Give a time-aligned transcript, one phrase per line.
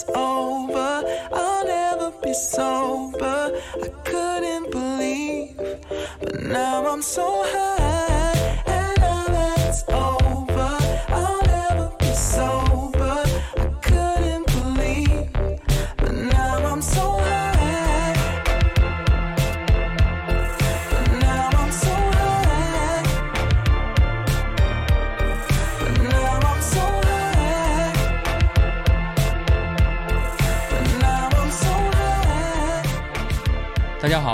[0.00, 1.02] it's over.
[1.32, 3.60] I'll never be sober.
[3.82, 5.56] I couldn't believe,
[6.20, 7.77] but now I'm so high.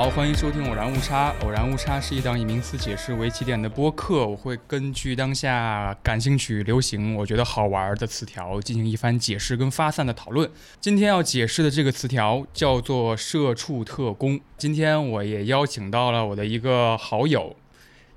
[0.04, 1.30] 好，欢迎收听《偶然误差》。
[1.42, 10.50] 《偶然误差》是一档以名词解释为起点的播客，我会根据当下感兴趣、流行、我觉得好玩的词条进行一番解释跟发散的讨论。
[10.78, 14.38] 今天要解释的这个词条叫做“社畜特工”。
[14.58, 17.56] 今天我也邀请到了我的一个好友，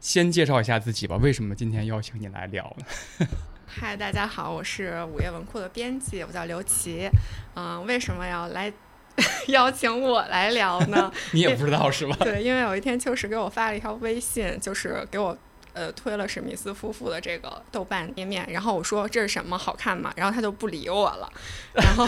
[0.01, 1.15] 先介绍一下自己吧。
[1.15, 3.27] 为什么今天邀请你来聊呢？
[3.65, 7.09] 嗨，大家好，我是午夜文库的编辑，我叫刘琦。
[7.55, 8.71] 嗯、为什么要来
[9.47, 11.11] 邀请我来聊呢？
[11.33, 12.15] 你也不知道是吧？
[12.19, 15.35] 对，因为有一天秋实给我发了一条微信，就是给我
[15.73, 20.11] 呃推了史密斯夫妇的这个豆瓣页面，然后我说这是什么好看吗？
[20.15, 21.29] 然后他就不理我了，
[21.73, 22.05] 然后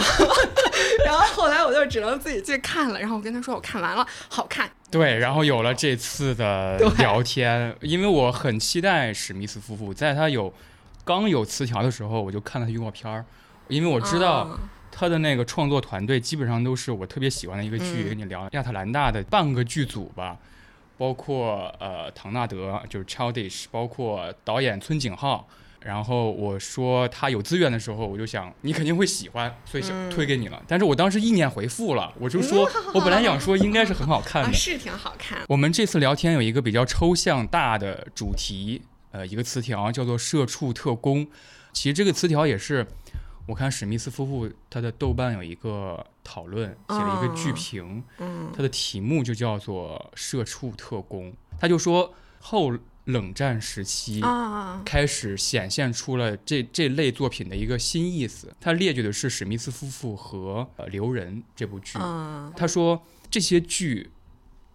[1.04, 4.70] 然后后来我就只能自己去看了，然后我跟他说我看完了，好看。
[4.90, 10.52] 对，然后有了这次的聊天，因为我很期待史密斯夫妇，在他有
[11.04, 13.24] 刚有词条的时候，我就看了他预告片儿，
[13.68, 14.58] 因为我知道嗯
[15.00, 20.36] 他的那个创作团队基本上都是我特别喜欢的一个剧，嗯跟你聊亚特兰大的半个剧组吧，
[20.98, 25.48] 包括呃唐纳德就是 Childish，包括导演村井浩。
[25.80, 30.62] 然后我说他有资源的时候，我就想你肯定会喜欢，所以想嗯推给你了。
[30.68, 35.38] 但是我当时意念回复了，我就说 我本来想说应该是很好看的啊，，是挺好看。
[35.48, 41.26] 我们这次聊天有一个比较抽象大的主题，呃，一个词条叫做“社畜特工”。
[41.72, 42.84] 其实这个词条也是，
[43.50, 51.32] 我看史密斯夫妇他的豆瓣有一个讨论，写了一个剧评，嗯它的题目就叫做“社畜特工”。
[51.58, 52.72] 他就说后
[53.06, 58.54] 冷战时期，啊，开始显现出了这这类作品的一个新意思。
[58.60, 61.98] 他列举的是史密斯夫妇和呃刘仁这部剧。
[62.00, 64.12] 嗯他说这些剧，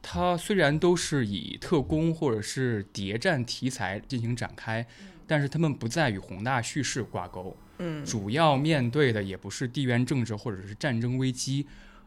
[0.01, 4.85] 它虽然都是以特工或者是谍战题材进行展开，
[5.25, 11.65] 但是他们不再与宏大叙事挂钩，嗯主要面对的也不是地缘政治或者是战争危机，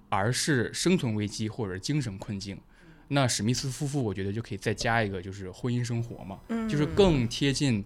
[0.08, 2.58] 而是生存危机或者精神困境。
[3.08, 7.82] 那史密斯夫妇，我觉得就可以再加一个，就是婚姻生活嘛，嗯，就是更贴近，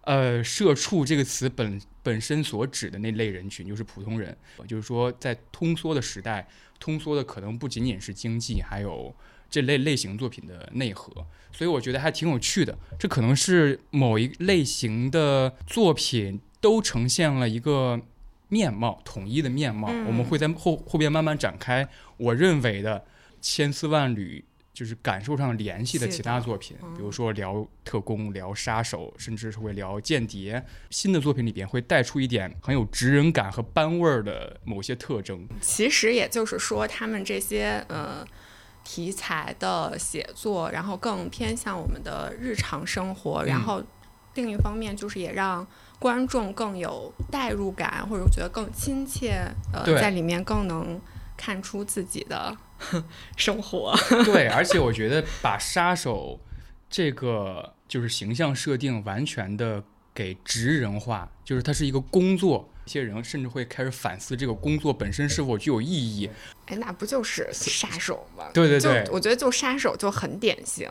[0.00, 4.34] 呃，社畜这个词本本身所指的那类人群，就是普通人。
[4.66, 6.48] 就是说，在通缩的时代，
[6.80, 9.14] 通缩的可能不仅仅是经济，还有
[9.50, 11.12] 这类类型作品的内核。
[11.52, 12.78] 所以我觉得还挺有趣的。
[12.98, 18.00] 这可能是某一类型的作品都呈现了一个
[18.48, 19.88] 面貌，统一的面貌。
[19.90, 21.86] 嗯我们会在后后边慢慢展开。
[22.16, 23.04] 我认为的
[23.40, 24.42] 千丝万缕。
[24.74, 30.60] 就是感受上联系的其他作品，比如嗯说聊特工、聊杀手，甚至是会聊间谍。
[30.90, 35.46] 新的作品里边会带出一点很有职人感和班味儿的某些特征。
[35.60, 38.26] 其实也就是说，他们这些呃
[38.82, 43.84] 题材的写作，然后更偏向我们的日常生活，然嗯后
[44.34, 45.64] 另一方面就是也让
[45.98, 51.00] 观众更有代入感，或者觉得更亲切，呃，在里面更能
[51.36, 52.54] 看出自己的
[53.36, 53.94] 生活。
[54.26, 56.38] 对，而且我觉得把杀手
[56.90, 62.68] 这个就是形象设定完全的给职人化，就是它是一个工作。
[62.86, 66.28] 一些人甚至会开始反思这个工作本身是否具有意义。
[66.66, 68.44] 哎，那不就是杀手吗？
[68.52, 70.86] 对对对我觉得就杀手就很典型，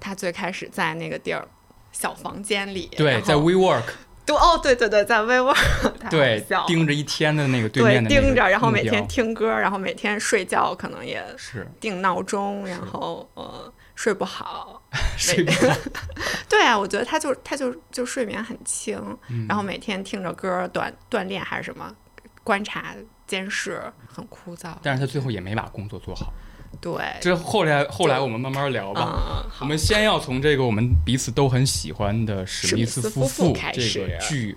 [0.00, 1.46] 他最开始在那个地儿。
[1.92, 3.82] 小房间里，对，在 WeWork，
[4.30, 5.56] 对哦，对对对，在 WeWork，
[6.10, 14.82] 对盯着一天的那个对对面盯着，然后每天听歌，然后每天睡觉可能也是定闹钟，然后呃睡不好。
[15.16, 15.74] 睡不好
[16.48, 18.98] 对啊，我觉得他就他就就睡眠很轻，
[19.28, 21.94] 嗯然后每天听着歌锻锻炼还是什么，
[22.42, 22.94] 观察
[23.26, 24.70] 监视，很枯燥。
[24.82, 26.32] 但是他最后也没把工作做好。
[26.80, 29.44] 对，这后来后来我们慢慢聊吧。
[29.44, 34.56] 嗯，我，们先要从这个我们彼此都很喜欢的史密斯夫妇这个剧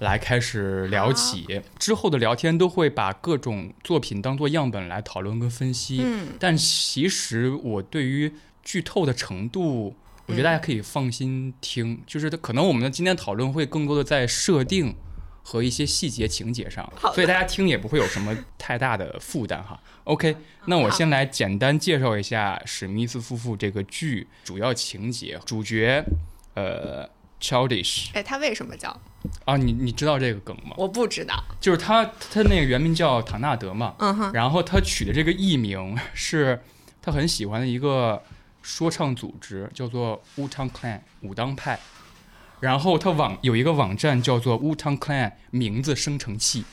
[0.00, 6.02] 来开始聊起，之后的聊天都会把各种作品当做样本来讨论跟分析。
[6.04, 6.28] 嗯。
[6.38, 8.32] 但其实我对于
[8.62, 9.94] 剧透的程度，
[10.26, 14.94] 我觉得大家可以放心听，就是可能我们的今天讨论会更多的在设定。
[15.42, 19.78] 和一些细节情节上所以大家听也不会有什么太大的负担哈。
[20.04, 20.36] OK，
[20.66, 25.38] 那我先来简单介绍一下史密斯夫妇这个剧主要情节。
[25.44, 26.04] 主角，
[26.54, 27.08] 呃
[27.40, 28.88] ，Childish 哎，他为什么叫？
[29.44, 30.74] 啊，你你知道这个梗吗？
[30.76, 31.34] 我不知道。
[31.60, 36.60] 就是他他那个原名叫唐纳德嘛，嗯哼，然后他取的这个艺名是
[37.00, 38.20] 他很喜欢的一个
[38.62, 41.78] 说唱组织，叫做 Wu Tang Clan 武当派。
[42.62, 46.64] 然后他网有一个网站叫做 Wu Tang Clan 名字生成器，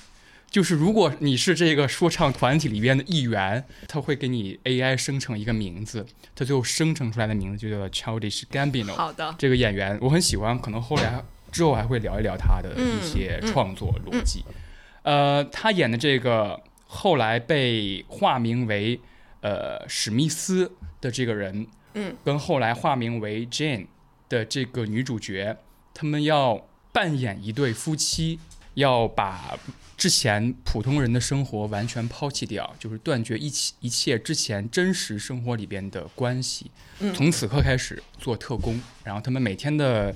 [0.48, 6.06] 就是如果你是这个说唱团体里边的一员，他会给你 AI 生成一个名字，
[6.36, 8.94] 他最后生成出来的名字就叫做 Childish Gambino。
[8.94, 14.44] 好的，这个演员我很喜欢，可能后来之后还会聊一聊他的一些创作逻辑。
[15.02, 19.00] 呃，他演的这个后来被化名为
[19.42, 20.72] 呃史密斯
[21.02, 21.66] 的这个人，
[21.96, 23.88] 嗯，跟后来化名为 Jane
[24.28, 25.58] 的这个女主角，
[26.00, 28.40] 他们要扮演一对夫妻，
[28.76, 29.60] 要把
[29.98, 36.72] 之前普通人的生活完全抛弃掉，就是断绝一切一切之前真实生活里边的关系。
[37.02, 40.16] 嗯从此刻开始做特工，然后他们每天的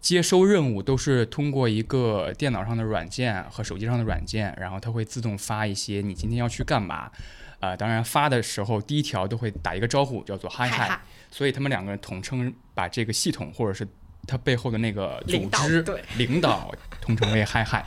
[0.00, 7.10] 接收任务都是通过一个电脑上的软件和手机上的软件，然后它会自动发一些你今天要去干嘛。
[7.58, 11.00] 啊、当然发的时候第一条都会打一个招呼，叫做嗨嗨，嗨嗨
[11.30, 13.86] 所以他们两个人统称把这个系统或者是
[14.26, 16.02] 它背后的那个组织对。
[16.16, 17.84] 领导 统称为嗨嗨。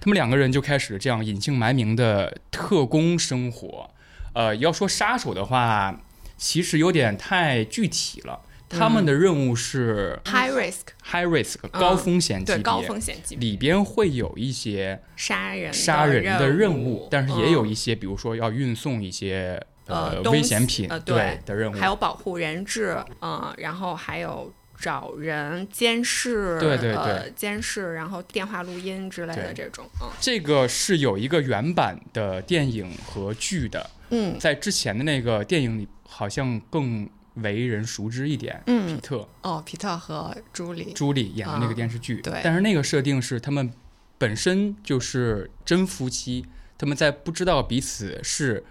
[0.00, 3.90] 他们两个人就开始这样隐姓埋名的特工生活。
[4.32, 6.00] 呃，要说杀手的话，
[6.36, 8.40] 其实有点太具体了。
[8.68, 13.50] 他们的任务是 high risk，high risk 高风险级别，对高风险级别。
[13.50, 27.32] 里边会有一些杀人杀人的任任务，但是也有嗯一些，比如说要运送一些呃危险品呃对的任务，还有保护人质，嗯，然后还有找人监视，对对呃对。
[27.36, 30.08] 监视，然后电话录音之类的这种，嗯。
[30.18, 34.38] 这个是有一个原版的电影和剧的，嗯。
[34.38, 38.60] 在之前的那个电影里好像更为人熟知一点。
[38.66, 38.86] 嗯。
[38.86, 42.40] 皮嗯，特、哦，皮特和朱莉，朱莉演的那个啊电视剧，对。
[42.42, 43.70] 但是那个设定是他们
[44.16, 46.46] 本身就是真夫妻，
[46.78, 48.64] 他们在不知道彼此是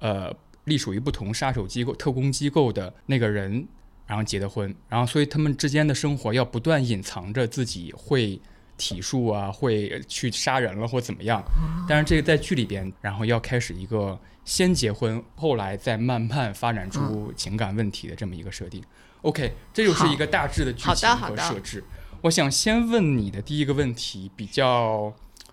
[0.00, 3.66] 呃隶属于不同杀手机构、特工机构的那个人，
[4.12, 8.38] 然后结的婚，然后所以他们之间的生活要不断隐藏着自己会
[8.76, 11.42] 体术啊，会去杀人了或怎么样。
[11.88, 18.84] 但是这个在剧里边，然后要开始一个先结婚，后来再慢慢发展出情感问题的这么一个设定。
[19.22, 21.82] OK，这就是一个大致的剧情和设置。
[22.20, 25.10] 我想先问你的第一个问题比较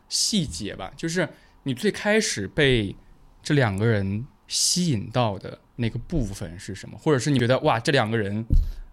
[0.09, 1.29] 细节吧，就是
[1.63, 2.93] 你最开始被
[3.41, 6.97] 这两个人吸引到的那个部分是什么？
[6.97, 8.43] 或者是你觉得哇，这两个人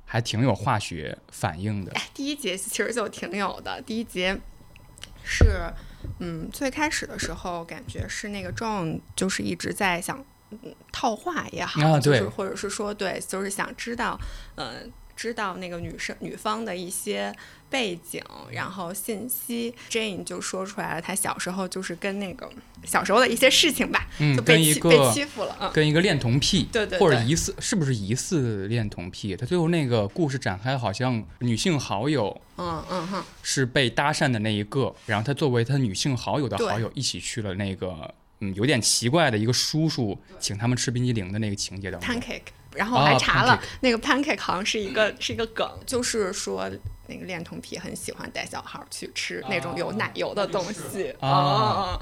[0.05, 1.93] 还挺有化学反应的？
[1.93, 3.83] 哎，第一节其实就挺有的。
[3.83, 4.39] 第一节
[5.25, 5.73] 是，
[6.21, 14.17] 嗯，最开始的时候感觉是那个 John 就是一直在想，嗯，套话也好，啊就是对或者是说对，就是想知道，
[14.55, 14.75] 呃，
[15.17, 17.35] 知道那个女生女方的一些
[17.71, 18.23] 背景，
[18.53, 19.75] 然后信息。
[19.91, 22.49] Jane 就说出来了，她小时候就是跟那个
[22.85, 25.73] 小时候的一些事情吧，嗯就被跟一个欺被欺负了，嗯。
[25.73, 29.35] 跟一个恋童癖，对对对或者疑似是不是疑似恋童癖？
[29.35, 42.09] 他最后那个故事展开，好像女性好友嗯嗯哼，是被搭讪的那一个，然后他作为他女性好友的好友一起去了那个嗯有点奇怪的一个叔叔请他们吃冰激凌的那个情节当中。
[42.09, 42.43] pancake，
[42.77, 46.71] 然后我还啊查了、那个 pancake 好像是一个是一个梗，就是说
[47.09, 51.11] 那个恋童癖很喜欢带小孩儿去吃那种有奶油的东西。
[51.21, 52.01] 啊哦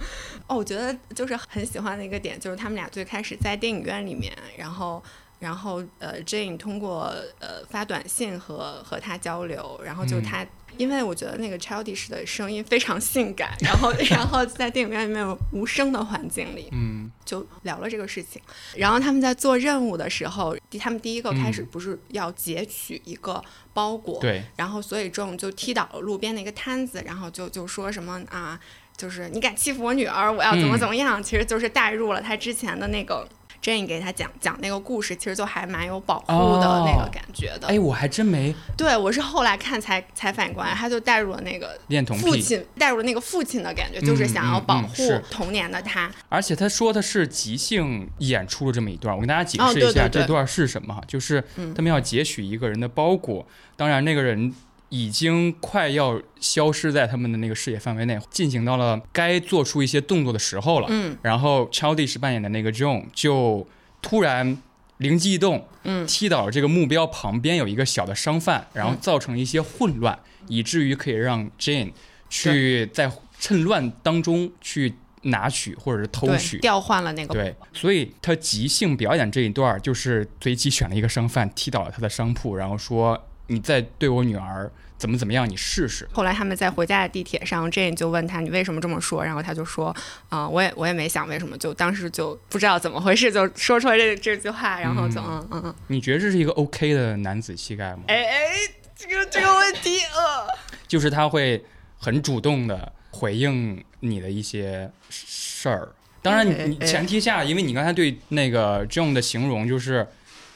[0.49, 5.03] 哦，我觉得就是很喜欢的一个点，就是他们俩最开始在电影院里面，然后。
[5.41, 10.47] 然后，呃，Jane 通过呃发短信和和他交流，然后就嗯他，
[10.79, 18.41] 因为我觉得那个 Childish 的声音非常性感， 然后 然后在电影院里面有无声的环境里，嗯就聊了这个事情。
[18.77, 28.59] 然后他们在做任务的时候，第他们第一个开始嗯不是要截取一个包裹，对，然后所以 John 就踢倒了路边的一个摊子，然后就就说什么啊，
[28.97, 33.27] 就是你敢欺负我女儿，我要怎么嗯怎么样，其实就是带入了他之前的那个。
[33.65, 36.27] Jane 给他讲讲那个故事，其实就还蛮有保护
[36.61, 37.69] 的那个哦感觉的。
[37.69, 44.95] 哎，我还真没对我是后来看才才反应过来，他就带入了那个恋童癖，父亲，带入了那个父亲的感觉，就是想要嗯保护
[45.31, 46.11] 童年的他。
[46.29, 54.53] 而且他说的是即兴演出了这么一段，我跟大家解哦释一下这段是什么哈，就是嗯他们要截取一个人的包裹，当然那个人
[54.95, 60.87] 已经快要消失在他们的那个视野范围内，进行到了该做出一些动作的时候了。
[60.89, 63.67] 嗯然后 Childish 扮演的那个 John 就
[64.01, 64.57] 突然
[64.99, 71.91] 灵机一动，嗯踢倒了这个目标旁边有一个小的商贩，然后造成一些混乱，以至于可以让 Jane
[72.31, 73.11] 去在
[73.41, 76.59] 趁乱当中去拿取或者是偷取。
[76.59, 86.09] 调换了那个对，所以他即兴表演这一段儿，就是随机选了一个商贩，踢倒了他的商铺，然后说你在对我女儿怎么怎么样，你试试。
[86.13, 89.95] 后来他们在回家的地铁上，Jane 就问他你为什么这么说，然后他就说，
[90.29, 98.05] 啊、我也我也没想为什么，就当时就不知道怎么回事，就说出来这这句话，然后就嗯嗯嗯，你觉得这是一个 OK 的男子气概吗？
[98.07, 98.51] 哎哎，
[98.97, 100.47] 这个这个问题，呃，
[100.87, 101.65] 就是他会
[101.99, 105.89] 很主动的回应你的一些事儿。
[106.23, 110.07] 当然你，前提下，因为你刚才对那个 John 的形容就是，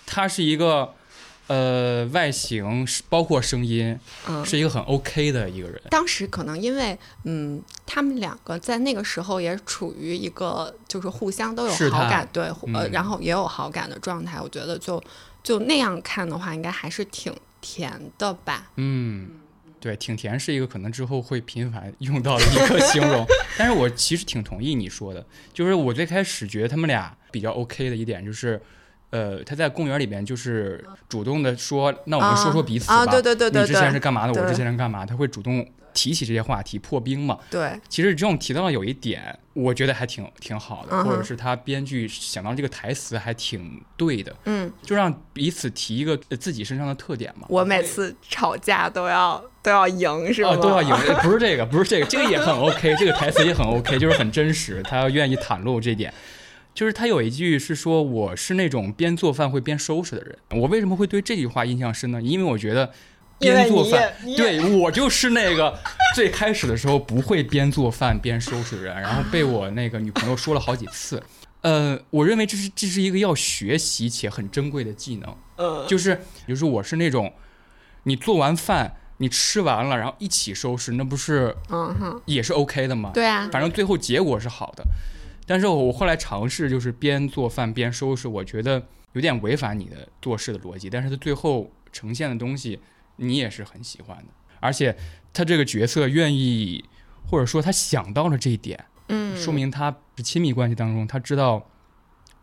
[0.06, 0.94] 他是一个
[1.48, 5.80] 呃外形是包括声音嗯是一个很 OK 的一个人。
[5.90, 14.40] 当时可能因为，嗯，他们两个在那个时候也处于一个就是互相都有好感，对，呃，嗯然后也有好感的状态。
[14.40, 15.02] 我觉得就
[15.42, 18.70] 就那样看的话，应该还是挺甜的吧。
[18.76, 19.30] 嗯，
[19.80, 23.24] 对，挺甜是一个可能之后会频繁用到的一个形容，
[23.56, 25.24] 但是我其实挺同意你说的，
[25.54, 28.60] 就是我最开始觉得他们俩比较 OK 的一点就是。
[29.10, 32.96] 呃，他在公园里边就是主动的说，那我们说说彼此吧。
[32.96, 34.32] 啊对对对对你之前是干嘛的？
[34.40, 35.06] 我之前是干嘛？
[35.06, 37.38] 他会主动提起这些话题，破冰嘛。
[37.50, 47.46] 对，其实这种提到了有一点，我觉得还挺挺好的，嗯或者是他编剧想到这个台词还挺对的，嗯，就让彼此提一个呃自己身上的特点嘛。
[47.48, 50.50] 我每次吵架都要都要赢，是吗？
[50.50, 56.12] 哦，都要赢，呃不是这个，不是这个，这个也很 OK，这个台词也很 OK，就是很真实，他要愿意袒露这点。
[56.74, 60.38] 就是他有一句是说我是那种边做饭会边收拾的人。
[60.50, 62.22] 我为什么会对这句话印象深呢？
[62.22, 62.92] 因为我觉得
[63.38, 65.76] 边做饭，对我就是那个
[66.14, 71.22] 最开始的时候不会边做饭边收拾的人，然后被我那个女朋友说了好几次。
[71.62, 75.36] 呃，我认为这是这是一个要学习且很珍贵的技能。
[75.56, 77.32] 嗯，就是就是我是那种，
[78.04, 83.10] 你做完饭你吃完了，然后一起收拾，那不是嗯哼，也是 OK 的吗？
[83.12, 84.84] 对啊，反正最后结果是好的。
[85.48, 90.90] 但是我后来尝试就是边做饭边收拾，我觉得有点违反你的做事的逻辑。
[90.90, 92.78] 但是他最后呈现的东西，
[93.16, 94.24] 你也是很喜欢的，
[94.60, 94.94] 而且
[95.32, 96.84] 他这个角色愿意，
[97.26, 101.66] 或者说他想到了这一点，嗯，说明他亲密关系当中他知道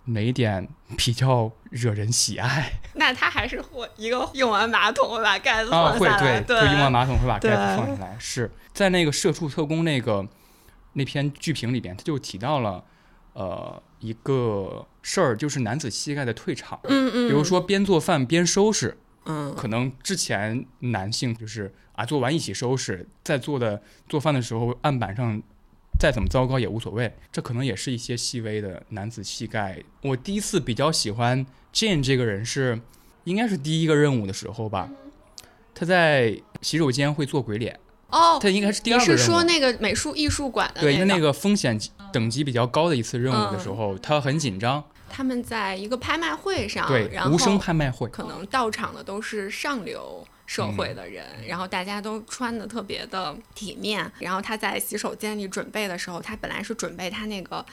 [0.05, 2.73] 哪一点比较惹人喜爱。
[2.95, 8.15] 那他还是会一个用完马桶会把盖子啊，会放下来，对，就用完马桶会把盖子放下来。
[8.17, 10.27] 是在那个《社畜特工》那个
[10.93, 12.83] 那篇剧评里边，他就提到了
[13.35, 16.79] 呃一个事儿，就是男子气概的退场。
[16.85, 19.53] 嗯嗯，比如说边做饭边收拾，嗯。
[19.55, 25.41] 可能之前男性就是啊做完一起收拾，在做的做饭的时候案板上
[25.99, 29.81] 再怎么糟糕也无所谓，这可能也是一些细微的男子气概。
[30.01, 32.81] 我第一次比较喜欢 Jane 这个人是，
[33.23, 34.89] 应该是第一个任务的时候吧，
[35.73, 37.79] 他在洗手间会做鬼脸，
[38.15, 39.17] 哦，他应该是第二个任务。
[39.17, 41.77] 是说那个美术艺术馆的对，因为那那个风险
[42.13, 54.09] 等级比较高的一次任务的时嗯候，他很紧张，他们在一个拍卖会上，对，然无声后拍卖会，可能到场的都是上流社会的人，然后大家都穿的特别的体面。
[54.19, 57.65] 然后他在洗手间里准备的时候，他本来是准备他那个。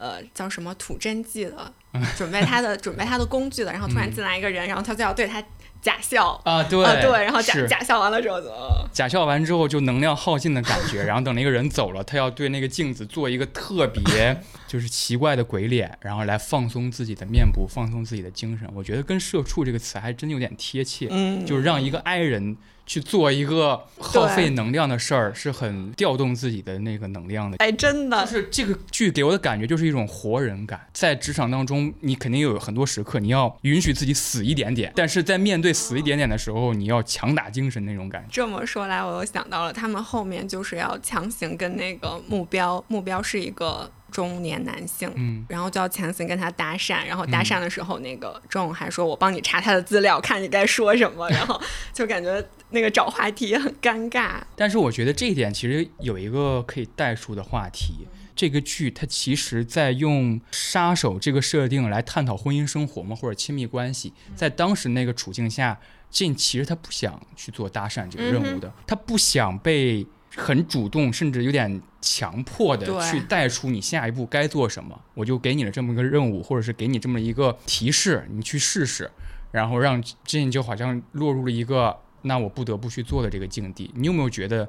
[0.00, 1.70] 呃，叫什么吐真剂的，
[2.16, 5.44] 准备他的准备他的工具的，然后突然进来一个人，然后他就要对他
[5.80, 18.68] 假笑，啊，对、啊对，然后假假笑完了之后怎么假笑完之后就能量耗尽的感觉，然后等那个人走了，他要对那个镜子做一个特别 就是奇怪的鬼脸，然后来放松自己的面部，放松自己的精神。
[18.74, 22.56] 我觉得跟“社畜”这个词还真有点贴切，嗯，就是让一个 i 人
[22.90, 27.56] 去做一个耗费能量的事儿，是很调动自己的那个能量的。
[27.58, 38.28] 哎，真的就，是这个剧给我的感觉就是一种活人感，在职场当中，你肯定有很多时刻你要允许自己死一点点，但是在面对死一点点的时候，你要强打精神那种感觉。
[38.32, 51.28] 这么说来，我又想到了，他们后面就是要强行跟那个目标，目标是一个中年男性，嗯，然后就要强行跟他搭讪，然后搭讪的时候，那个仲还说：“我帮你查他的资料，看你该说什么。
[51.30, 51.60] ”然后
[51.92, 54.40] 就感觉那个找话题也很尴尬。
[54.56, 58.06] 但是我觉得这一点其实有一个可以代数的话题。
[58.36, 64.14] 这个剧它其实在用杀手这个设定来探讨婚姻生活嘛，或者亲密关系。
[64.34, 65.78] 在当时那个处境下
[66.10, 75.00] ，Jane 其实他不想去做搭讪这个任务的，他不想被很主动，甚至有点强迫的去带出你下一步该做什么。
[75.14, 79.10] 我就给你了这么一个任务，或者是给你这么一个提示，你去试试，
[79.50, 83.90] 然后让 Jane 就好像落入了一个那我不得不去做的这个境地。
[83.94, 84.68] 你有没有觉得？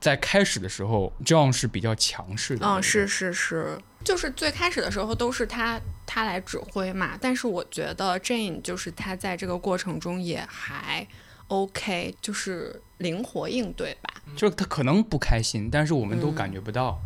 [0.00, 2.64] 在开始的时候，John 是比较强势的。
[2.64, 11.04] 嗯，是是是，就是最开始的时候都是他他来指挥嘛，但是我觉得 Jane 就是他在这个过程中也还
[11.48, 14.22] OK，就是灵活应对吧。
[14.36, 17.00] 就是他可能不开心，但是我们都感觉不到，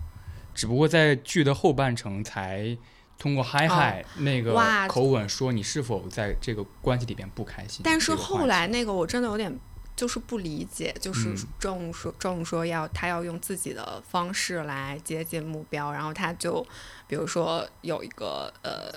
[0.54, 2.76] 只不过在剧的后半程才
[3.16, 4.54] 通过嗨嗨那个
[4.88, 7.80] 口吻说你是否在这个关系里边不开心。
[7.84, 9.56] 但是后来那个我真的有点
[9.94, 16.66] 就是不理解，就是嗯正说正说要他要用自己的方式来接近目标，然后他就
[17.06, 18.92] 比如说有一个呃。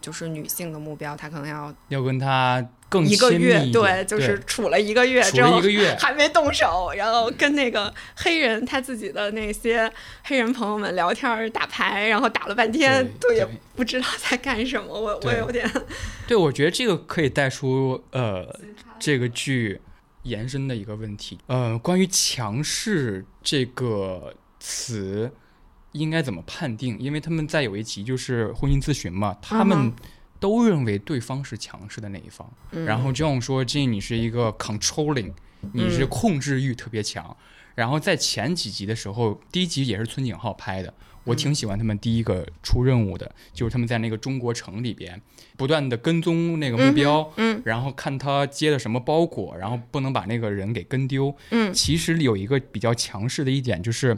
[0.00, 9.90] 就是女性的目标，他可能要要跟他更一个月，对，就是处了一个月处之后一个月，还没动手，然后跟那个黑人他自己的那些
[10.24, 15.70] 黑人朋友们聊天打牌，然后打了半天，对都也不知道在干什么，我我有点
[16.26, 18.44] 对，我觉得这个可以带出呃
[18.98, 19.80] 这个剧
[20.24, 25.30] 延伸的一个问题，呃，关于强势这个词
[25.92, 26.98] 应该怎么判定？
[26.98, 29.92] 因为他们在有一集就是婚姻咨询嘛，他们
[30.40, 32.84] 都认为对方是强势的那一方，嗯。
[32.86, 35.32] 然后这样说，这你是一个 controlling，
[35.72, 37.36] 你是嗯控制欲特别强。
[37.76, 40.92] 然后在前几集的时候，第一集也是村井浩拍的，
[41.24, 45.20] 我挺喜欢他们第一个出任务的，就是他们在那个中国城里边
[45.56, 47.62] 不断的跟踪那个目标，嗯。
[47.64, 51.34] 然后看他接的什么包裹，然后不能把那个人给跟丢。
[51.50, 51.72] 嗯。
[51.72, 54.16] 其实有一个比较强势的一点就是，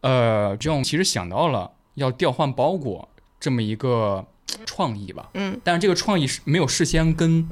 [0.00, 4.26] 呃，这种其实想到了要调换包裹这么一个
[4.64, 5.60] 创意吧，嗯。
[5.62, 7.48] 但是这个创意是没有事先跟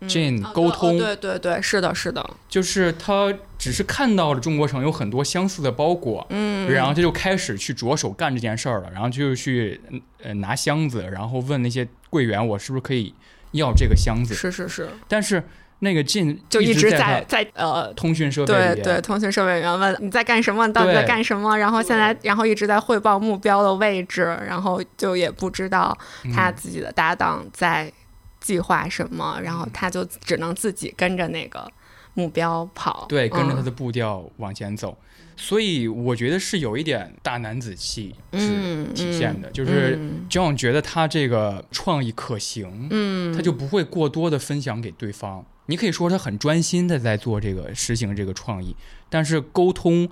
[0.00, 0.06] 嗯。
[0.06, 9.80] Jane 哦沟通，对哦对对对，是的，是的，就是他只是看到了中国城有很多相似的包裹，嗯，然后他就开始去着手干这件事儿了，然后就去
[10.22, 13.14] 呃拿箱子，然后问那些柜员我是不是可以
[13.52, 15.42] 要这个箱子，是是是，但是
[15.80, 17.92] 那个 Jane 就一直在在呃。
[17.94, 21.56] 通讯设备对对，通讯设备员问你在干什么，你到底在干什么？
[21.56, 25.96] 然后现在，然后一直在汇报目标的位置，然后就也不知道
[26.34, 27.92] 他嗯自己的搭档在
[28.40, 31.66] 计划什么，然后他就只能自己跟着那个
[32.14, 33.06] 目标跑。
[33.08, 34.96] 对，跟着他嗯的步调往前走。
[35.38, 45.44] 所以我觉得是有一点大男子气质嗯体现的，就是嗯 John 觉得他这个创意可行，嗯，他就不会过多的分享给对方。
[45.66, 48.74] 你可以说他很专心的在做这个实行这个创意，
[49.08, 50.08] 但是沟通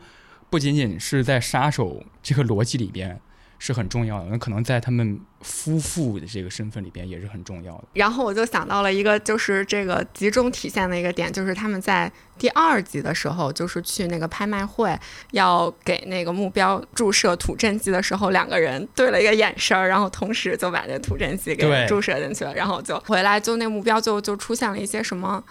[0.51, 3.21] 不仅仅是在杀手这个逻辑里边
[3.59, 7.85] 是很重要的，那可能在他们夫妇的这个身份里边也是很重要的。
[7.93, 14.99] 然后我就想到了一个，就是这个集中体现的一个点，就是他们在第二集的时候，就是去那个拍卖会，
[15.33, 25.45] 要给那个目标注射土镇剂的时候，两个人对了一个眼神儿，然后同时就把那土镇剂给注射进去了，然后就回来，就那目标就就出现了一些什么。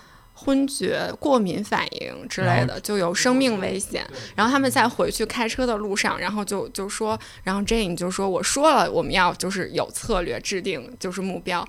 [0.44, 4.06] 昏厥、过敏反应之类的，就有生命危险。
[4.36, 11.66] 然后他们在回去开车的路上，然后就就说，然后 Jane 就说：“我说了，我们要就是有策略制定，就是目标。”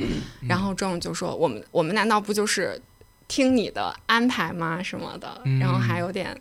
[0.48, 2.80] 然后 John 就说：“我们我们难道不就是
[3.28, 4.82] 听你的安排吗？
[4.82, 6.37] 什么的？”嗯然后还有点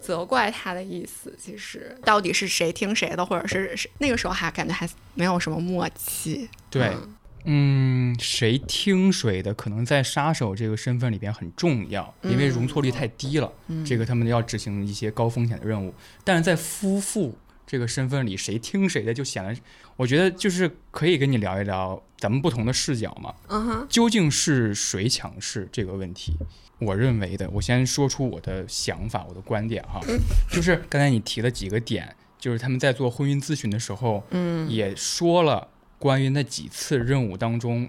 [0.00, 1.34] 责怪他的意思。
[1.38, 6.48] 其实到底是谁听谁的，或者是是那个时候还感觉还没有什么默契。
[6.70, 7.14] 对，嗯
[7.44, 13.52] 嗯，谁听谁的，可能在杀手这个身份里边很重要，因为容错率太低了。
[13.68, 19.56] 嗯这个他们要执行一些高风险的任务，但是在夫妇这个身份里，谁听谁的，就显得，
[19.96, 23.34] 我觉得就是可以跟你聊一聊咱们不同的视角嘛。
[23.88, 26.36] 究竟是谁强势这个问题？
[26.78, 30.00] 我认为的，我先说出我的想法，我的观点哈，
[30.50, 35.68] 就是刚才你提了几个点，就是他们在做婚姻咨询的时候，嗯也说了
[36.02, 37.88] 关于那几次任务当中，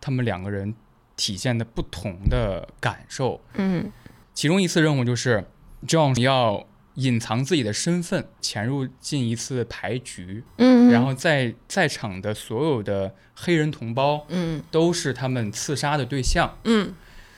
[0.00, 0.74] 他们两个人
[1.14, 3.40] 体现的不同的感受。
[3.54, 3.92] 嗯。
[4.34, 5.44] 其中一次任务就是
[5.86, 14.60] John 要隐藏自己的身份，潜入进一次牌局，嗯，然后在在场的所有的黑人同胞嗯。
[14.72, 16.92] 都是他们刺杀的对象，嗯。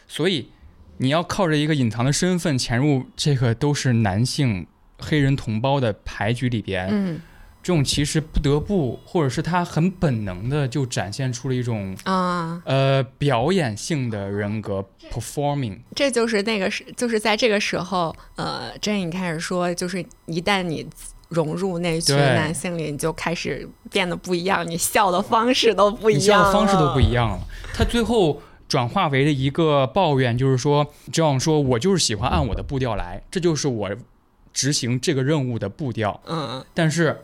[0.08, 0.50] 所以
[0.96, 4.66] 你要靠着一个隐藏的身份潜入这个都是男性
[4.98, 7.20] 黑人同胞的牌局里边，嗯
[7.64, 15.78] 这种其实不得不，或者是他很本能的就展现出了一种啊，呃表演性的人格 performing。
[15.94, 20.86] 这就是那个时，就是在这个时候，呃，Jane 开始说，就是一旦你
[21.30, 27.12] 融入那群男性里，你就开始变得不一样，你笑的方式都不一样，你笑的方式都不一。
[27.12, 27.40] 样了。
[27.72, 33.90] 他最后转化为了一个抱怨，就是说，这样说我就是喜欢按我的步调来，这就是我
[34.52, 36.20] 执行这个任务的步调。
[36.26, 37.22] 嗯但是，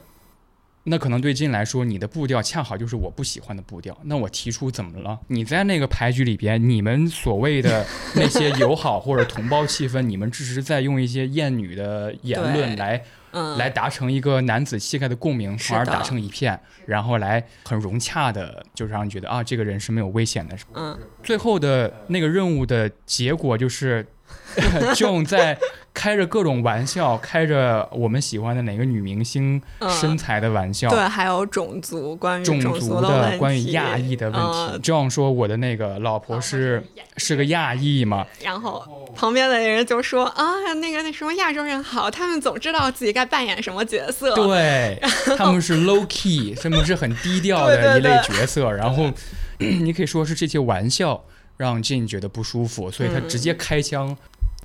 [0.90, 3.96] 那可能对金来说，你的步调恰好就是我不喜欢的步调。
[4.02, 5.18] 那我提出怎么了？
[5.28, 20.56] 你在那个牌局里边，你们所谓的 那些友好或者同胞气氛，你们只是在用一些艳女的言论来嗯，来达成一个男子气概的共鸣，从而打成一片，然后来很融洽的，就是让你觉得啊，这个人是没有危险的。
[20.74, 24.04] 嗯最后的那个任务的结果就是，
[24.96, 25.56] John 在
[25.92, 34.74] 开着各种玩笑，开着我们喜欢的哪个女明星嗯身材的玩笑，对，还有种族关于种族族的，关于亚裔的问题。
[34.74, 36.82] 嗯这样说，我的那个老婆是
[37.16, 38.26] 是个亚裔嘛？
[38.42, 44.34] 然后旁边的人就说啊，那个那什么亚洲人好，他们总知道自己该扮演什么角色。
[44.34, 44.98] 对，
[45.36, 48.70] 他们是 low key，他们是很低调的一类对对角色。
[48.72, 49.10] 然后
[49.58, 51.24] 你可以说是这些玩笑
[51.56, 54.16] 让 Jin 觉得不舒服，所以他嗯直接开枪，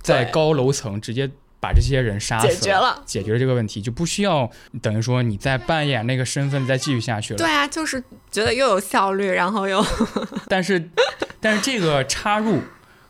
[0.06, 4.50] 在高楼层直接把这些人杀死解决了解决了这个问题，就不需要
[4.82, 7.38] 等于说你再扮演那个身份再继续下去了。
[7.38, 9.84] 对啊，就是觉得又有效率，然后又
[10.48, 10.90] 但是，
[11.40, 12.62] 但是这个插入，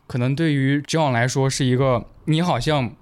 [0.08, 2.96] 可能对于 John 来说是一个，你好像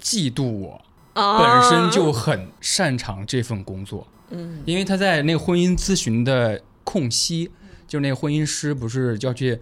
[0.00, 0.80] 嫉妒我，
[1.14, 4.06] 本身就很擅长这份工作。
[4.30, 7.50] 嗯因为他在那个婚姻咨询的空隙，
[7.86, 9.58] 就那个婚姻师不是要去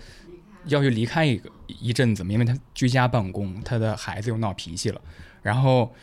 [0.65, 5.01] 要去离开一个一阵子嘛，因为他居家办公，他的孩子又闹脾气了，
[5.43, 5.95] 然后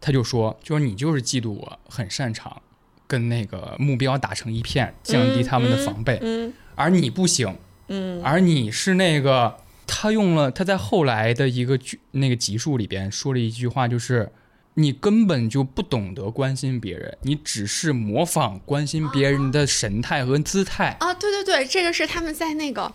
[0.00, 2.60] 他就说，就说你就是嫉妒我很擅长
[3.06, 7.56] 跟那个目标打成一片，降低他们的防备，嗯而你不行，
[7.88, 14.32] 嗯而你是那个，他用了他在后来的一个剧那个集数里边说了一句话，就是
[14.74, 20.96] 你根本就不懂得关心别人，你只是模仿关心别人的神态和姿态。
[21.00, 22.92] 啊，对对对，这个是他们在那个。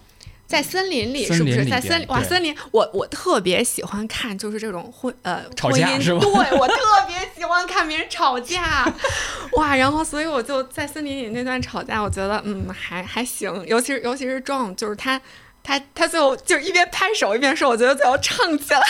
[0.47, 2.07] 在森林里是不是在森林？
[2.07, 8.91] 哇，森林，我我特别喜欢看，就是这种婚呃吵婚姻架是吧对我特别喜欢看别人吵架，
[9.57, 9.75] 哇！
[9.75, 15.21] 然后所以我就在森林里那段吵架，我觉得嗯还还行，尤其是尤其是 John，就是他
[15.61, 18.81] 他他最后就是一边拍手一边说，我觉得最后唱起来，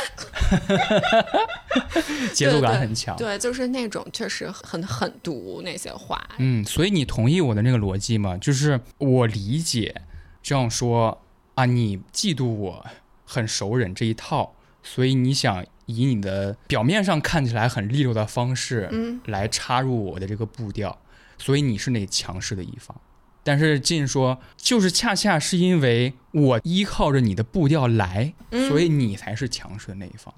[2.34, 3.16] 节奏感很强。
[3.18, 8.38] 对，就是那种确实很狠毒那些话，嗯，所以你同意我的那个逻辑吗？
[8.38, 10.04] 就是我理解
[10.44, 11.24] 这样说
[11.58, 12.86] 啊，你嫉妒我
[13.26, 21.02] 很熟忍这一套，所以你想以你的表面上看起来很利落的方式，嗯，来插入我的这个步调，
[21.40, 22.96] 所以你是那强势的一方。
[23.44, 30.32] 但是晋说，就是恰恰是因为我依靠着你的步调来，嗯所以你才是强势的那一方。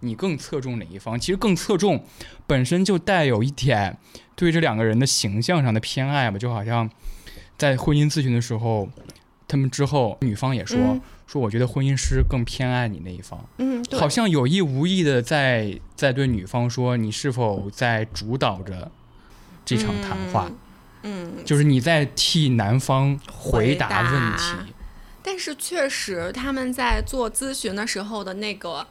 [0.00, 1.20] 你更侧重哪一方？
[1.20, 2.04] 其实更侧重
[2.48, 3.96] 本身就带有一点
[4.34, 6.90] 对这两个人的形象上的偏爱吧，就好像
[7.56, 8.88] 在婚姻咨询的时候，
[9.54, 13.38] 他们之后女方也说、嗯说，我觉得婚姻师更偏爱你那一方。
[13.58, 18.90] 嗯，对好像有意无意的在在对女方说，你是否在主导着
[19.64, 20.50] 这场谈话？
[21.04, 24.74] 嗯，嗯，就是你在替男方回答问题。
[25.22, 28.84] 但是确实，他们在做咨询的时候的那个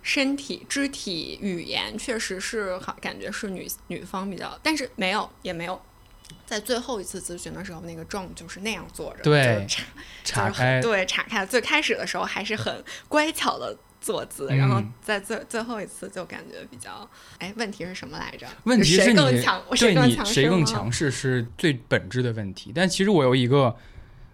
[0.00, 5.78] 身体、肢体语言，确实是好，感觉是女女方比较，但是没有，也没有。
[6.46, 9.84] 在最后一次咨询的时候，那个 John 就是那样坐着，对就是
[10.24, 11.46] 岔开，对岔开。
[11.46, 18.46] 最开始的时候还是很乖巧的坐姿，嗯然后在最最后一次就感觉比较，哎，问题是什么来着？
[18.64, 19.36] 问题是你
[20.24, 22.72] 谁更强势是最本质的问题。
[22.74, 23.76] 但其实我有一个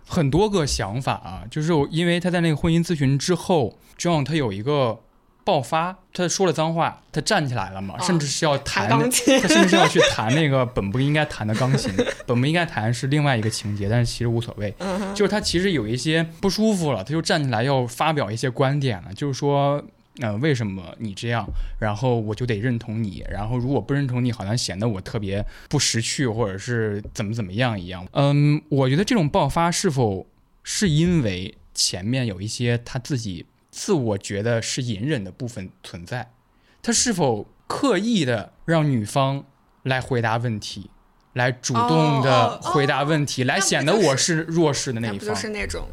[0.07, 5.01] 很多个想法啊，就是我因为他在那个婚姻咨询之后，John 他有一个
[5.47, 11.93] 爆发，他说了脏话，他站起来了嘛，哦甚至是要弹他甚至是要去弹那个本不应该弹的钢琴，
[12.27, 14.75] 本不应该弹是另外一个情节，但是其实无所谓。
[14.81, 19.81] 嗯就是他其实有一些不舒服了，他就站起来要发表一些观点了，就是说，
[20.19, 21.47] 呃，为什么你这样，
[21.79, 28.05] 然后我就得认同你，然后如果不认同你，好像显得我特别不识趣，或者是怎么怎么样一样。
[28.15, 30.27] 嗯，我觉得这种爆发是否
[30.65, 36.33] 是因为前面有一些他自己自我觉得是隐忍的部分存在，
[36.81, 39.45] 他是否刻意的让女方
[39.83, 40.91] 来回答问题？
[41.35, 45.35] 来主动的回答问题，来显得我是弱势的那一方那不就。
[45.35, 45.87] 是那种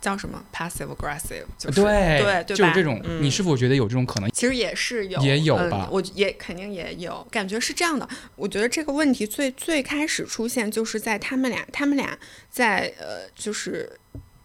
[0.00, 3.00] 叫什么 passive aggressive，就是对对就是这种。
[3.04, 4.28] 嗯你是否觉得有这种可能？
[4.30, 8.08] 其实也是有，也有吧嗯我也肯定也有，感觉是这样的。
[8.34, 12.18] 我觉得这个问题最最开始出现，就是在他们俩，他们俩
[12.50, 13.88] 在呃，就是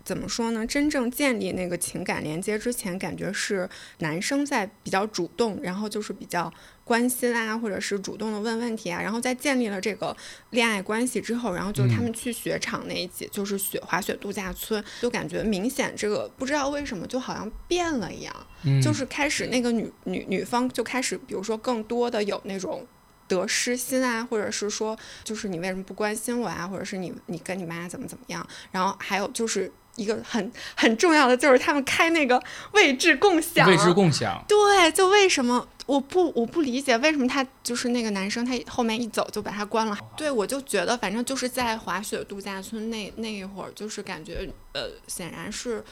[0.04, 0.68] 怎么说呢？
[0.68, 6.52] 真正建立那个情感连接之前，感觉是男生在比较主动，然后就是比较
[6.84, 9.02] 关心啊，或者是主动的问问题啊。
[9.02, 10.16] 然后在建立了这个
[10.50, 18.48] 恋爱关系之后，然后就是他们去雪场那一起，就是雪滑雪度假村，就感觉明显这个不知道为什么就好像变了一样。
[18.64, 22.86] 嗯，就是开始那个女女女方就开始，比如说更多的有那种
[23.28, 34.44] 得失心啊，或者是说，就是你为什么不关心我啊，或者是你你跟你妈怎么怎么样，然后还有就是一个很很重要的就是他们开那个位置共享，位置共享。
[34.48, 45.84] 对，就为什么我不我不理解为什么他就是那个男生他后面一走就把他关了，对我就觉得反正就是在滑雪度假村那那一会儿，就是感觉呃显然是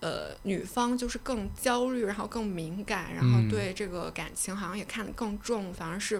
[0.00, 3.48] 呃女方就是更焦虑，然后更敏感，然后嗯。
[3.52, 6.18] 对这个感情好像也看得更重，反而是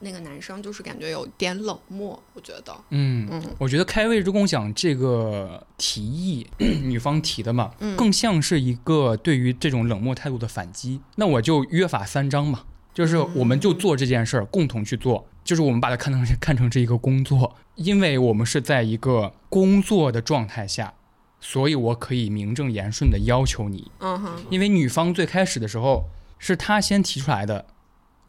[0.00, 11.00] 那个男生就是感觉有点冷漠，我觉得，嗯，嗯我觉得开位之共享这个提议， 女方提的嘛，嗯更像是一个对于这种冷漠态度的反击。
[11.16, 20.92] 那我就约法三章嘛，就是我们就做这件事儿，共同去做，就是我们把它看成 看成是一个工作，因为我们是在一个工作的状态下，
[21.40, 26.04] 所以我可以名正言顺的要求你，嗯哼，因为女方最开始的时候
[26.38, 27.64] 是她先提出来的。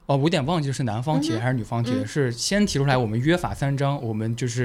[0.07, 4.63] 哦，我有点忘记是男方提的还是女方提的，嗯是先提出来我们约法三章，我们就是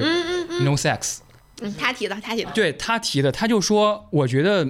[0.63, 1.19] no sex。
[1.61, 4.67] 嗯，他提的，他提的，对他提的，他就说，我觉得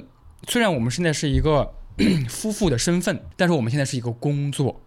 [0.49, 1.73] 虽然我们现在是一个
[2.29, 4.81] 夫妇的身份，但是我们现在是一个工作，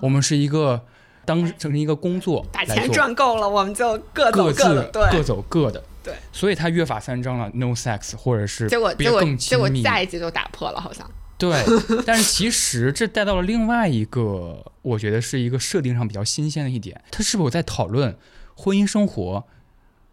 [0.00, 0.80] 我们是一个
[1.24, 5.82] 当成一个工作把钱，赚够了，我们就各走各自各走各的。
[6.04, 9.82] 对，所以他约法三章了，no sex，或者是结果结果别更结果亲密。
[9.82, 11.10] 下一集就打破了，好像。
[11.36, 11.64] 对，
[12.06, 18.16] 但是其实这带到了另外一个，我觉得是一个设定上比较新鲜的一点，他是否在讨论
[18.54, 19.44] 婚姻生活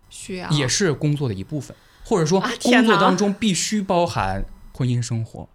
[0.10, 5.48] 需要也是工作的一部分，或者说工作当中必须包含婚姻生活，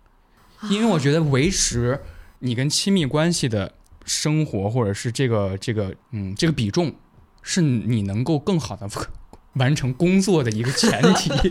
[0.70, 2.00] 因为我觉得维持
[2.38, 3.74] 你跟亲密关系的
[4.04, 6.94] 生活，或者是这个这个嗯这个比重，
[7.42, 8.88] 是你能够更好的
[9.54, 11.30] 完成工作的一个前提。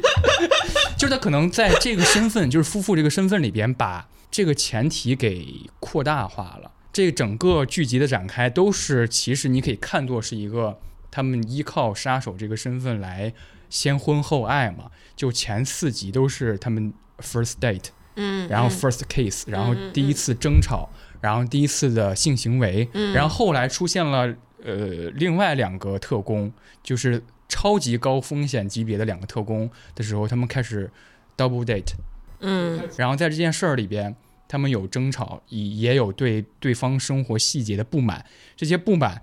[1.05, 6.71] 就是他可能在这个身份，就是夫妇这个身份里边，把这个前提给扩大化了。
[6.91, 10.79] 这整个剧集的展开都是，其实你可以看作是一个
[11.11, 13.31] 他们依靠杀手这个身份来
[13.69, 14.85] 先婚后爱嘛。
[15.15, 20.89] 就前四集都是他们 first date，嗯，然后嗯 first kiss，然后第一次争吵，
[21.21, 30.89] 然后第一次的性行为，嗯然后后来出现了呃另外两个特工，就是超级高风险级别的两个特工的时候，他们开始
[31.37, 31.93] double date，
[32.39, 32.87] 嗯。
[32.97, 34.15] 然后在这件事儿里边，
[34.47, 39.21] 他们有争吵，也也有对对方生活细节的不满，这些不满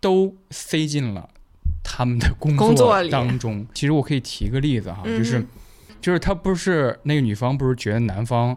[0.00, 1.30] 都塞进了
[1.82, 3.66] 他们的工作当中。
[3.74, 5.46] 其实我可以提个例子哈，就是嗯
[6.00, 8.56] 就是他不是那个女方不是觉得男方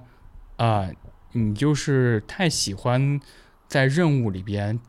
[0.57, 0.89] 啊、
[1.33, 3.19] 你就是太喜欢
[3.67, 4.79] 在任务里边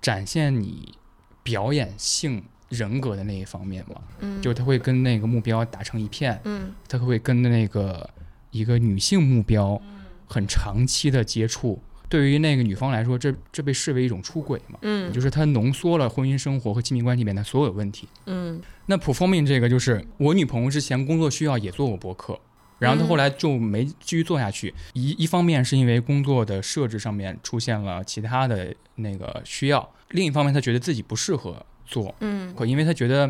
[0.00, 0.94] 展现你
[1.42, 6.40] 表演性人格的那一方面嘛，嗯，就他会跟那个目标打成一片。
[6.44, 8.08] 嗯他会跟那个
[8.50, 9.80] 一个女性目标
[10.26, 11.78] 很长期的接触。
[12.08, 18.08] 对于那个女方来说，这这被视为一种出轨嘛，嗯就是他浓缩了婚姻生活和亲密关系里面的所有问题。
[18.26, 22.36] 嗯那 performing 这个就是我女朋友之前工作需要也做过博客，
[22.80, 24.74] 然后她后来就没继续做下去。
[24.94, 33.28] 一一方面是因为工作的设置上面出现了其他的那个需要，另一方面她觉得自己不适合做，嗯，可因为他觉得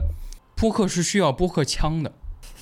[0.55, 2.13] 播客是需要播客腔的，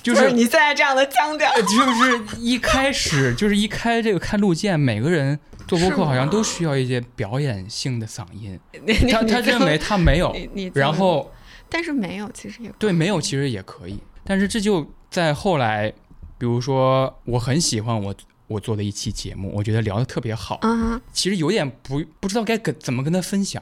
[0.01, 8.57] 就就是是你现在这样的腔调，呃就是一开始就是一开这个看路见，每个人做播客好像都需要一些表演性的嗓音，
[9.11, 10.33] 他他认为他没有，
[10.73, 11.29] 然后
[11.69, 15.91] 但是没有，其实也对没有其实也可以，但是这就在后来，
[16.37, 18.15] 比如说我很喜欢我
[18.47, 23.61] 我做的一期节目，我觉得聊的特别好，啊，其实有点不不知道该跟怎么跟他分享，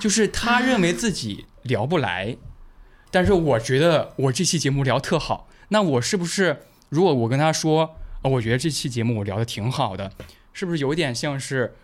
[0.00, 2.36] 就是他认为自己聊不来，
[3.10, 10.10] 但是我觉得我这期节目聊特好，那我是不是如果我跟他说，呃我觉得这期节目我聊的挺好的，
[10.52, 11.74] 是不是有点像是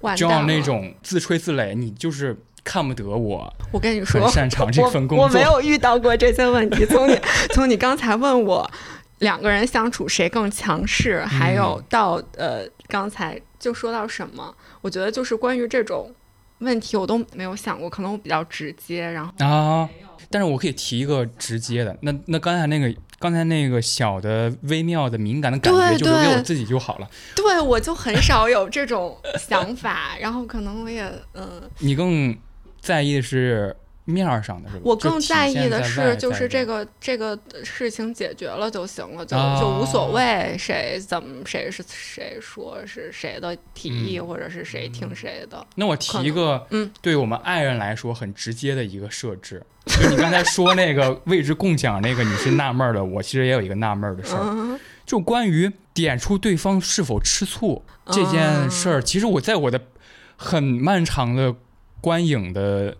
[0.00, 0.46] 完 John 蛋了。
[0.46, 1.74] 那种自吹自擂？
[1.74, 5.28] 你就是看不得我，我跟你说，很擅长这份工作我。
[5.28, 6.84] 我没有遇到过这些问题。
[6.84, 7.18] 从你
[7.50, 8.70] 从你刚才问我
[9.20, 16.14] 两个人相处谁更强势，还有到呃刚才就说到什么，我觉得就是关于这种
[16.58, 19.88] 问题，我都没有想过，可能我比较直接，然后啊，
[20.30, 27.08] 但是我可以提一个直接的，那那刚才那个刚才那个小的微妙的敏感的感觉，就留给我自己就好了。
[27.34, 31.62] 对我就很少有这种想法，然后可能我也嗯。
[31.78, 32.36] 你更
[32.80, 33.74] 在意的是
[34.06, 34.82] 面儿上的是吧？
[34.84, 45.66] 我更在意的是，就是这个这个事情解决了就行了，就、啊就无所谓谁怎么谁是谁说是谁的提议，嗯或者是谁听谁的。
[45.74, 59.80] 那我提一个，嗯，对我们爱人来说很直接的一个设置，就你刚才说那个 位置共享那个，你是纳闷儿的，我其实也有一个纳闷儿的事儿，嗯就关于点出对方是否吃醋这件事儿，其实我在我的
[60.36, 61.54] 很漫长的
[62.00, 62.96] 观影的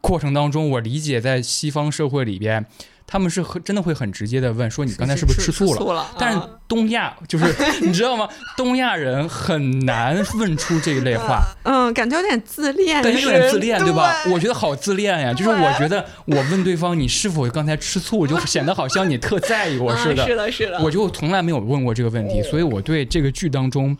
[0.00, 2.64] 过程当中，我理解在西方社会里边，
[3.06, 5.94] 他们是很真的会很直接的问说你刚才是不是吃醋了？
[5.94, 6.06] 了？
[6.18, 7.44] 但是啊东亚就是
[7.82, 8.28] 你知道吗？
[8.56, 14.22] 东亚人很难问出这一类话， 嗯，感觉有点自恋，对，有点自恋，对吧？
[14.24, 20.24] 对我觉得好自恋呀，就是我觉得我问对方你是否刚才吃醋，就显得好像你特在意我似的。
[20.24, 20.80] 嗯 是的，是的。
[20.80, 23.96] 我就从来没有问过这个问题，所以我对这个剧当中，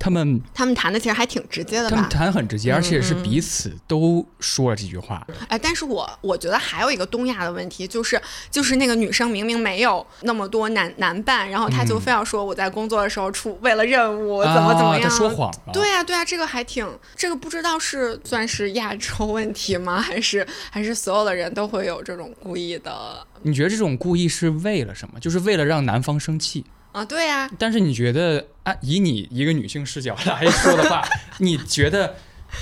[0.00, 2.10] 他们他们谈的其实还挺直接的吧他们？
[2.10, 5.24] 谈得很直接，而且是彼此都说了这句话。
[5.46, 15.72] 哎，但是我我觉得还有一个东亚的问题，就是就是那个女生明明没有那么多男男伴，然后她就嗯非要说我在工作的时候出为了任务怎么怎么啊，样，他说谎了。
[15.72, 20.00] 对啊，对啊，这个还挺，这个不知道是算是亚洲问题吗？
[20.00, 25.20] 还是还是所有的人都会有这种故意的你觉得这种故意是为了什么？
[25.20, 26.64] 就是为了让男方生气？
[26.92, 27.04] 啊？
[27.04, 31.02] 对呀、但是你觉得啊，以你一个女性视角来说的话，
[31.38, 32.14] 你觉得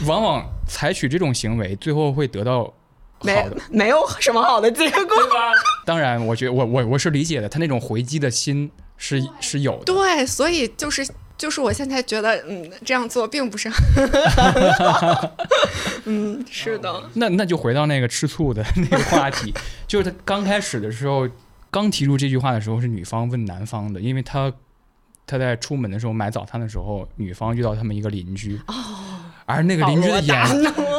[0.07, 2.73] 往往采取这种行为，最后会得到好
[3.23, 5.05] 没的， 没有什么好的结果。
[5.05, 5.53] 对吧？
[5.87, 9.85] 当然，我觉得我我我是理解的，他那种回击的心是是有的。
[9.85, 15.37] 对，所以就是就是我现在觉得，嗯，这样做并不是很好。
[16.05, 19.53] 嗯，是的，那那就回到那个吃醋的那个话题，
[19.87, 21.29] 就是他刚开始的时候，
[21.71, 24.53] 刚提出这句话的时候是女方问男方的，因为他
[25.27, 28.75] 他在出门的时候买早餐的时候，女方遇到他们一个邻居，哦，
[29.47, 30.37] 而那个邻居的演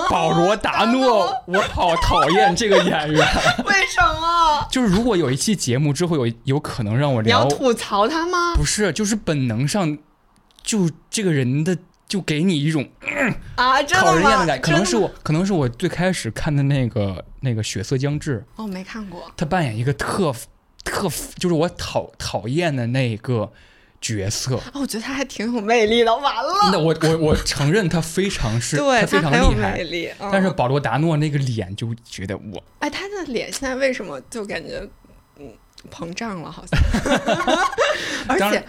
[0.09, 3.27] 保罗达诺，我好讨厌这个演员，
[3.65, 4.67] 为什么？
[4.69, 8.55] 就是如果有一期节目之后有有可能让我你要聊，吐槽他吗？
[8.55, 9.97] 不是，就是本能上
[10.61, 11.77] 就这个人的。
[12.09, 12.89] 就给你一种
[13.55, 13.83] 啊？
[13.83, 19.31] 讨人厌的感觉，可能是我，可能是我最开始看的那个那个《血色将至》，哦，没看过。
[19.37, 20.33] 他扮演一个特
[20.89, 23.51] 特，就是我讨讨厌的那个
[24.01, 24.55] 角色。
[24.73, 26.15] 哦，我觉得他还挺有魅力的。
[26.15, 29.83] 完了，那我我我承认他非常是， 对他非常有厉害魅。
[29.83, 30.09] 力。
[30.19, 34.89] 嗯但是保罗达诺那个脸就觉得我哎，他的脸现在为什么就感觉嗯
[35.89, 36.79] 膨胀了，好像？
[38.27, 38.63] 而且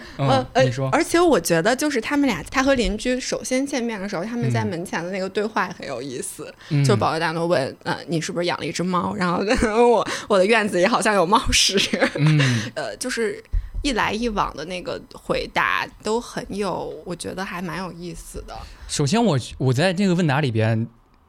[0.91, 6.53] 而且我觉得就是他们俩，他和邻居首先见面的时候，他们在嗯门前的那个对话也很有意思。
[6.69, 9.13] 嗯就保罗达诺问，呃，你是不是养了一只猫？
[9.15, 9.43] 然后
[9.89, 11.77] 我我的院子里好像有猫屎。
[12.15, 12.39] 嗯，
[12.75, 13.43] 呃，就是
[13.83, 18.55] 一来一往的那个回答都很有，我觉得还蛮有意思的。
[18.87, 20.87] 首先我我在这个问答里边，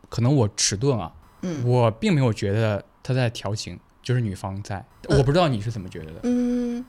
[0.08, 5.18] 可能我迟钝啊，嗯我并没有觉得他在调情，就是女方在，呃。
[5.18, 6.20] 我不知道你是怎么觉得的。
[6.24, 6.84] 嗯，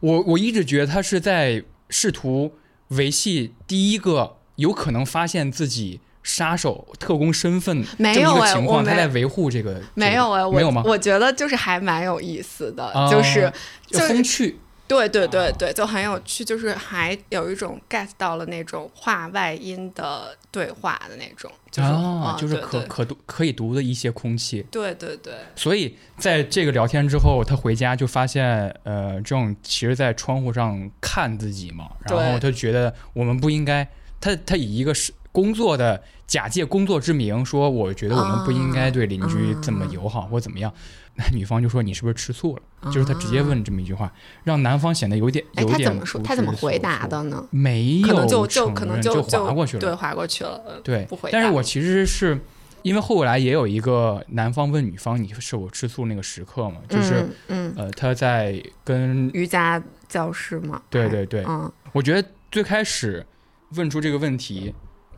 [0.00, 2.52] 我我一直觉得他是在试图
[2.88, 10.82] 维系第一个有可能发现自己杀手特工身份没这个情况，哎我他在维护这个没有哎，我没有吗？
[10.84, 13.08] 我觉得就是还蛮有意思的，哦。
[13.10, 13.52] 就是
[13.86, 24.64] 就就是风趣，对对对哦对，就很有趣，就是还有一种 get 到了那种话外音的对话的那种，就是啊，嗯就是可可读可以读的一些空气。
[24.70, 33.88] 对对对，所以在这个聊天之后，他回家就发现，呃，这种其实在窗户上看自己嘛，然后他觉得我们不应该，
[34.20, 40.72] 他他以一个是工作的假借工作之名说，我觉得我们不应该对邻居这么友好或怎么样。
[41.16, 42.92] 那女方就说你是不是吃醋了？
[42.92, 44.12] 就是他直接问这么一句话，
[44.44, 46.20] 让男方显得有点哎，有点他怎么说？
[46.22, 47.06] 他怎么回答？
[47.06, 47.46] 的呢？
[47.50, 50.62] 没有可能就就承可能认就划过去了，对，划过去了。
[50.66, 52.38] 呃对，不回答但是我其实是
[52.82, 60.80] 因为后来也有一个男方问女方你是否吃醋那个时刻嘛，就是、嗯嗯，呃他在跟瑜伽教室嘛。
[60.90, 63.26] 对对对嗯我觉得最开始
[63.70, 64.74] 问出这个问题，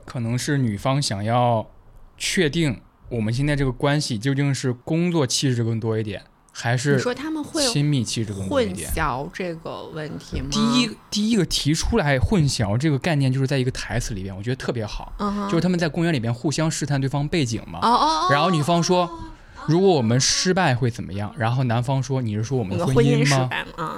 [0.07, 1.69] 可能是女方想要
[2.17, 2.81] 确定
[3.11, 8.97] 我们现在这个关系究竟是工作气质更多一点，还是说他们会亲密气质更多一点混。
[8.97, 10.49] 淆这个问题吗？
[10.51, 15.13] 第一，第一个提出来混淆这个概念，就是在一个台词里边，我觉得特别好，
[15.49, 17.79] 就是他们在公园里边互相试探对方背景嘛。
[17.83, 19.11] 哦哦哦，然后女方说，
[19.69, 21.33] 如果我们失败会怎么样？
[21.37, 23.49] 然后男方说，你是说我我们的婚姻吗？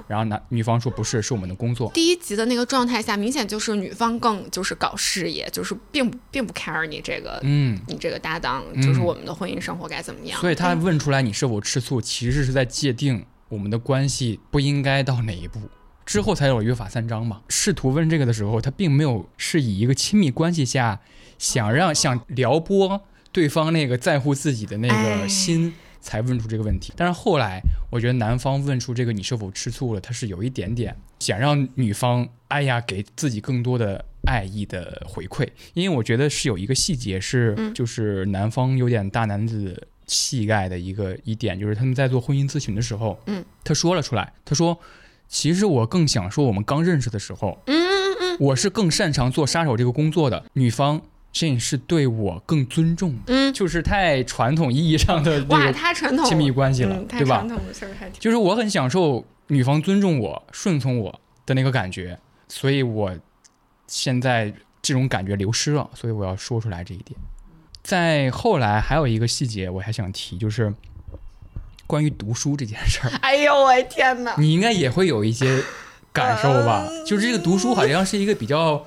[0.07, 1.91] 然后男女方说不是，是我们的工作。
[1.95, 10.41] 第一集的那个状态下，明显就是女方更就是搞事业，就是并不并不 care 你这个、嗯，你这个搭档，嗯就是我们的婚姻生活该怎么样。
[10.41, 15.61] 所以他嗯问出来你是否吃醋，其实是在界定我们的关系不应该到哪一步。
[16.07, 17.41] 之后才有了约法三章嘛。
[17.49, 21.01] 试图问这个的时候，他并没有是以一个亲密关系下
[21.39, 23.01] 想让想撩拨
[23.33, 26.93] 对方那个在乎自己的那哎个心才问出这个问题。
[26.97, 44.79] 但是后来，我觉得男方问出这个你是否吃醋了，他是有一点点想让女方哎呀给自己更多的爱意的回馈，因为我觉得是有一个细节是，嗯就是男方有点大男子气概的一个一点，就是他们在做婚姻咨询的时候，嗯，他说了出来，他说。
[45.33, 50.45] 其实我更想说，我们刚认识的时候，嗯嗯嗯我是更擅长做杀手这个工作的。
[50.55, 51.01] 女方
[51.33, 57.49] 这是对我更尊重的，嗯，就是太传统意义上的哇，个他传统亲密关系了，嗯，对吧传？
[57.49, 62.19] 统的事儿还挺就是我很享受女方尊重我、顺从我，的那个感觉，
[62.49, 63.17] 所以我
[63.87, 64.53] 现在
[64.83, 67.19] 这种感觉流失了，所以我要说出来这一点。
[67.83, 70.73] 在后来还有一个细节我还想提，就是
[71.87, 74.35] 关于读书这件事儿，哎呦我的天哪！
[74.37, 75.63] 你应该也会有一些
[76.13, 76.87] 感受吧？
[76.89, 78.85] 嗯就是这个读书好像是一个比较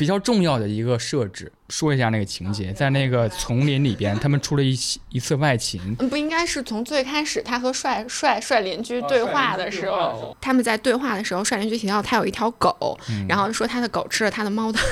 [0.00, 1.52] 比较重要的一个设置。
[1.68, 13.26] 说一下那个情节，在那个丛林里边，他们出了一起一次外勤，嗯不应该是从最开始他和帅帅帅邻居对话的时候，他们在对话的时候，帅邻居提到他有一条狗，嗯。
[13.28, 14.84] 然后说他的狗吃了他的猫的屎，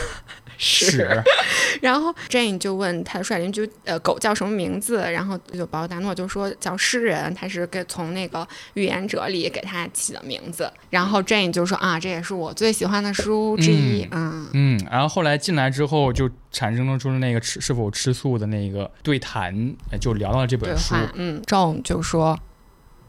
[0.58, 1.22] 是
[1.80, 4.98] 然后 Jane 就问他的帅邻居，呃，狗叫什么名字？
[5.10, 10.70] 然后就保罗达诺就说叫诗人，他是给从那个预言者里给他起的名字。
[10.90, 19.54] 然后 Jane 就说啊，这也是我最喜欢的书之一，嗯嗯，然后后来进来之后，就产生了出了那个吃是否吃素的那个对谈，
[19.92, 22.38] 呃就聊到了这本书，嗯，John 就说，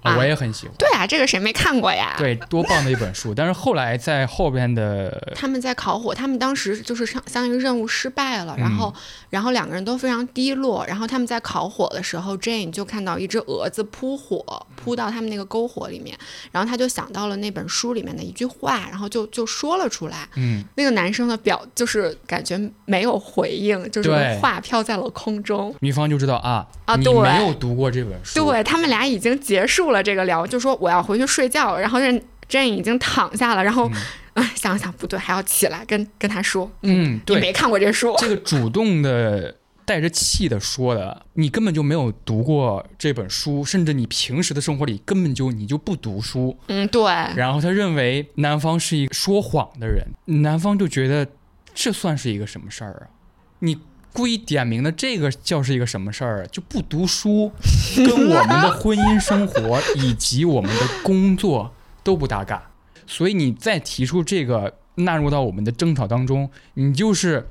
[0.04, 0.76] 我也很喜欢。
[0.78, 2.16] 对啊，这个谁没看过呀？
[2.18, 3.34] 对，多棒的一本书！
[3.34, 8.94] 但是后来在后边的， 他们在烤火，他们当时就是相相当于任务失败了，嗯然后，
[9.30, 10.86] 然后两个人都非常低落。
[10.88, 16.18] 然后他们在烤火的时候，Jane 就看到一只蛾子扑火，扑到他们那个篝火里面，
[16.52, 20.28] 然后他就想到了那本书里面的一句话，然后就就说了出来。
[20.36, 25.76] 嗯，那个男生的表就是感觉没有回应，就是话飘在了空中。
[25.82, 33.90] 女方就知道啊，啊对没有读过这本书，对他们俩已经结束了这个聊，就说我要回去睡觉了，然后认 Jane 已经躺下了，然后，
[34.34, 46.58] 啊、想想不对，还要起来跟跟他说，嗯，你对，没看过这书，这个主动的带着气的说的，你根本就没有读过这本书，甚至你平时的生活里根本就你就不读书。
[46.68, 47.04] 嗯，对，
[47.36, 50.06] 然后他认为男方是一个说谎的人，
[50.42, 51.28] 男方就觉得
[51.74, 53.14] 这算是一个什么事儿啊？
[53.60, 53.78] 你
[54.20, 56.48] 故意点名的这个叫是一个什么事儿啊？
[56.52, 57.50] 就不读书，
[57.96, 62.70] 跟我们的婚姻生活以及我们的工作都不搭嘎。
[63.08, 67.48] 所以你再提出这个纳入到我们的争吵当中，你就是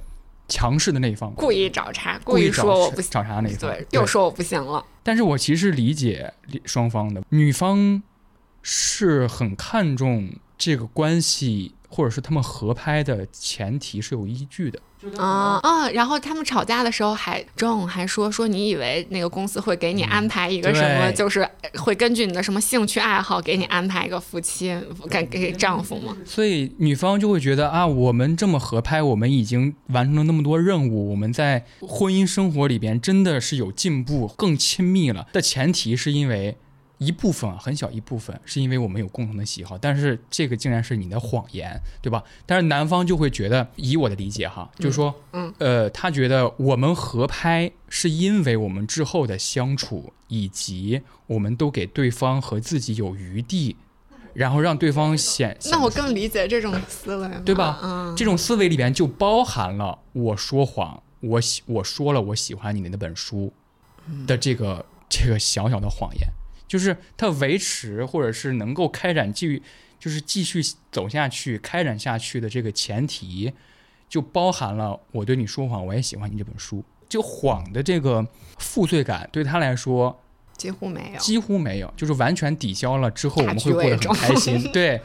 [0.46, 3.70] 强势的那一方，故意找茬，故意说我不行，找茬那一方。
[3.70, 6.34] 对，又说我不行了，但是我其实理解
[6.66, 8.02] 双方的，女方
[8.60, 14.78] 是很看重这个关系，或者是他们合拍的前提是有依据的。
[15.16, 15.88] 啊啊！
[15.90, 24.76] 然后他们吵架的时候还 John 还说说你以为那个公司会给你安排一个什么，对就是会根据你的什么兴趣爱好给你安排一个夫妻，
[25.08, 26.16] 给给丈夫吗？
[26.24, 35.26] 所以女方就会觉得啊，我们这么合拍，我们已经完成了那么多任务，我们在婚姻生活里边真的是有进步，更亲密了。
[35.32, 36.56] 的前提是因为
[36.98, 42.22] 一部分啊，很小一部分是因为我们有共同的喜好，但是这个竟然是你的谎言，对吧？
[42.44, 53.76] 但是男方就会觉得，以我的理解哈，就是说，嗯呃，他觉得我们合拍是因为我们之后的相处，以及我们都给对方和自己有余地。
[54.34, 63.52] 然后让对方显，那我更理解这种思维了，对吧嗯，这种思维里边就包含了我说谎，我喜我说了我喜欢你的那本书
[64.28, 66.28] 的这个这个小小的谎言，
[66.68, 69.60] 就是它维持或者是能够开展继续
[69.98, 70.60] 就是继续
[70.92, 73.52] 走下去、开展下去的这个前提，
[74.08, 76.84] 就包含了我对你说谎，我也喜欢你这本书。
[77.08, 78.24] 就谎的这个
[78.58, 80.22] 负罪感对他来说
[80.58, 81.18] 几乎没有。
[81.18, 84.70] 几乎没有，就是完全抵消了之后我们会过得很开心。
[84.72, 85.00] 对，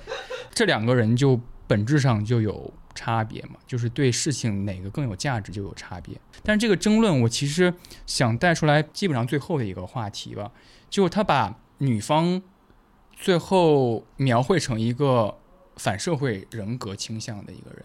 [0.53, 6.13] 这两个人就本质上就有差别嘛，就是对事情哪个更有价值就有差别。
[6.43, 7.73] 但是这个争论，我其实
[8.05, 10.51] 想带出来，基本上最后的一个话题吧，
[10.93, 12.39] 就是他把女方
[13.11, 15.35] 最后描绘成一个
[15.77, 17.83] 反社会人格倾向的一个人，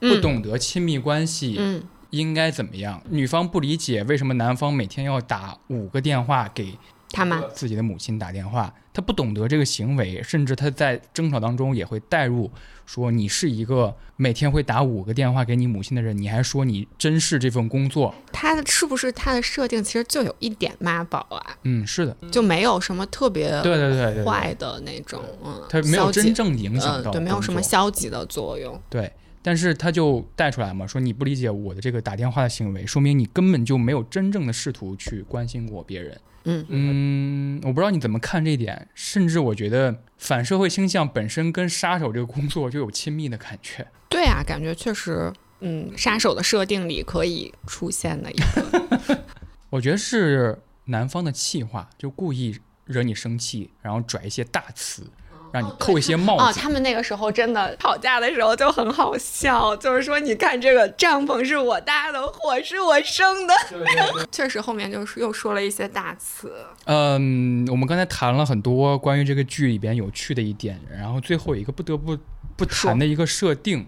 [0.00, 1.80] 不嗯懂得亲密关系，嗯，
[2.10, 3.00] 应该怎么样？
[3.10, 6.76] 女方不理解为什么男方每天要打五个电话给
[7.10, 12.50] 他妈自己的母亲打电话，他不懂得这个行为，甚至他在争吵当中也会带入
[12.84, 18.14] 说你是一个每天会打五个电话给你母亲的人，你还说你珍视这份工作。
[18.32, 28.78] 他的是不是他的设定其实就有一点妈宝啊，嗯，是的，就没有什么特别对对对坏的那种，嗯，他没有真正影响呃，到、对，没有什么消极的作用。
[28.90, 29.10] 对，
[29.42, 36.18] 但是他就带出来嘛，说你不理解我的这个打电话的行为，说明你根本就没有真正的试图去关心过别人。
[36.48, 36.66] 嗯。
[36.68, 43.86] 嗯，我不知道你怎么看这一点，甚至我觉得反社会倾向本身跟杀手这个工作就有亲密的感觉。
[44.08, 49.24] 对啊，感觉确实，嗯，杀手的设定里可以出现的一个，
[49.70, 55.06] 我觉得是男方的气话，就故意惹你生气，然后拽一些大词，
[55.52, 56.60] 让你扣一些帽哦，子。
[56.60, 63.54] 他们那个时候真的吵架的时候就很好笑，就是说，你看这个帐篷是我搭的，火是我生的。
[64.30, 66.52] 确实，后面就是又说了一些大词。
[66.84, 72.16] 嗯，我们刚才谈了很多关于这个剧里边有趣的一点，然后最后有一个不得不
[72.56, 73.86] 不谈的一个设定，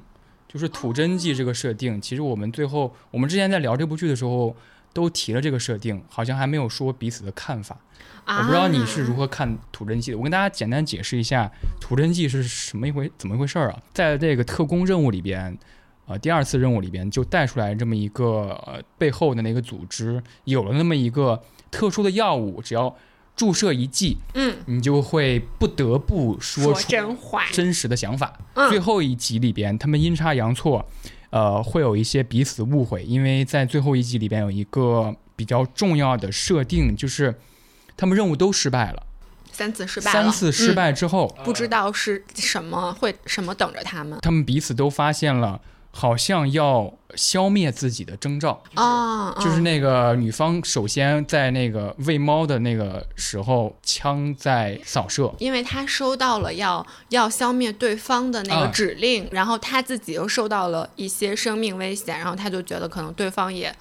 [0.48, 2.00] 就是吐真剂这个设定。
[2.00, 4.54] 其实我们最后，我们之前在聊这部剧的时候
[4.92, 7.76] 都提了这个设定，好像还没有说彼此的看法。
[8.30, 10.16] 啊、我不知道你是如何看土真记的。
[10.16, 11.50] 我跟大家简单解释一下
[11.80, 13.82] 土真记是什么一回怎么一回事儿啊？
[13.92, 15.58] 在这个特工任务里边，
[16.06, 22.96] 呃，第二次任务里边就带出来这么一个呃背后的那个组织有了那么一个特殊的药物，只要
[23.34, 27.44] 注射一剂，嗯，你就会不得不说说出真话。
[27.50, 28.32] 真实的想法。
[28.54, 30.88] 嗯最后一集里边，他们阴差阳错，
[31.30, 37.34] 呃，会有一些彼此误会，因为在最后一集里边有一个比较重要的设定，就是
[38.00, 39.02] 他们任务都失败了，
[39.52, 44.18] 三次失败，三次失嗯败之后，不知道是什么会什么等着他们。
[44.22, 48.62] 他们彼此都发现了，好像要消灭自己的征兆。
[48.74, 58.70] 啊，就是嗯那个女方首先在那个喂猫的那个时候，枪在扫射，因为她收到了要要消灭对方的那个啊。
[58.72, 63.74] 指令，然后她自己又受到了一些生命危险，然后她就觉得可能对方也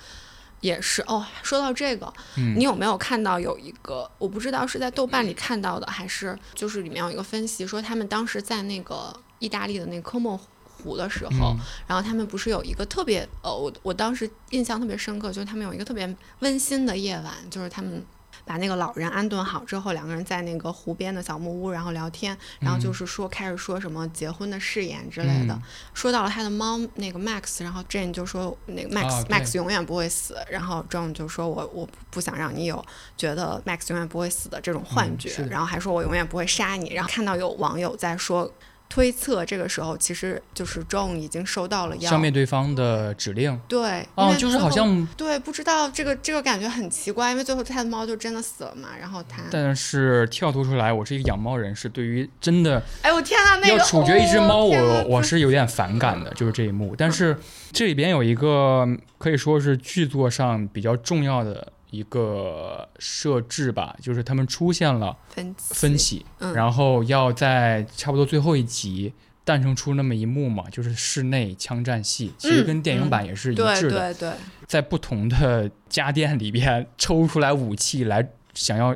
[0.61, 1.25] 也是哦。
[1.43, 18.03] 说到这个，嗯你有没有看到有一个我不知道是在豆瓣里看到的，还是就是里面有一个分析说他们当时在那个意大利的那个科莫湖的时候，嗯然后他们不是有一个特别呃，我我当时印象特别深刻，就是他们有一个特别温馨的夜晚，就是他们
[18.45, 25.61] 把那个老人安顿好之后，两个人在那个湖边的小木屋，然后聊天，然后就是说开始说什么结婚的誓言之类的，嗯。
[25.93, 32.83] 说到了他的猫那个 Max，然后 Jane 就说那个 Max、啊、Max 永远不会死，然后 John 就说我我不想让你有
[33.17, 38.51] 觉得 Max 永远不会死的这种幻觉，嗯然后还说我永远不会杀你，然后看到有网友在说。
[38.89, 43.57] 推测这个时候其实就是 John 已经收到了要消灭对方的指令。
[43.67, 56.95] 对，哦，就是好像，对，不知道这个这个感觉很奇怪，因为最后他的猫就真的死了嘛，然后他，但是跳脱出来，我是一个养猫人士，对于真的哎我天呐，那个要处决一只猫，我我是有点反感的，就是这一幕。
[56.97, 57.37] 但是
[57.71, 58.87] 这里边有一个
[59.19, 65.73] 可以说是剧作上比较重要的一个设置吧，就是他们出现了分歧。
[65.73, 66.53] 分歧，嗯。
[66.53, 69.13] 然后要在差不多最后一集
[69.43, 74.33] 诞生出那么一幕嘛，就是室内枪战戏，其实嗯跟电影版也是一致对的，对对，
[74.67, 78.95] 在不同的家电里边抽出来武器来想要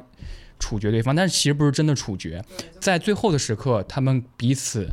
[0.59, 2.43] 处决对方，但是其实不是真的处决，
[2.79, 4.87] 在最后的时刻，他们彼此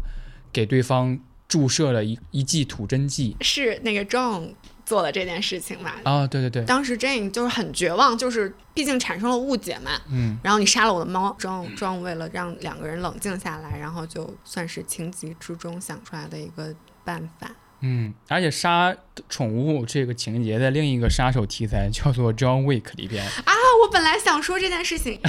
[0.51, 3.37] 给对方注射了一一剂吐真剂。
[3.43, 4.55] 是那个 John
[4.91, 5.93] 做了这件事情嘛。
[6.03, 9.93] 啊，对对对，当时 Jane 就是很绝望，就是毕竟产生了误解嘛。
[10.11, 16.75] 嗯，然后你杀了我的猫，John John 为了让两个人冷静下来，然后就算是情急之中想出来的一个
[17.05, 17.49] 办法。
[17.83, 18.93] 嗯，而且杀
[19.29, 25.21] 宠物这个情节在另一个杀手题材叫做 John Wick 里边，啊，我本来想说这件事情，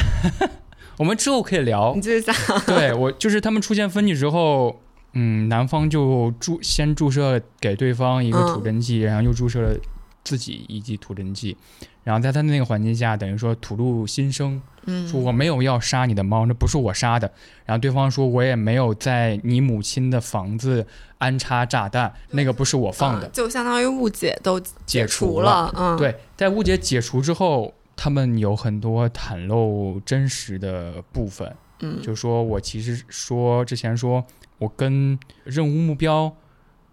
[0.97, 2.01] 我们之后可以聊你。
[2.01, 2.35] 继续讲。
[2.65, 4.81] 对我就是他们出现分歧之后，
[5.13, 9.77] 嗯，男方就注先注射给对方一个嗯土真剂，然后又注射了
[10.23, 11.57] 自己一剂吐真剂，
[12.03, 17.31] 然后在他那个环境下，等于说吐露心声，嗯，说我没有要杀你的猫，那不是我杀的。
[17.65, 20.85] 然后对方说我也没有在你母亲的房子
[21.17, 23.31] 安插炸弹，那个不是我放的嗯。
[23.33, 31.53] 就相当于误解都解除除了嗯，，对，在误解解除之后，他们有很多袒露真实的部分。
[31.83, 34.23] 嗯，就说我其实说之前说
[34.61, 36.31] 我跟任务目标，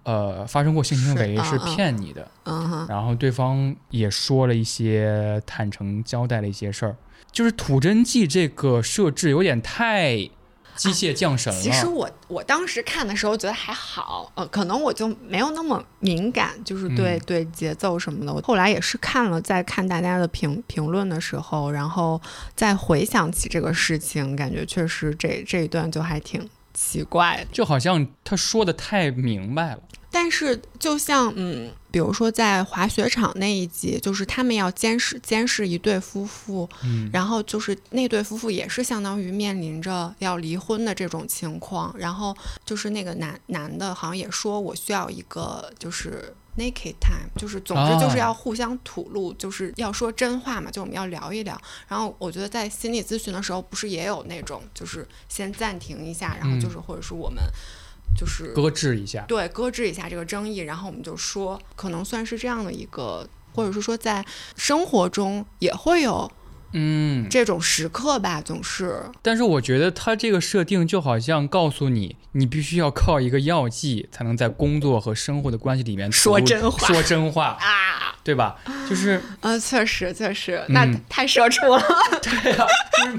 [0.05, 2.27] 呃，发生过性行为是骗你的，
[2.89, 6.97] 然后对方也说了一些坦诚交代了一些事儿，
[7.31, 10.17] 就是吐真剂这个设置有点太
[10.77, 11.61] 机械降神了。
[11.61, 17.21] 其实我我当时看的时候觉得还好，呃，可能我就没有那么敏感，就是对、嗯。
[17.27, 18.33] 对节奏什么的。
[18.33, 22.19] 我后来也是看了，在看大家的评评论的时候，然后
[22.57, 26.49] 再回想起这个事情，感觉确实这这一段就还挺
[26.79, 27.45] 奇怪。
[27.51, 29.81] 就好像他说的太明白了。
[30.11, 51.59] 但是就像嗯，比如说在滑雪场那一集，就是他们要监视监视一对夫妇，嗯，然后就是那对夫妇也是相当于面临着要离婚的这种情况，然后就是那个男男的好像也说我需要一个就是 naked time，就是总之就是哦要互相吐露，就是要说真话嘛，就我们要聊一聊。
[51.87, 57.43] 然后我觉得在心理咨询的时候，不是也有那种就是先暂停一下，然后就是或者是我们
[58.17, 59.25] 就是搁置一下。
[59.29, 64.25] 对，搁置一下这个争议，然后我们就说，可能算是这样的一个，或者是说在
[64.57, 66.31] 生活中也会有
[66.73, 69.03] 嗯，这种时刻吧，总是。
[69.23, 76.87] 但是我觉得他这个设定就好像告诉你，你必须要靠一个药剂才能在工作和生活的关系里面说真话。
[76.87, 78.59] 说真话，啊，对吧？
[78.89, 80.75] 就是呃，确实确实，嗯。
[80.75, 81.83] 那太社畜了。
[82.21, 82.67] 对呀、
[82.99, 83.19] 就是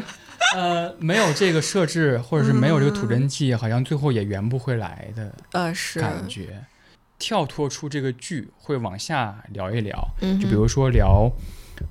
[0.56, 6.66] 呃，没有这个设置，或者是没有这个吐真剂，好像最后也圆不回来的呃，是，感觉。
[7.18, 11.30] 跳脱出这个剧，会往下聊一聊，嗯，就比如说聊。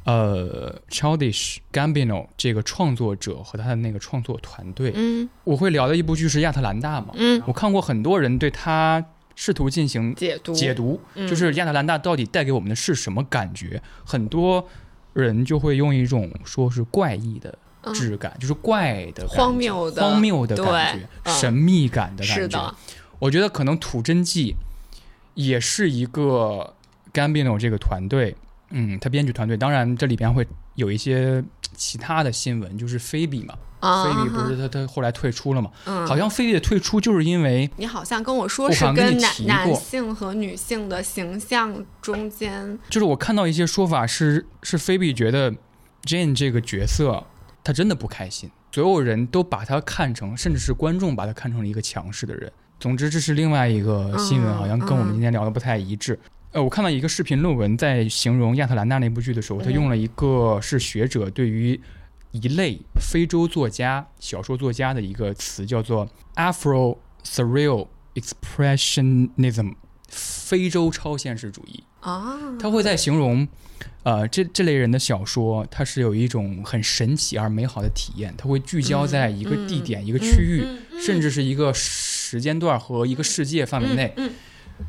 [0.05, 5.29] 呃，Childish Gambino 这个创作者和他的那个创作团队，嗯。
[5.45, 7.15] 我会聊的一部剧是《亚特兰大》嘛。
[7.15, 10.53] 嗯，我看过很多人对他试图进行解读。
[10.53, 11.29] 解读，嗯。
[11.29, 13.83] 就是亚特兰大到底带给我们的是什么感觉？
[14.05, 14.67] 很多
[15.13, 17.95] 人就会用一种说是怪异的嗯。
[17.95, 20.03] 质感，就是怪的荒谬的。
[20.03, 21.35] 荒谬的感觉，嗯。
[21.35, 22.43] 神秘感的感觉。
[22.43, 22.75] 是的，
[23.19, 24.55] 我觉得可能土真记
[25.35, 26.75] 也是一个
[27.13, 28.37] Gambino 这个团队，
[28.71, 31.43] 嗯，他编剧团队，当然这里边会有一些
[31.75, 35.71] 其他的新闻，就是菲比嘛，啊，菲比不是他他后来退出了嘛？
[35.87, 45.51] 嗯，好像菲比的退出就是因为你好像跟我说是跟男男性和女性的形象中间，就是我看到一些说法是是菲比觉得
[46.05, 47.25] Jane 这个角色
[47.65, 52.53] 她真的不开心，所有人都把她看成，甚至是观众把她看成了一个强势的人。
[52.79, 56.19] 总之，这是另外一个新闻，嗯好像跟我们嗯今天聊的不太一致。
[56.53, 61.79] 呃，我看到一个视频论文在形容亚特兰大那部剧的时候，他嗯用了一个是学者对于
[62.33, 69.75] 一类非洲作家、小说作家的一个词，叫做 Afro Surreal Expressionism，
[70.09, 71.85] 非洲超现实主义。
[72.01, 73.47] 啊，他会在形容，
[74.05, 84.31] 呃，这这类人的小说，它是有一种很神奇而美好的体验，它会聚焦在一个地点、一个区域，嗯嗯甚至是一个时间段和一个世界范围内，嗯，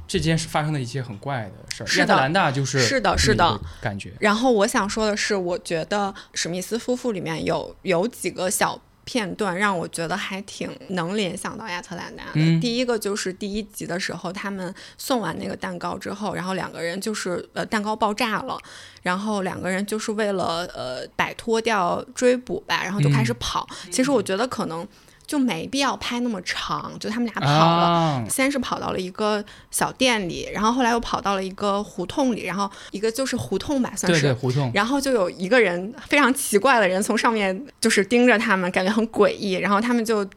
[0.07, 1.87] 这件事发生的一些很怪的事儿。
[1.87, 4.13] 是的亚特兰大就是是的是的感觉。
[4.19, 12.31] 然后我想说的是，我觉得史密斯夫妇里面有有几个小片段让我觉得还挺能联想到亚特兰大的。
[12.35, 18.55] 嗯第一个就是第一集的时候，他们送完那个蛋糕之后，然后两个人就是呃蛋糕爆炸了，
[19.01, 23.67] 然后两个人就是为了呃摆脱掉追捕吧，然后就开始跑。
[23.91, 24.87] 其实我觉得可能
[25.29, 27.87] 就没必要拍那么长，就他们俩跑了。
[27.87, 34.21] 啊，先是跑到了一个小店里，然后后来又跑到了一个胡同里，然后一个就是胡同吧，算是。
[34.21, 34.71] 对对，胡同。
[34.73, 39.51] 然后就有一个人非常奇怪的人从上面就是盯着他们，感觉很诡异。
[39.51, 40.27] 然后他们就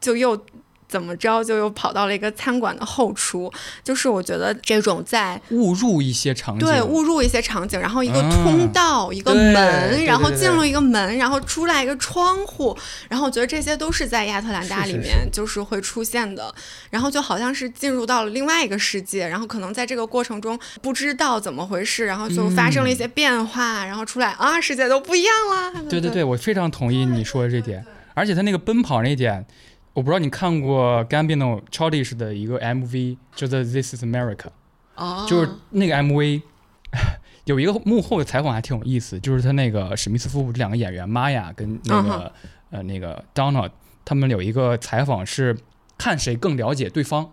[0.00, 0.36] 就又
[0.88, 3.52] 怎么着，就又跑到了一个餐馆的后厨。
[3.84, 12.76] 就是我觉得这种在误入一些场景，对误入一些场景，然后一个啊通道，一个门，然后进入一个门，然后出来一个窗户，
[13.08, 16.54] 然后我觉得这些都是在亚特兰大里面就是会出现的，
[16.90, 25.82] 然后就好像是进入到了另外一个世界，然后可能在这个过程中不知道怎么回事，然后就发生了一些变化，然后出来啊，世界都不一样了。
[25.88, 27.84] 对对对，我非常同意你说的这点。
[28.14, 29.44] 而且他那个奔跑那点，
[29.96, 34.36] 我不知道你看过 Gambino Childish 的一个 MV，叫做《This Is America》。
[34.94, 36.42] 哦，就是那个 MV
[37.46, 43.70] 有一个幕后的采访还挺有意思，就是他那个史密斯夫妇这两个演员玛雅跟那个、嗯呃那个 Donald，
[44.04, 45.56] 他们有一个采访是
[45.96, 47.30] 看谁更了解对方。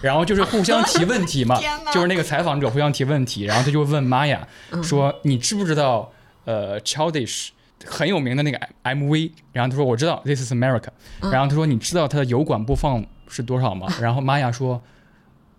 [0.00, 1.58] 然后就是互相提问题嘛
[1.92, 6.12] 就是那个采访者互相提问题，然后他就问玛雅嗯说：“你知不知道
[6.44, 7.48] 呃 Childish
[7.84, 10.88] 很有名的那个 MV？” 然后他说：“我知道，This is America。”
[11.20, 14.82] 嗯然后他说：“你知道它的油管播放是多少吗？” 然后玛雅说：“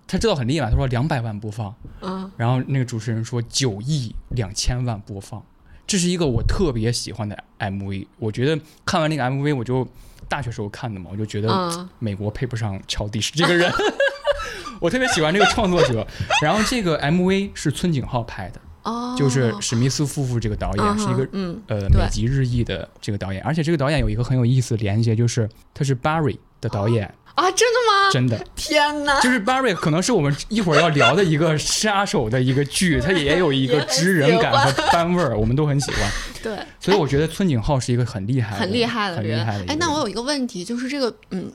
[0.07, 5.43] 他知道很厉害，他说两百万播放。”嗯然后那个主持人说九亿两千万播放，
[5.87, 8.07] 这是一个我特别喜欢的 MV。
[8.19, 9.87] 我觉得看完那个 MV，我就
[10.27, 13.71] 大学时候看的嘛，我就觉得嗯美国配不上乔迪是这个人。
[14.81, 16.05] 我特别喜欢这个创作者，
[16.41, 28.11] 然后这个 MV 是村井浩拍的，哦，就是史密斯夫妇这个导演、嗯是一个嗯呃美籍日裔的这个导演，而且这个导演有一个很有意思的连接，就是他是 Barry 的导演，啊，真的吗？
[28.11, 28.45] 真的。
[28.55, 29.19] 天哪！
[29.21, 36.11] 就是 Barry 可能是我们一会儿要聊的一个杀手的一个剧，它也有一个 知人感和班味儿，我们都很喜欢。
[36.43, 39.67] 对，所以我觉得村井浩是一个很厉害的、很厉害的人很厉害的一。
[39.67, 41.51] 个哎，那我有一个问题，就是这个嗯。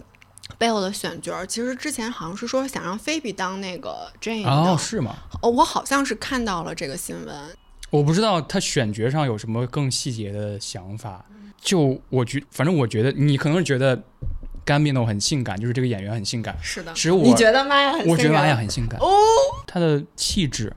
[0.61, 5.17] 背后的选角儿，其实之前好像是说想让菲比当那个 Jane 的，哦，是吗？
[5.41, 7.35] 哦，我好像是看到了这个新闻。
[7.89, 11.25] 我不知道他选角上有什么更细节的想法。
[11.59, 13.99] 就我觉，反正我觉得你可能是觉得
[14.67, 16.55] Gambino 很性感，就是这个演员很性感。
[16.61, 19.09] 是的，其实我你觉得玛雅很我觉得玛雅很性感，哦，
[19.67, 20.71] 她的气质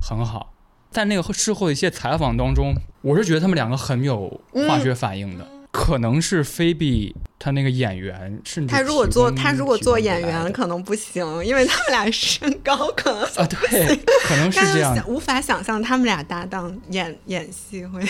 [0.00, 0.54] 很好。
[0.90, 5.46] 在那个事后的一些采访当中，我是觉得他们两个很有化学反应的。
[5.76, 15.04] 可能是菲比他那个演员，甚至他如果做他如果做演员可能不行，因为他们俩身高可能啊，对，可能是但这样。
[15.06, 18.02] 无法想象他们俩搭档演演戏会。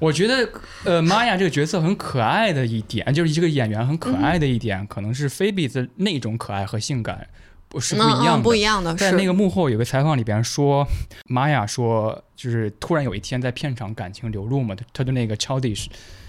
[0.00, 0.48] 我觉得，
[0.82, 7.28] 呃，玛雅这个角色很可爱的一点，就是这个演员很可爱的一点，可能是菲比的那种可爱和性感
[7.68, 8.30] 不是不一样的。
[8.38, 10.84] 嗯嗯不一样的是在那个幕后有个采访里边说，
[11.26, 15.86] 玛雅说，就是突然有一天在片场感情流露嘛，他他对那个 Childish，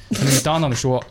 [0.09, 1.03] 那个 Donald 说。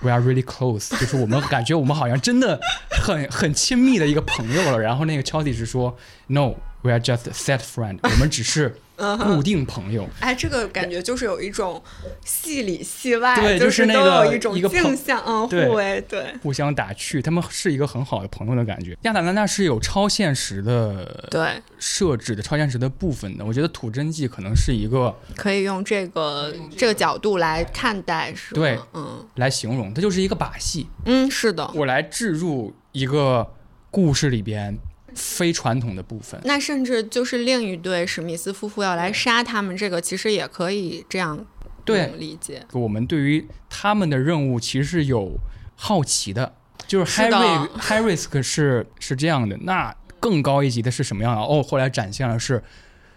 [0.00, 4.78] We are really close，就是我们感觉我们好像真的很很亲密的一个朋友了。
[4.78, 5.96] 然后那个 Chaudy 是说
[6.28, 8.76] ，No，we are just set friend，我们只是
[9.18, 10.08] 固定朋友。
[10.20, 11.82] 哎，这个感觉就是有一种
[12.24, 18.96] 戏里戏外，对就就是那个都有一种镜像，嗯，对互为对互相打趣，他们是一个很好的朋友的感觉。
[19.02, 23.44] 亚特兰大是有超现实的对，设置的，超现实的部分的。
[23.44, 28.60] 我觉得《土真记》可能是一个可以用这个这个角度来看待，是吗？
[28.60, 31.70] 对嗯来形容，它就是一个把戏，嗯，是的。
[31.74, 33.46] 我来置入一个
[33.90, 34.76] 故事里边
[35.14, 36.40] 非传统的部分。
[36.44, 41.44] 那甚至就是另一对史密斯夫妇要来杀他们，这个其实也可以这样
[41.84, 42.64] 对嗯理解。
[42.72, 45.36] 我们对于他们的任务其实是有
[45.74, 46.54] 好奇的，
[46.86, 51.42] 就是是的 Harry Harris 是是这样的，那更高一级的是什么样的？
[51.42, 52.62] 哦，后来展现了是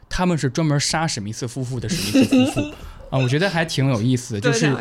[0.09, 2.61] 他们是专门杀史密斯夫妇的史密斯夫妇
[3.11, 4.75] 啊，我觉得还挺有意思的，就，是。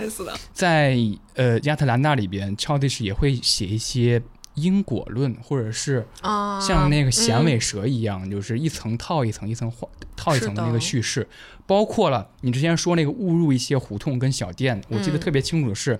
[0.54, 0.96] 在
[1.34, 4.22] 呃亚特兰大里边，Childish 也会写一些
[4.54, 7.46] 因果论，或者是啊，像那个响嗯。
[7.46, 10.62] 尾蛇一样，就是一层套一层，一层画套一层的。
[10.64, 11.26] 那个叙事，
[11.66, 15.20] 包括了你之前说那个误入一些胡同跟小店，我记得嗯。
[15.20, 15.98] 特别清楚的是，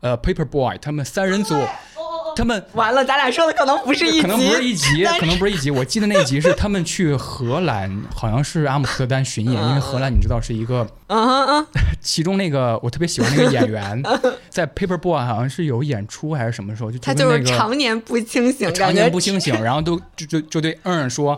[0.00, 1.54] 呃，Paper Boy 他们三人组，
[2.36, 5.70] 他们完了，咱俩说的可能不是一集，可能不是一集，可能不是一集。
[5.70, 11.66] 我记得那一集是 他们去荷兰，好像是阿姆斯特丹巡演，因为荷兰你知道是一个，嗯嗯嗯，
[12.00, 14.02] 其中那个我特别喜欢那个演员，
[14.50, 21.36] 在 Paper Boy 好像是有演出还是什么时候，就他就是常年不清醒，常年不清醒，然后都就就就对嗯说。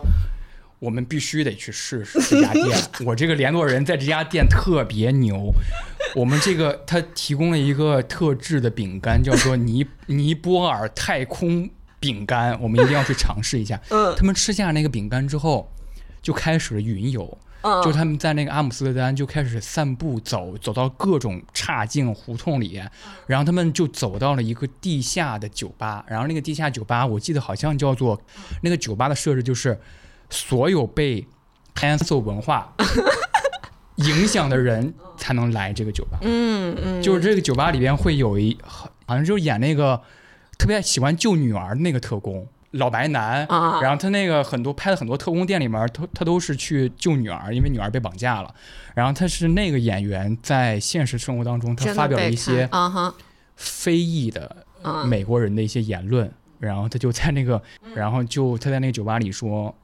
[0.79, 2.77] 我们必须得去试试这家店。
[3.05, 5.53] 我这个联络人在这家店特别牛。
[6.15, 11.69] 我们这个他提供了一个特制的饼干，叫做尼尼泊尔太空
[11.99, 13.79] 饼干，我们一定要去尝试一下。
[13.91, 15.71] 嗯他们吃下那个饼干之后，
[16.21, 17.37] 就开始了云游。
[17.61, 22.81] 嗯，就他们在那个阿姆斯特丹就开始散步走，走到各种岔径胡同里，
[23.27, 28.21] 然后他们就走到了一个地下的酒吧，然后那个地下酒吧我记得好像叫做
[28.61, 29.77] 那个酒吧的设置就是
[30.29, 31.25] 所有被
[31.75, 32.73] cancel 文化
[33.97, 40.01] 影响的人才能来这个酒吧，嗯嗯，就是这个酒吧里边会有一好像就是演那个
[40.57, 42.47] 特别喜欢救女儿的那个特工。
[42.73, 43.81] 老白男，啊。
[43.81, 48.53] 然后他那个很多拍的很多特工店里面，他他都是去救女儿，因为女儿被绑架了。
[48.93, 53.15] 然后他是那个演员在现实生活当中，他发表了一些啊哈，
[53.55, 55.03] 非议的啊。
[55.03, 57.95] 美国人的一些言论，然后他就在那个，嗯。
[57.95, 59.75] 然后就他在那个酒吧里说，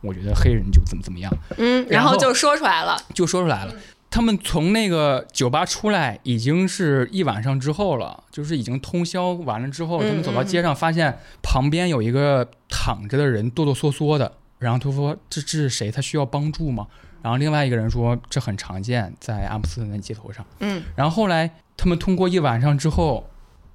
[0.00, 3.74] 我觉得黑人就怎么怎么样，嗯，然然后后就说出来了，就说出来了。
[4.10, 14.32] 他们从那个酒吧出来，已经是一晚上之后了，就是已经通宵完了之后，嗯他们走到街上，发现旁边有一个躺着的人，哆哆嗦嗦的。
[14.60, 15.90] 然后他说：“这这是谁？
[15.90, 16.86] 他需要帮助吗？”
[17.20, 23.28] 然后另外一个人说：“这很常见，在阿姆斯特丹街头上。”嗯然后后来他们通过一晚上之后，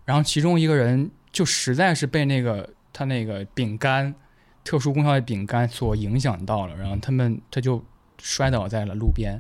[0.06, 4.16] 然后其中一个人就实在是被那个他那个饼干
[4.64, 7.84] 特殊功效的饼干所影响到了，然后他们他就
[8.22, 9.40] 摔倒在了路边，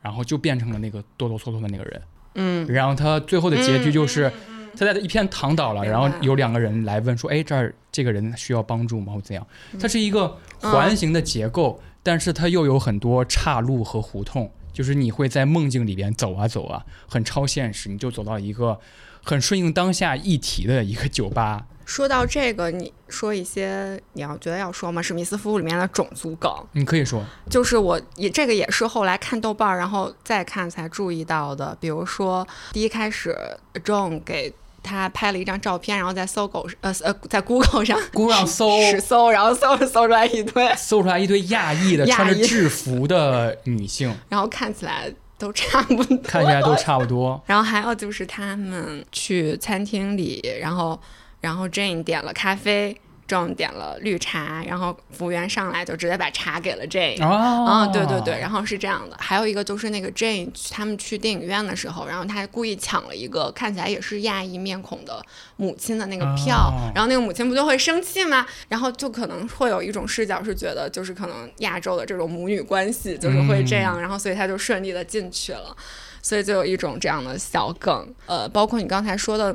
[0.00, 2.02] 然后就变成了那个哆哆嗦嗦的那个人。
[2.36, 4.28] 嗯然后他最后的结局就是
[4.76, 9.12] 他在一片躺倒了，然后有两个人来问说：“哎，这儿这个人需要帮助吗？
[9.12, 9.46] 或怎样？”
[9.78, 18.80] 它是一个环形的结构，但是它又有很多岔路和胡同，就是你会在梦境里边走啊走啊，很超现实，你就走到一个
[19.22, 21.68] 很顺应当下议题的一个酒吧。
[21.84, 25.02] 说到这个，你说一些你要觉得要说吗？
[25.02, 31.76] 史密斯夫妇里面的种族梗，你可以说，就是我也这个也是后来看豆瓣儿，然后再看才注意到的。
[31.80, 33.36] 比如说，第一开始
[33.84, 38.68] John 给他拍了一张照片，然后在搜狗呃呃在 Google 上 Google 上搜
[39.00, 46.16] 搜，然后搜搜出来一堆， 搜出来一堆亚裔的 穿着制服的女性，然后看起来都差不多。
[46.18, 47.40] 看起来都差不多。
[47.46, 50.98] 然后还有就是他们去餐厅里，然后
[51.44, 57.22] 然后 Jane 点了咖啡，John 点了绿茶，然后服务员上来就直接把茶给了 Jane。
[57.22, 57.26] 哦
[57.66, 65.22] 啊，对对对，然后是这样的，还有一个就是那个 Jane 他们去电影院的时候，然后他故意抢了一个看起来也是亚裔面孔的
[65.56, 68.46] 母亲的那个票，哦然后那个母亲不就会生气吗？
[68.70, 75.76] 然后就可能会有一种视角是觉得就是可能亚洲的这种母女关系就是会这样，然后所以他就顺利的进去了，
[76.22, 79.54] 所以就有一种这样的小梗，呃，包括你刚才说的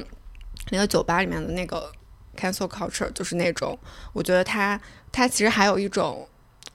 [0.70, 1.92] 那个酒吧里面的那个
[2.38, 3.78] cancel culture，就是那种
[4.14, 4.80] 我觉得他
[5.12, 6.28] 他其实还有一种。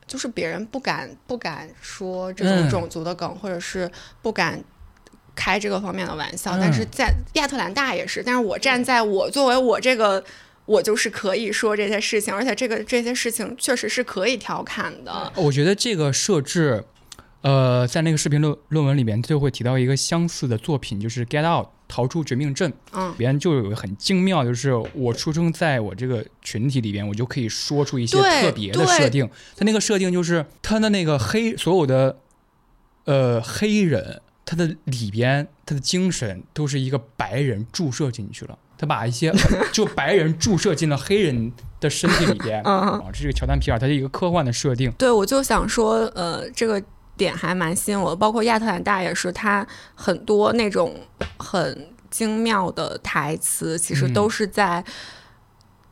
[0.06, 3.90] 就是别人不敢不敢说这种嗯种族的梗，或者是
[4.20, 4.62] 不敢
[5.34, 8.22] 开这个方面的玩笑，嗯但是在亚特兰大也是。
[8.22, 10.22] 但是我站在我作为我这个，
[10.66, 15.32] 我就是可以说这些事情，而且这个这些事情确实是可以调侃的。
[15.36, 16.84] 我觉得这个设置，
[17.40, 22.72] 呃，在那个视频论论文里面就会提到一个相似的作品，就是《Get Out》逃出绝命镇。
[22.92, 29.28] 嗯里边就有很精妙，就是我出生在我这个群体里边，我就可以说出一些特别的设定。
[29.56, 32.18] 他那个设定就是他的那个黑所有的
[33.04, 39.32] 呃黑人，他的里边他的精神都是一个白人注射进去了，他把一些
[39.72, 42.60] 就白人注射进了黑人的身体里边。
[42.64, 44.90] 嗯啊，这是一个乔丹皮尔，他是一个科幻的设定。
[44.92, 46.82] 对，我就想说，呃，这个
[47.16, 50.94] 点还蛮吸引我的，包括亚特兰大也是，它很多那种
[51.38, 54.84] 很精妙的台词，其实嗯都是在。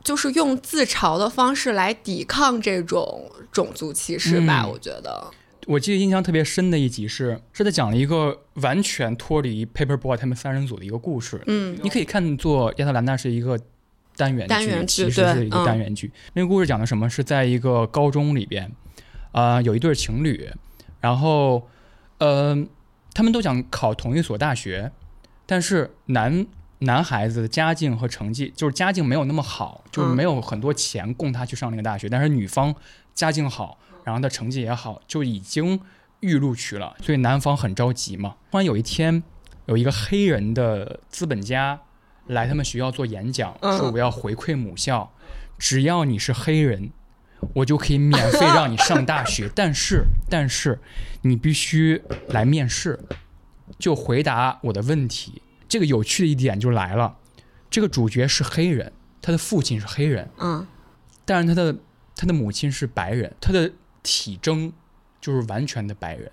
[0.03, 5.31] 就是用自嘲的方式来抵抗这种种族歧视吧，嗯我觉得。
[5.65, 11.41] 我记得印象特别深的一集是，是他讲了一个完全脱离 Paperboy 他们三人组的一个故事。
[11.47, 13.57] 嗯你可以看作亚特兰大是一个
[14.17, 16.11] 单元剧，单元剧其实是一个单元剧。
[16.33, 17.09] 那个故事讲的什么？
[17.09, 18.69] 是在一个高中里边，
[19.31, 20.49] 啊、有一对情侣，
[21.03, 21.67] 然后，
[22.19, 22.55] 呃，
[23.13, 24.89] 他们都想考同一所大学，
[25.45, 26.47] 但是男
[26.79, 32.73] 男孩子的家境和成绩，就是家境没有那么好，就是嗯没有很多钱供他去上那个大学，但是女方
[33.13, 35.77] 家境好，然后他成绩也好，就已经
[36.21, 38.37] 预录取了，所以男方很着急嘛。
[38.49, 39.21] 突然有一天，
[39.65, 41.81] 有一个黑人的资本家
[42.27, 45.11] 来他们学校做演讲，嗯说我要回馈母校，
[45.59, 46.91] 只要你是黑人，
[47.53, 49.49] 我就可以免费让你上大学。
[49.55, 50.79] 但是，但是
[51.21, 52.99] 你必须来面试，
[53.77, 55.41] 就回答我的问题。
[55.67, 57.17] 这个有趣的一点就来了，
[57.69, 60.67] 这个主角是黑人，他的父亲是黑人，嗯。
[61.25, 61.75] 但是他的
[62.15, 63.71] 他的母亲是白人，他的
[64.03, 64.71] 体征
[65.21, 66.29] 就是完全的白人，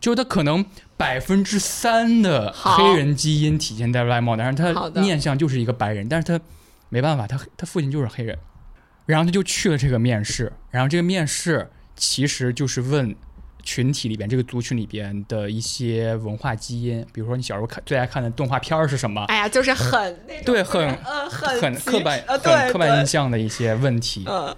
[0.00, 0.64] 就是他可能
[0.96, 6.42] 百分之三的黑人基因体现在外貌，但是他面相就是一个白人，但是他
[6.88, 8.38] 没办法，他他父亲就是黑人，
[9.06, 13.14] 然后他就去了这个面试，然后这个面试其实就是问。
[13.64, 19.22] 群体里边，这个族群里边的一些文化基因，比如说你小时候看最爱看的动画片儿是什么？
[19.26, 24.24] 哎呀，就是很那种，对，很呃，很很刻板、呃，很刻板印象的一些问题。
[24.26, 24.52] 嗯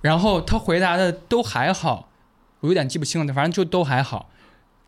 [0.00, 2.10] 然后他回答的都还好，
[2.58, 4.28] 我有点记不清了，反正就都还好。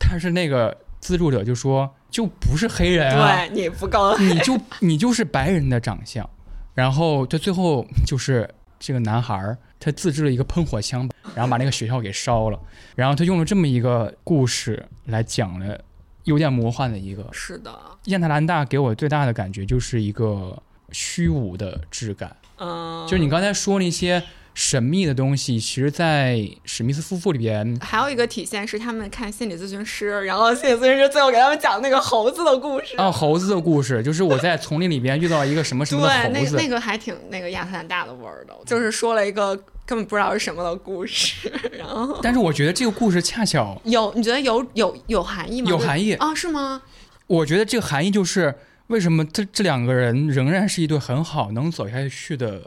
[0.00, 6.28] 但是那个资助者就说，就不是黑人啊，对你不够你就你就是白人的长相。
[6.74, 12.58] 然后他最后就是这个男孩儿，他自制了一个喷火枪，然后把那个学校给烧了。
[12.96, 15.78] 然后他用了这么一个故事来讲了
[16.24, 20.60] 有点魔幻的一个是的，亚特兰大给我最大的感觉就是一个
[20.90, 22.34] 虚无的质感。
[22.56, 24.22] 嗯，就是你刚才说那些
[24.54, 32.94] 神秘的东西，其实，在史密斯夫妇里边，还有一个体现是他们看心理咨询师，然后心理咨询师最后给他们讲那个猴子的故事。
[32.98, 45.70] 哦，猴子的故事，就是我在丛林里边遇到一个什么什么的对，那猴子，那个还挺那个亚特兰大的味儿的，就是说了一个根本不知道是什么的故事， 然后但是我觉得这个故事恰巧，有你觉得有有有含义吗？
[45.70, 46.34] 有含义啊？
[46.34, 46.82] 是吗？
[47.26, 48.54] 我觉得这个含义就是
[48.88, 52.60] 为什么这这两个人仍然是一对很好能走下去的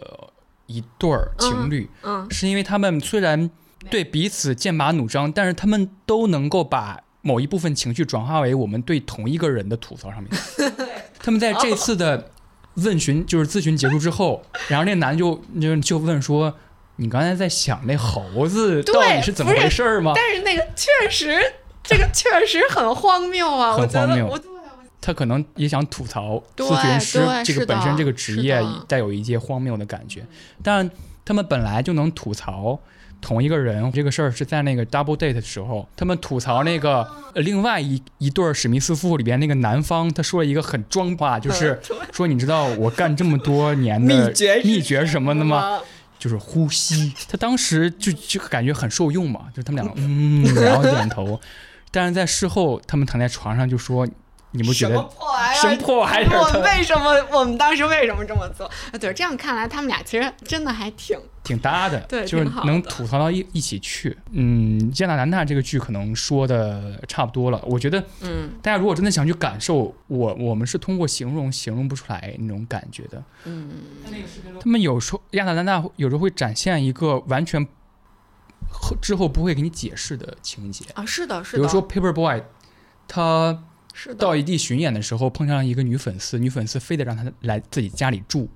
[0.67, 3.49] 一对儿情侣，嗯是因为他们虽然
[3.89, 10.31] 对彼此剑拔弩张，但是他们都能够把某一部分情绪转化为我们对同一个人的吐槽上面。
[11.19, 12.31] 他们在这次的
[12.75, 16.53] 问询就是咨询结束之后，然后那男就就就问说
[16.97, 21.41] ：“你刚才在想那猴子到底是怎么回事儿吗？”但是那个确实，
[21.83, 23.73] 这个确实很荒谬啊！
[23.73, 24.37] 很我觉得荒谬我
[25.05, 30.25] 他可能也想吐槽咨询师这个本身这个职业带有一些荒谬的感觉，
[30.63, 30.89] 但
[31.25, 32.79] 他们本来就能吐槽
[33.19, 41.77] 同一个人这个事儿，是在那个 double date 的时候，他们吐槽那个呃另外一一对史密斯夫妇里边那个男方，他说了一个很装话，就是
[42.13, 45.71] 说你知道我干这么多年的 秘诀是秘诀什么的吗？
[45.71, 45.81] 吗？
[46.17, 47.11] 就是呼吸。
[47.29, 51.37] 他当时就就感觉很受用嘛，就是他们两个嗯， 然后点头。
[51.91, 54.07] 但是在事后，他们躺在床上就说
[54.53, 55.61] ：“你不觉得什么破玩意儿？
[55.61, 57.11] 生破玩意儿我们为什么？
[57.31, 58.65] 我们当时为什么这么做？
[58.67, 64.15] 啊对，这样看来，他们俩其实真的还挺挺搭的，对就是能吐槽到一一起去。
[64.31, 73.23] 嗯，加拿大这个剧可能说的差不多了，我觉得嗯大家如果真的想去感受，我我们是通过形容形容不出来那种感觉的。
[73.45, 73.71] 嗯，
[74.59, 77.65] 他们有时候亚特兰大有时候会展现一个完全
[78.69, 82.43] 后之后不会给你解释的情节，啊，是的，是的，比如说 Paper Boy，
[83.07, 88.49] 他是的，到一地巡演的时候碰上一个女粉丝，女粉丝非得让他来自己家里住，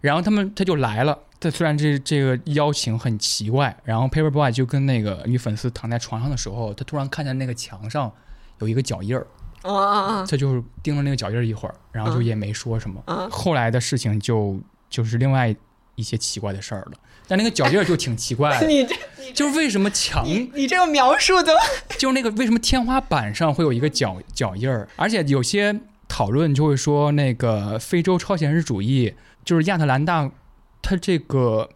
[0.00, 1.18] 然后他们他就来了。
[1.38, 8.10] 他虽然这这个邀请很奇怪，然后 Paper Boy 就跟那个女粉丝躺在床上的时候，他突然看见那个墙上
[8.60, 9.26] 有一个脚印儿，
[9.62, 13.02] 嗯嗯嗯他就是盯着那个脚印儿一会儿，然后就嗯也没说什么。
[13.06, 14.58] 嗯，后来的事情就
[14.88, 15.54] 就是另外
[15.94, 16.92] 一些奇怪的事儿了。
[17.28, 18.94] 但那个脚印儿就挺奇怪的， 你这
[19.34, 21.52] 就是为什么墙你你这个描述的
[21.98, 29.14] 就是那个为什么天花板上会有一个脚脚印儿，而且有些讨论就会说，那个非洲超现实主义
[29.44, 30.30] 就是亚特兰大，
[30.80, 31.68] 它这个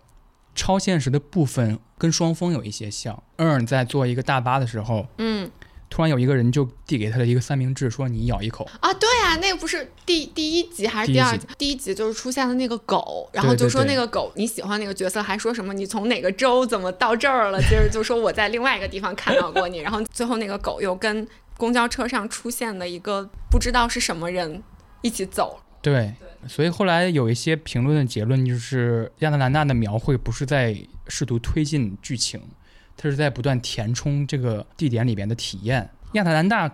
[0.54, 3.20] 超现实的部分跟双峰有一些像。
[3.36, 5.50] 嗯，在坐一个大巴的时候，嗯
[5.90, 8.64] 突然有一个人就递给他的一个三明治，说你咬一口。
[8.80, 11.46] 啊，对啊，那个不是第第一集还是第二集？
[11.58, 17.60] 第一集就是出现了那个狗，然后就说那个狗你喜欢那个角色，还说什么你从哪个州怎么到这儿了？
[17.68, 21.26] 接着就说我在另外一个地方看到过你，然后最后那个狗又跟
[21.56, 24.62] 公交车上出现的一个不知道是什么人
[25.02, 25.60] 一起走。
[25.82, 26.14] 对，
[26.46, 30.76] 所以后来有一些评论的结论就是，亚特兰大的描绘不是在
[31.08, 32.40] 试图推进剧情，
[33.00, 35.88] 它是在不断填充这个地点里边的体验。
[36.12, 36.70] 亚特兰大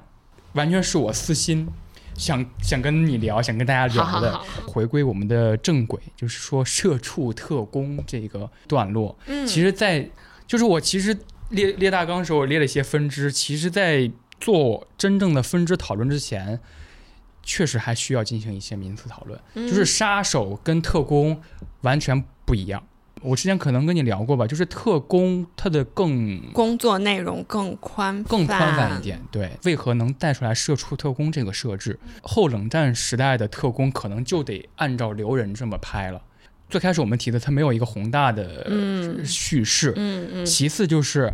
[0.55, 1.69] 完全是我私心
[2.15, 4.33] 想想跟你聊，想跟大家聊的。
[4.33, 10.11] 好好好，回归我们的正轨，就是说社畜特工这个段落，嗯，其实在，
[10.49, 11.17] 就是我其实
[11.51, 14.11] 列列大纲的时候列了一些分支，其实在
[14.41, 16.59] 做真正的分支讨论之前，
[17.45, 19.39] 确实还需要进行一些名词讨论。
[19.55, 21.41] 嗯就是杀手跟特工
[21.83, 22.83] 完全不一样。
[23.27, 31.99] 我之前可能跟你聊过吧，就是特工他的更工作内容更宽更宽泛一点，对，为何能带出来社畜特工这个设置？
[32.23, 36.23] 后冷战时代的特工可能就得按照留人这么拍了。
[36.69, 41.33] 最开始我们提的，它没有一个宏大的嗯叙事，嗯嗯其次就是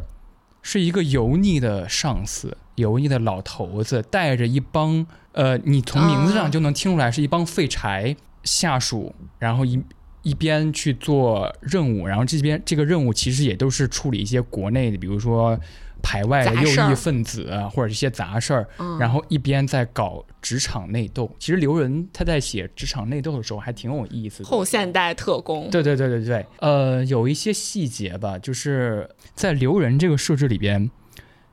[0.63, 8.15] 是一个油腻的上司，油腻的老头子，带着一帮呃，你从名字啊上就能听出来是一帮废柴
[8.45, 9.83] 下属，然后一
[10.23, 15.59] 一边去做任务，然后这边这个任务其实也都是处理一些国内的，比如说
[16.03, 21.31] 排外的右翼分子啊，或者一些杂事儿，嗯，然后一边在搞职场内斗。
[21.39, 24.49] 其实刘仁他在写职场内斗的时候还挺有意思的。
[24.49, 30.91] 后现代特工，对对对对对，呃，有一些细节吧，就是在刘仁这个设置里边，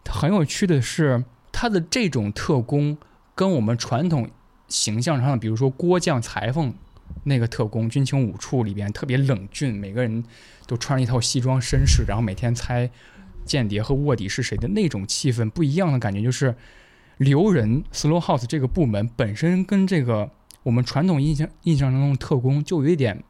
[0.10, 2.98] 很有趣的是，他的这种特工
[3.36, 4.30] 跟我们传统
[4.68, 6.74] 形象上，比如说郭将裁缝
[7.30, 10.22] 那个特工军情五处里边特别冷峻，每个人
[10.68, 12.90] 都穿了一套西装绅士，然后每天猜
[13.46, 16.54] 间谍和卧底是谁的那种气氛不一样的感觉，就是
[17.18, 20.30] 留人 Slow House 这个部门本身跟这个
[20.64, 23.24] 我们传统印象印象当中的特工就有一点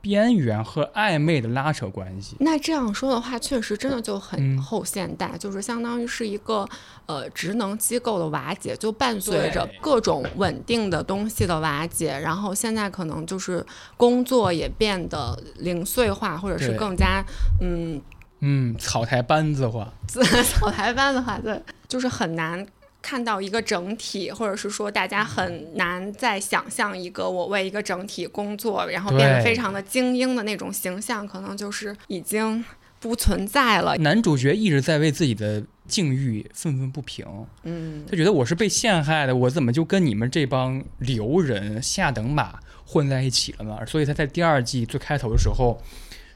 [0.00, 2.36] 边缘和暧昧的拉扯关系。
[2.40, 6.66] 那这样说的话，确实真的就很嗯后现代，就是相当于是一个
[7.06, 13.64] 呃职能机构的瓦解，就伴随着各种稳定的东西的瓦解，然后现在可能就是
[13.96, 17.24] 工作也变得零碎化，或者是更加
[17.60, 18.00] 嗯
[18.40, 22.66] 嗯，草台班子化， 草台班子话，对，就是很难。
[23.02, 32.64] 看到一个整体，或者是说大家很难再想象一个我为一个整体工作，然后变得非常的精英的那种形象，可能就是已经
[32.98, 33.96] 不存在了。
[33.98, 37.26] 男主角一直在为自己的境遇愤愤不平，
[37.64, 43.86] 嗯，他觉得我是被陷害的，我怎么就跟你们这帮流人下等马混在一起了呢？
[43.86, 45.80] 所以他在第二季最开头的时候，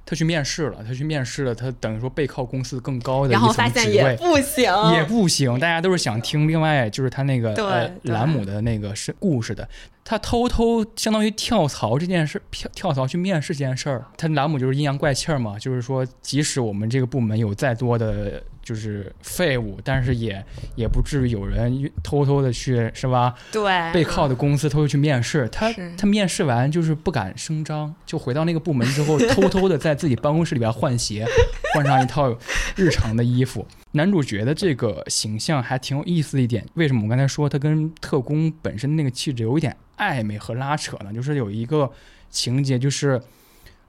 [0.07, 4.31] 他去面试了，他去面试了，他等于说背靠公司更高的一然后发现也层职位。
[4.31, 7.55] 不行，也不行，大家都是想听另外就是他那个
[8.03, 9.67] 兰姆的那个是故事的，
[10.05, 20.45] 他偷偷相当于跳槽这件事，跳跳槽去面试这件事儿，他兰姆就是阴阳怪气儿嘛，就是说即使我们这个部门有再多的就是废物，但是也
[20.75, 23.35] 也不至于有人偷偷的去是吧？
[23.53, 31.25] 对背靠的公司偷偷去面试，他他面试完就是不敢声张，就回到那个部门之后，偷偷的在自己办公室里边换鞋，
[31.75, 32.37] 换上一套
[32.75, 33.67] 日常的衣服。
[33.93, 41.13] 男主角的这个形象还挺有意思的一点，为什么我刚才说他跟特工本身那个气质有一点暧昧和拉扯呢？
[41.13, 41.89] 就是有一个
[42.29, 43.23] 情节，就是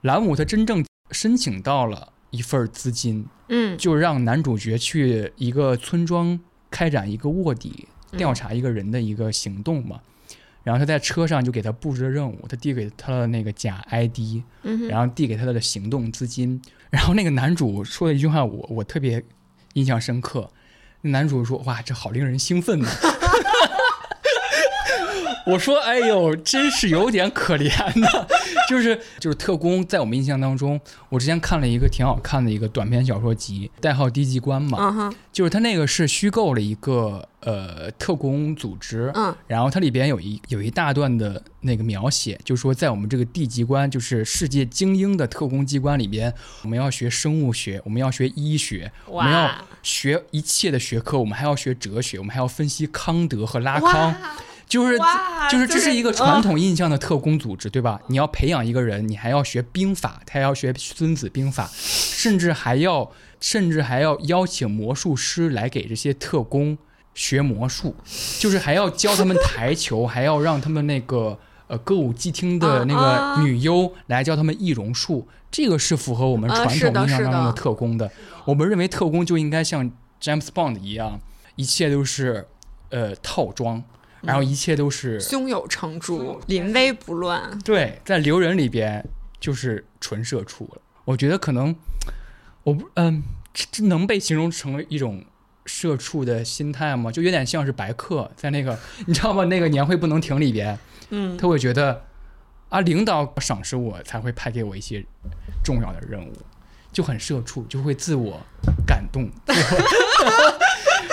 [0.02, 6.38] 兰姆他真正申请到了一份资金，嗯就让男主角去一个村庄
[6.70, 10.00] 开展一个卧底调查一个人的一个行动嘛。
[10.62, 16.60] 然后他在车上就给他布置了任务，他递给他的那个假 ID，嗯然后递给他的行动资金。
[16.90, 19.22] 然后那个男主说了一句话，我我特别
[19.74, 20.50] 印象深刻。
[21.02, 22.88] 那男主说：“哇，这好令人兴奋呐！”
[25.46, 27.70] 我说：“哎呦，真是有点可怜
[28.00, 28.26] 呐。
[28.68, 39.34] 就是就是特工，在我们印象当中，我之前看了一个挺好看的一个短篇小说集，代号低级官嘛，就是他那个是虚构了一个呃特工组织，嗯。
[39.46, 46.32] 然后它里边有一有一大段的那个描写，就是说在我们这个地级关，就是世界精英的特工机关里边，
[46.62, 49.48] 我们要学生物学，我们要学医学，我们要
[49.82, 54.36] 学一切的学科，我们还要学哲学，我们还要分析康德和拉康，哇
[54.66, 54.98] 就是
[55.50, 58.00] 就是这是是一个传嗯统印象的特工组织，对吧？
[58.08, 63.10] 你要培养一个人，你还要学兵法，他还要学孙子兵法，甚至还要
[63.40, 66.76] 甚至还要邀请魔术师来给这些特工
[67.14, 67.94] 学魔术，
[68.40, 71.38] 就是还要教他们 台球，还要让他们那个
[71.68, 78.10] 呃歌舞伎厅的那啊个女优来教他们易容术，这个是符合我们啊传统印象当中的的特工的。
[78.44, 79.88] 我们认为特工就应该像
[80.20, 81.20] James Bond 一样，
[81.54, 82.46] 一切都是
[82.90, 83.82] 呃套装，
[84.26, 87.58] 然后一切都是胸有成竹，临危不乱。
[87.64, 89.02] 对，在留人里边
[89.38, 90.82] 就是纯社畜了。
[91.04, 91.74] 我觉得可能
[92.64, 93.22] 我不嗯，
[93.54, 95.24] 这这能被形容成为一种
[95.64, 97.10] 社畜的心态吗？
[97.12, 99.44] 就有点像是白客在那个你知道吗？
[99.44, 100.78] 那个年会不能停里边，
[101.10, 102.04] 嗯，他会觉得
[102.68, 105.04] 啊，领导赏识我才会派给我一些
[105.62, 106.32] 重要的任务，
[106.92, 108.40] 就很社畜，就会自我
[108.86, 109.30] 感动。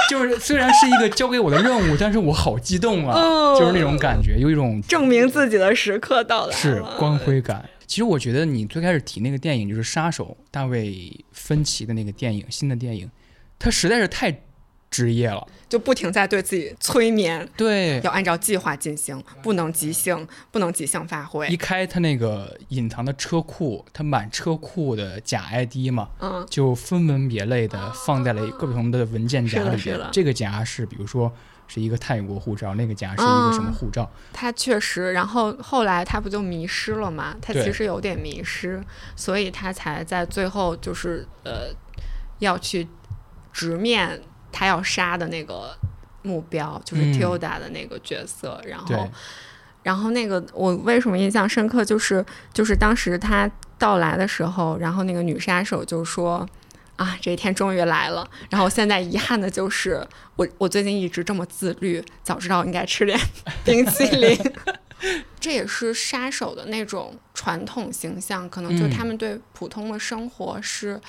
[0.10, 6.54] 就是虽然是一个交给我的任务，但是我好激动啊，哦就是那种感觉，有一种证明自己的时刻到来了。
[6.54, 7.68] 是光辉感。
[7.86, 13.10] 其实我觉得你最开始提那个电影就是《杀手》，大卫芬奇的那个电影，新的电影，
[13.60, 14.32] 它实在是太
[14.94, 15.46] 职业了。
[15.68, 21.58] 就不停在对自己催眠，对，要按照计划进行，不能即兴，不能即兴发挥一。
[21.58, 30.00] 开他那个隐藏的车库，他满车库的假 ID 嘛，嗯，就分门别类的放在了各不同的文件夹里边。
[30.12, 31.34] 这个夹是比如说
[31.68, 34.08] 是一个泰国护照，那个夹是一个什么护照？
[34.32, 37.36] 他确实，然后后来他不就迷失了嘛？
[37.41, 38.80] 他其实有点迷失，
[39.16, 41.74] 所以他才在最后就是呃
[42.38, 42.88] 要去
[43.52, 44.22] 直面
[44.54, 45.76] 他要杀的那个
[46.22, 48.62] 目标，就是嗯 Tilda 的那个角色。
[48.66, 49.10] 然后，
[49.82, 56.47] 然后那个我为什么印象深刻，就是就是当时他到来的时候，然后那个女杀手就说。
[56.95, 58.26] 啊，这一天终于来了。
[58.51, 63.20] 然后现在遗憾的就是，我我最近一直这么自律，早知道应该吃点
[63.66, 64.38] 冰淇淋。
[65.41, 71.01] 这也是杀手的那种传统形象，可能就嗯他们对普通的生活是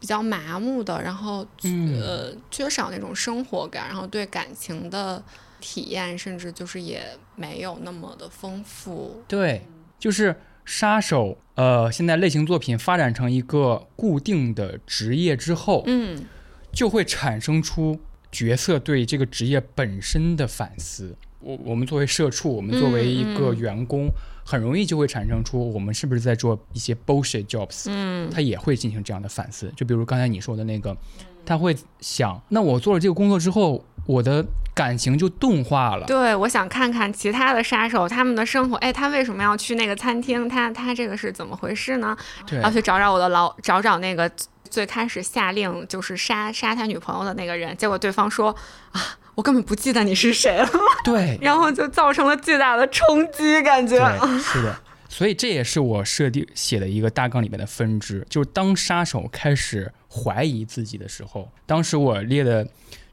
[0.00, 5.22] 比较麻木的，然后、嗯呃缺少那种生活感，然后对感情的
[5.60, 7.02] 体验甚至就是也
[7.34, 9.22] 没有那么的丰富。
[9.26, 9.66] 对，
[9.98, 11.36] 就是杀手。
[11.54, 16.24] 呃，现在类型作品发展成一个固定的职业之后，嗯，
[16.70, 17.98] 就会产生出
[18.30, 21.16] 角色对这个职业本身的反思。
[21.40, 24.08] 我我们作为社畜，我们作为一个嗯嗯员工，
[24.48, 27.84] 很容易就会产生出我们是不是在做一些 bullshit jobs。
[27.90, 29.70] 嗯，他也会进行这样的反思。
[29.76, 30.96] 就比如刚才你说的那个，
[31.44, 34.42] 他会想，那我做了这个工作之后，我的
[34.74, 36.06] 感情就钝化了。
[36.06, 38.78] 对，我想看看其他的杀手他们的生活。
[38.78, 40.48] 哎，他为什么要去那个餐厅？
[40.48, 42.16] 他他这个是怎么回事呢？
[42.46, 44.30] 对要去找找我的老，找找那个
[44.70, 47.76] 最开始下令就是杀杀他女朋友的那个人。
[47.76, 48.48] 结果对方说
[48.92, 49.00] 啊，
[49.38, 50.68] 我根本不记得你是谁了，
[51.04, 53.96] 对然后就造成了巨大的冲击，感觉。
[54.42, 54.76] 是的。
[55.08, 62.66] 所以这也是我设定写的一个大纲里面的分支，就是当杀手开始怀疑自己的时候，当时我列的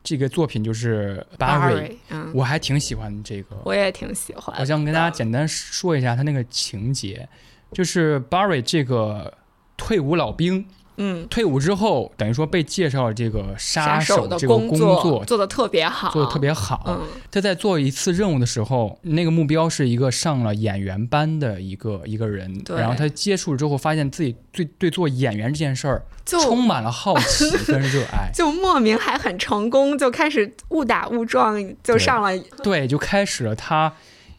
[0.03, 3.55] 这个作品就是巴瑞，Barry，嗯，我还挺喜欢这个。
[3.63, 4.55] 我也挺喜欢。
[4.59, 7.29] 我想跟大家简单说一下他那个情节，
[7.71, 9.31] 就是巴瑞这个
[9.77, 10.65] 退伍老兵，
[10.97, 16.83] 嗯，退伍之后等于说被介绍了这个杀手的这个工作做的特别好，做的特别好。
[16.87, 32.37] 嗯他在做一次任务的时候，那个目标是一个上了演员班的一个一个人，然后他接触了之后，发现自己对对做演员这件事儿充满了好奇 跟热爱，就莫名还很成功，就开始误打误撞就上了。
[32.63, 33.91] 对，就开始了他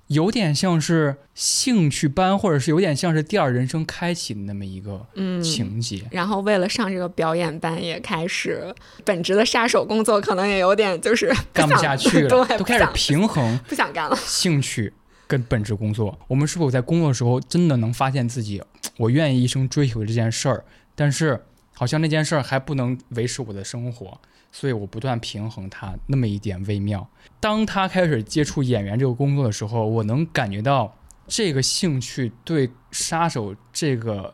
[0.08, 6.04] 有点像是兴趣班，或者是有点像是第二人生开启的那么一个嗯，情节。
[6.10, 8.72] 然后为了上这个表演班，也开始
[9.04, 14.16] 本职的杀手工作，可能也有点就是 干不下去了， 都开始平衡 不想干了。
[14.16, 14.92] 兴趣
[15.26, 16.16] 跟本职工作。
[16.28, 18.62] 我们是否在工作的时候真的能发现自己，
[18.98, 21.42] 我愿意一生追求这件事儿，但是
[21.74, 24.20] 好像那件事儿还不能维持我的生活，
[24.58, 27.06] 所以我不断平衡它那么一点微妙。
[27.38, 30.96] 当他开始接触演员这个工作的时候，我能感觉到
[31.28, 34.32] 这个兴趣对杀手这个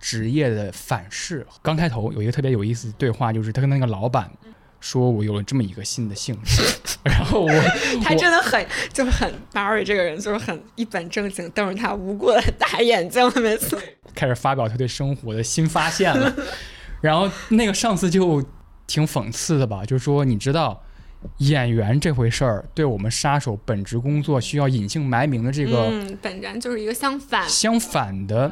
[0.00, 1.46] 职业的反噬。
[1.62, 4.28] 刚开头有一个特别有意思的对话，就是他跟那个老板
[4.80, 6.60] 说：“我有了这么一个新的兴趣。
[7.06, 7.48] ”然后我
[8.02, 13.80] 他真的很就是很 Barry 这个人就是很一本正经瞪着他无辜的大眼睛，每次
[14.16, 16.34] 开始发表他对生活的新发现了。
[17.00, 18.42] 然后那个上司就
[18.86, 20.82] 挺讽刺的吧，就是说你知道
[21.38, 27.48] 演员这回事儿，对我们杀手本职工作需要隐姓埋名的这个嗯，本然就是一个相反。
[27.48, 28.50] 相反的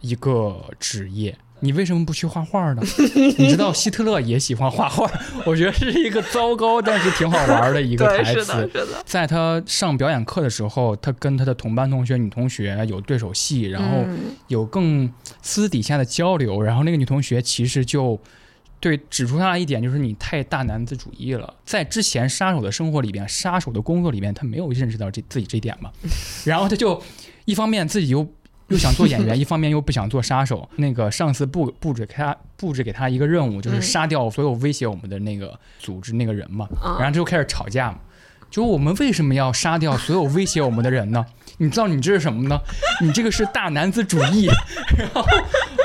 [0.00, 1.36] 一个职业。
[1.64, 2.82] 你为什么不去画画呢？
[3.38, 5.08] 你知道希特勒也喜欢画画，
[5.46, 8.42] 我觉得是一个糟糕但是挺好玩的一个台词。
[8.42, 8.86] 是的。
[9.04, 15.08] 在他上表演课的时候，他跟他的同班同学女同学有对手戏，然后嗯有更
[15.40, 18.18] 私底下的交流，然后那个女同学其实就
[18.82, 21.54] 对指出他一点，就是你太大男子主义了。
[21.64, 25.90] 在之前杀手的生活里边，杀手的工作里边，他没有认识到这自己这一点嘛，
[26.44, 27.00] 然后他就
[27.44, 28.28] 一方面自己又。
[28.68, 30.66] 又想做演员， 一方面又不想做杀手。
[30.76, 36.66] 那个上司布布置给他布置给他一个任务，就是嗯杀掉所有威胁我们的那个组织那个人嘛。
[36.80, 37.98] 啊然后就开始吵架嘛。
[38.52, 41.24] 就我们为什么要杀掉所有威胁我们的人呢？
[41.58, 42.58] 你知道你这是什么呢？
[43.00, 44.46] 你这个是大男子主义。
[44.96, 45.24] 然后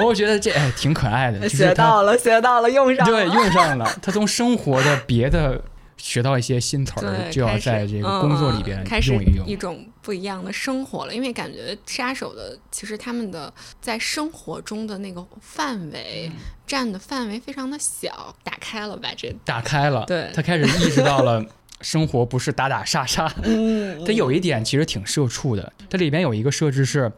[0.06, 3.14] 我觉得这哎挺可爱的，学到了，学到了，用上了。
[3.14, 5.61] 对用上了，他从生活的别的
[5.98, 9.45] 学到一些新词儿，就要在这个工作里边开始用一用。
[9.48, 11.14] 一种不一样的生活了。
[11.14, 19.07] 因为感觉杀手的其实他们的在生活中的那个范围、嗯占的范围非常的小，打开了吧？
[19.15, 21.41] 这打开了，对他开始意识到了
[21.82, 23.32] 生活不是打打杀杀。
[23.44, 27.12] 嗯它有一点其实挺社畜的，它里边有一个设置是，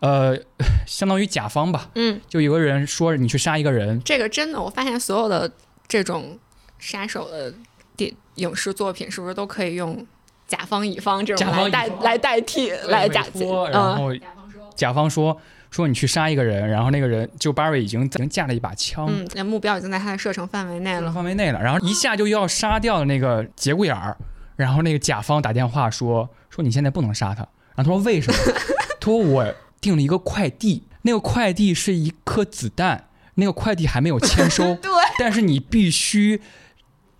[0.00, 0.36] 呃，
[0.86, 5.50] 相当于甲方吧，嗯，就有个人说你去杀一个人，这个真的，我发现所有的
[5.88, 6.38] 这种
[6.78, 7.52] 杀手的
[7.96, 10.06] 电影视作品是不是都可以用
[10.46, 13.96] 甲方乙方这种来代来代替来假委托然嗯。
[13.96, 14.14] 后
[14.76, 15.32] 甲方说。
[15.32, 15.40] 说
[15.88, 21.10] 你去杀一个人，然后那个人就 Barry 已经已经架了一把枪，嗯，那目标已经在他的射程范围内了。
[21.12, 24.16] 范围内了，然后一下就要杀掉了那个节骨眼儿，
[24.54, 27.42] 然后那个甲方打电话说说你现在不能杀他，
[27.74, 28.38] 然后他说为什么？
[29.00, 36.40] 他说我订了一个快递，那个快递是一颗子弹，那个快递还没有签收， 对，但是你必须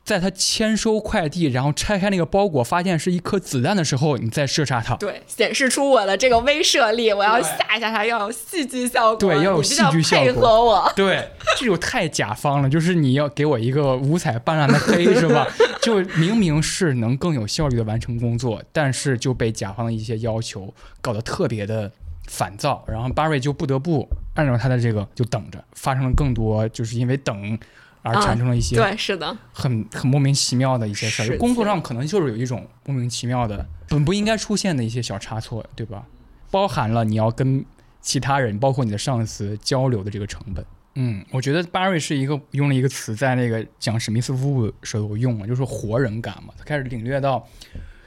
[0.05, 4.95] 在他签收快递，然后拆开那个包裹，发现是一颗子弹的时候，你再射杀他。
[4.97, 10.93] 对，显示出我的这个威慑力，我要吓一吓他，要有戏剧效果，对要有戏剧效果配合我。
[10.95, 11.27] 对，
[11.59, 15.47] 这就太甲方了，就是你要给我一个五彩斑斓的黑，是吧？
[15.81, 21.91] 就明明是能更有效率的完成工作，但是就被甲方的一些要求搞得特别的
[22.27, 27.59] 烦躁，然后巴瑞就不得不按照他的这个就等着，发生了更多就是因为等
[28.05, 36.05] 而产生了一些对，是的，很很莫名其妙的一些事儿，工作上可能就是有一种莫名其妙的本不应该出现的一些小差错，对吧？
[36.51, 37.65] 包含了你要跟
[38.03, 40.63] 其他人，包括你的上司交流的这个成本。
[40.97, 46.53] 嗯，我觉得巴瑞是一个用了一个词，在那个讲史密斯夫妇时候用了，就是活人感嘛。
[46.59, 47.49] 他开始领略到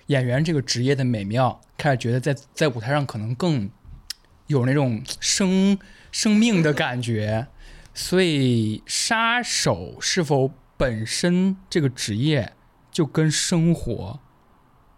[0.06, 3.68] 演员这个职业的美妙，开始觉得在在舞台上可能更
[4.46, 5.78] 有那种生
[6.12, 7.48] 生命的感觉。
[8.00, 12.54] 所以，杀手是否本身这个职业
[12.92, 14.20] 就跟生活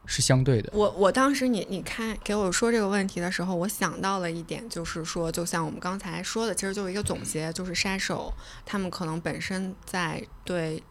[0.06, 0.70] 是相对的？
[0.74, 8.34] 我我当时你你看给我说这个问题的时候，我想到了一点，就是说，就像我们刚才说的，其实就是一个总结，就是杀手
[8.66, 10.84] 他们可能本身在对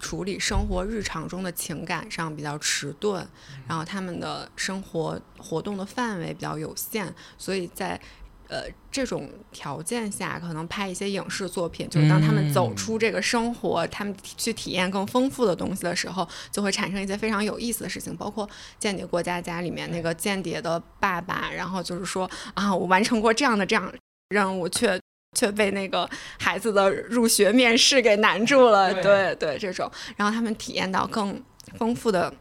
[0.00, 3.24] 处理生活日常中的情感上比较迟钝，
[3.68, 8.00] 然后他们的生活活动的范围比较有限，所以在
[8.48, 12.76] 呃这种条件下，可能拍一些影视作品，就是当他们走嗯。
[12.76, 18.46] 出这个生活，他们去体验更丰富的东西的时候，就会产生一些非常有意思的事情，包括
[18.78, 23.92] 《间谍过家家》里面那个间谍的爸爸，然后就是说啊，我完成过这样的这样
[24.28, 25.00] 任务，却
[25.36, 26.08] 却被那个
[26.38, 29.02] 孩子的入学面试给难住了，对。
[29.02, 31.42] 对对，这种，然后他们体验到更
[31.78, 32.32] 丰富的。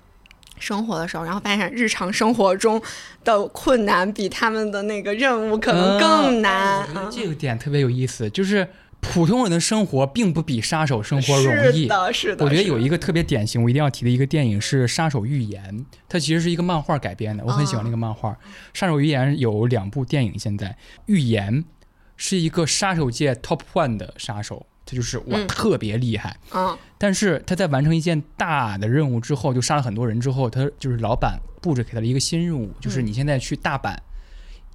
[0.60, 2.82] 生活的时候，然后发现日常生活中
[3.23, 6.86] 的困难比他们的那个任务可能更难。
[6.88, 8.68] 嗯我觉得嗯这个点特别有意思，就是
[9.02, 11.88] 普通人的生活并不比杀手生活容易是。
[11.88, 12.44] 的，是的。
[12.44, 15.64] 我觉得有一个特别典型，我一定要提的一个电影是《杀手预言》，
[16.10, 18.36] 它其实是一个漫画改编的，我很喜欢那个漫画。
[18.73, 20.68] 杀手预言》有两部电影，现在
[21.06, 21.53] 《预言》
[22.18, 26.38] 是一个杀手界 top one 的杀手，他就是哇、嗯特别厉害。
[26.53, 33.95] 嗯但是他在完成一件大的任务之后，就杀了很多人之后，他就是老板布置给他了一个新任务，就是你现在去大阪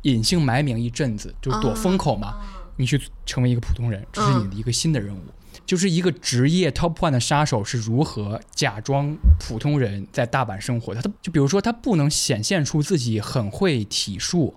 [0.03, 2.35] 隐姓埋名一阵子，就躲风口嘛。
[2.77, 5.20] 你去成为一个普通人，这是你的一个新的任务。
[5.66, 11.03] 就是一个职业 top one 的杀手是如何假装普通人在大阪生活的。
[11.03, 14.55] 他就比如说，他不能显现出自己很会体术，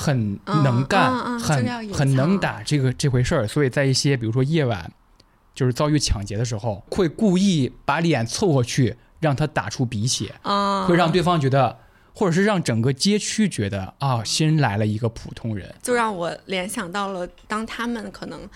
[0.00, 3.48] 很能干，很很能打这个这回事儿。
[3.48, 4.88] 所以在一些比如说夜晚，
[5.56, 10.32] 就是遭遇抢劫的时候，会故意把脸凑过去，让他打出鼻血。
[10.42, 11.76] 啊，会让对方觉得，
[12.14, 15.74] 或者是让整个街区觉得啊，新来了一个普通人。
[15.82, 18.48] 就让我联想到了，当他们可能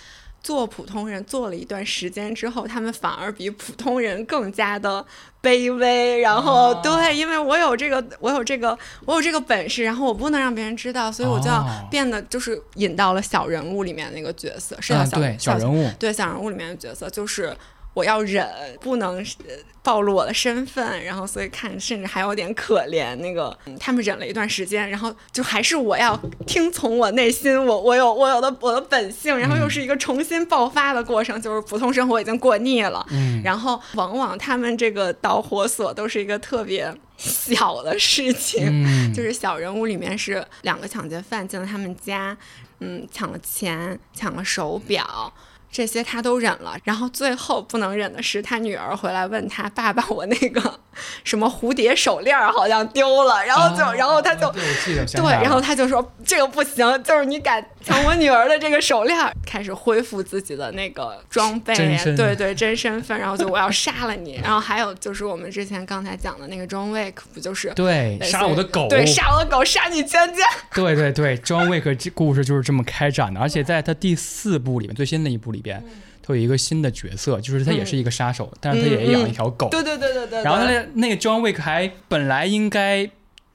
[0.42, 5.04] 做普通人做了一段时间之后，他们反而比普通人更加的
[5.42, 6.20] 卑微。
[6.20, 17.56] 然后、哦对，因为我有这个，我有这个，我有这个本事，然后我不能让别人知道，所以我就要哦变得就是引到了小人物里面那个角色，是叫啊，小、对，小人物，对小人物里面的角色，就是
[17.94, 18.48] 我要忍，
[18.80, 23.14] 不能呃暴露我的身份，然后所以看甚至还有点可怜。
[23.16, 42.36] 那个、嗯他们忍了一段时间，然后就还是我要听从我内心，我我有我有的我的本性，然后又是一个重新爆发的过程，就是普通生活已经过腻了，嗯，然后往往他们这个导火索都是一个特别小的事情，嗯，就是小人物里面是两个抢劫犯进了他们家，
[42.80, 45.32] 嗯，抢了钱，抢了手表。
[45.72, 50.78] 这些他都忍了，然后最后不能忍的是，他女儿回来问他爸爸：“我那个
[51.24, 61.74] 什么蝴蝶手链儿好像丢了。”然后就，哦然后他就对，然后他就说这个不行，就是你敢抢我女儿的这个手链儿，开始恢复自己的那个装备
[62.14, 70.44] 对对，真身份，然后就我要杀了你，然后还有就是我们之前刚才讲的那个 John Wick，不就是对，杀我的狗，对，杀我的狗，杀你全家。
[70.74, 75.82] 对对对，John Wick 这故事就是这么开展的，而且在他第四部里面，最新的一部里边，
[76.22, 80.42] 他有一个新的角色，就是他也是一个杀手，但是他也养了一条狗，嗯对对对对对。
[80.42, 83.08] 然后他那那个 John Wick 还本来应该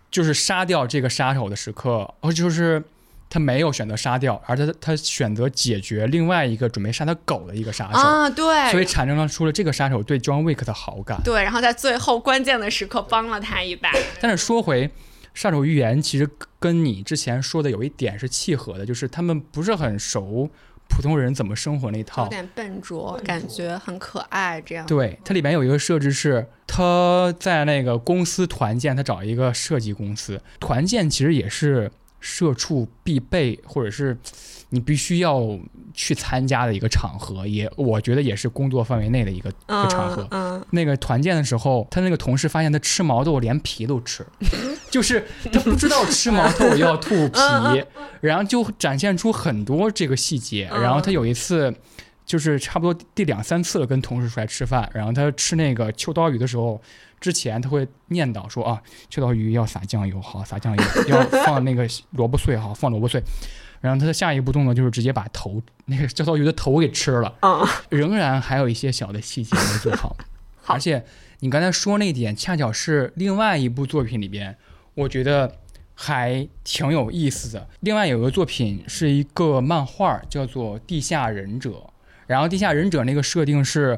[0.09, 2.81] 就是杀掉这个杀手的时刻，哦，就是
[3.29, 11.21] 他没有选择杀掉，而他他选择解决另外一个准备杀他狗的一个杀手，啊，对，所以产生了出了这个杀手对 John Wick 的好感。
[11.23, 13.91] 对，然后在最后关键的时刻帮了他一把。
[14.21, 14.89] 但是说回
[15.33, 16.27] 杀手预言，其实
[16.57, 20.49] 跟你之前说的有一点是契合的，就是他们不是很熟
[20.89, 22.29] 普通人怎么生活那套有套。
[22.29, 24.85] 点笨拙，感觉很可爱，这样。
[24.85, 34.17] 对，它里面有一个设置是，他在那个公司团建，他找一个设计公司团建，其实也是社畜必备，或者是
[34.69, 35.57] 你必须要
[35.93, 40.53] 去参加的一个场合，也我觉得也是工作范围内的一个一个场合嗯。
[40.59, 44.25] 嗯，那个团建的时候，他那个同事发现他吃毛豆连皮都吃，
[44.91, 47.83] 就是他不知道吃毛豆要吐 皮，
[48.21, 50.69] 然后就展现出很多这个细节。
[50.71, 51.73] 嗯然后他有一次。
[52.27, 56.81] 就是差不多第两三次了，跟同事出来吃饭，然后他吃那个秋刀鱼的时候，
[57.21, 63.23] 之前他会念叨说啊，秋刀鱼要撒酱油，好撒酱油，要放那个萝卜碎，好放萝卜碎。
[63.87, 70.15] 然后他的下一步动作就是直接把头那个秋刀鱼的头给吃了，嗯， 仍然还有一些小的细节没做好。
[70.61, 71.05] 好而且
[71.39, 74.57] 你刚才说那点，恰巧是另外一部作品里边，
[74.95, 75.55] 我觉得
[75.95, 77.69] 还挺有意思的。
[77.79, 81.69] 另外有个作品是一个漫画，叫做《地下忍者》。
[82.25, 83.97] 然后《地下忍者》那个设定是，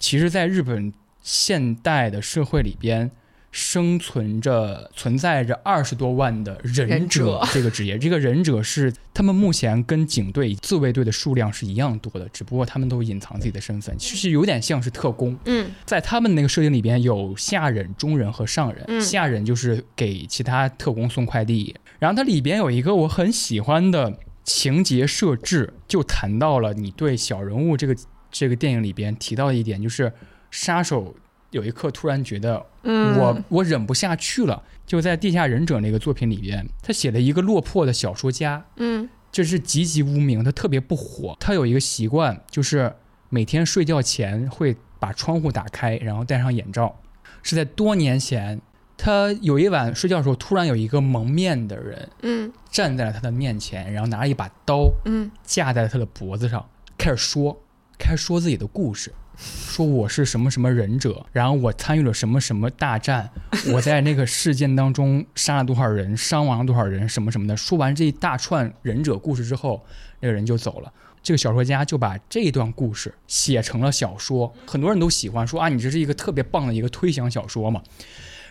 [0.00, 0.92] 其实在日本
[1.22, 3.12] 现代的社会里边。
[3.52, 15.38] 生存着、存在着二十多万的忍忍者者这个职业，这个忍者是他们目前跟警队、自卫队的数量是一样多的，只不过他们都隐藏自己的身份，其实有点像是特工。
[15.44, 18.82] 嗯在他们那个设定里边有下忍、中忍和上忍。
[18.88, 27.94] 嗯下忍就是给其他特工送快递，然后它里边有一个我很喜欢的情节设置，就谈到了你对小人物这个
[28.30, 30.10] 这个电影里边提到的一点，就是
[30.50, 31.14] 杀手
[31.52, 41.36] 有一刻突然觉得嗯，我我忍不下去了，就在《地下忍者》那个作品里边，他写了一个落魄的小说家，嗯这是籍籍无名，他特别不火。
[41.40, 42.94] 他有一个习惯，就是
[43.30, 47.00] 每天睡觉前会把窗户打开，然后戴上眼罩。
[47.42, 48.60] 是在多年前，
[48.96, 56.68] 他有一晚睡觉的时候，突然有一个蒙面的人嗯站在了他的面前，然后拿了一把刀嗯架在了他的脖子上，
[56.98, 57.58] 开始说，
[57.98, 59.12] 开始说自己的故事。
[59.36, 63.30] 说我是什么什么忍者，然后我参与了什么什么大战，
[63.72, 67.56] 我在那个事件当中杀了多少人，伤亡了多少人，什么什么的。
[67.56, 69.84] 说完这一大串忍者故事之后，
[70.20, 70.92] 那个人就走了。
[71.22, 77.80] 这个小说家就把这一段故事写成了小说，很多人都喜欢说啊，你这是一个特别棒的一个推想小说嘛。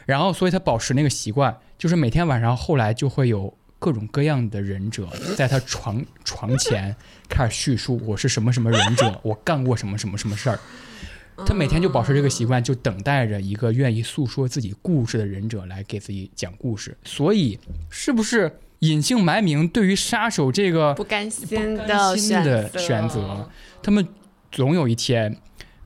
[0.06, 6.96] 然后，所以他保持那个习惯，就是每天晚上后来就会有各种各样的忍者在他床床前
[7.28, 10.60] 开始叙述我是什么什么忍者， 我干过什么什么什么事儿。
[11.48, 16.96] 他每天就保持这个习惯，就等待着一个愿意诉说自己故事的忍者来给自己讲故事。
[17.04, 17.58] 所以，
[17.90, 22.16] 是不是隐姓埋名对于杀手这个不甘心的
[22.78, 23.50] 选择，
[23.82, 24.08] 他们
[24.52, 25.36] 总有一天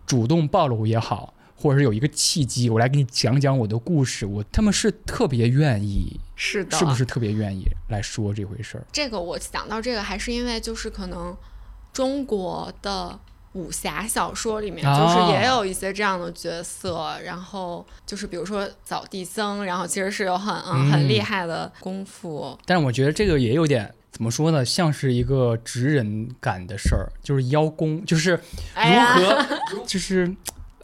[0.06, 8.86] 主动暴露也好，或者是有一个契机，我来给你讲讲我的故事，我他们是特别愿意，是的，是不是特别愿意来说这回事儿？
[8.92, 11.36] 这个我想到这个，还是因为就是可能
[11.94, 13.18] 中国的
[13.54, 15.00] 武侠小说里面，啊。
[15.00, 28.82] 就是也有一些这样的角色，然后就是比如说扫地僧，然后其实是有很嗯很嗯厉害的功夫，但是我觉得这个也有点怎么说呢，像是一个职人感的事儿，就是邀功，就是如
[29.14, 29.46] 何，
[29.88, 30.36] 就是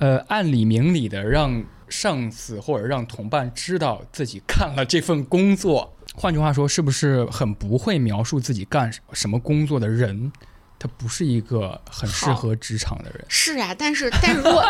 [0.02, 5.96] 呃按理明理的让上司或者让同伴知道自己干了这份工作。
[6.16, 10.32] 换句话说，是不是很不会描述自己干什么工作的人，
[10.80, 13.24] 他不是一个很适合职场的人？
[13.30, 14.66] 是啊，但是但是如果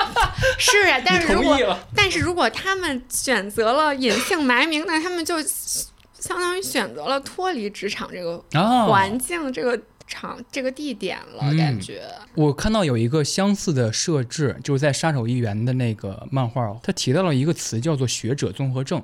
[0.60, 1.78] 是啊，但是如果？
[1.96, 9.80] 但是如果他们选择了隐姓埋名，那他们就相当于选择了脱离职场这个啊，环境、这个
[10.12, 12.04] 场、这个地点了，嗯感觉。
[12.36, 19.02] 我看到有一个相似的设置，就是在《杀手一员》的那个漫画，他提到了一个词叫做“学者综合症”，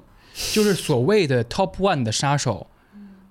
[0.53, 2.67] 就是所谓的 Top One 的杀手，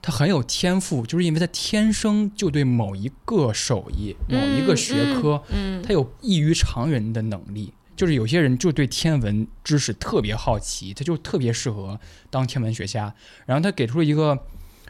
[0.00, 7.74] 他很有天赋，就是因为他天生就对某一个手艺、某一个学科，嗯，他有异于常人的能力。
[7.96, 11.98] 就是有些人就对天文知识特别好奇，他就特别适合
[12.28, 13.14] 当天文学家。
[13.46, 14.38] 然后他给出了一个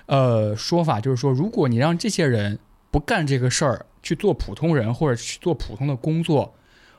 [0.06, 2.58] 呃说法，就是说，如果你让这些人
[2.96, 6.54] 不干这个事儿，去做普通人或者去做普通的工作，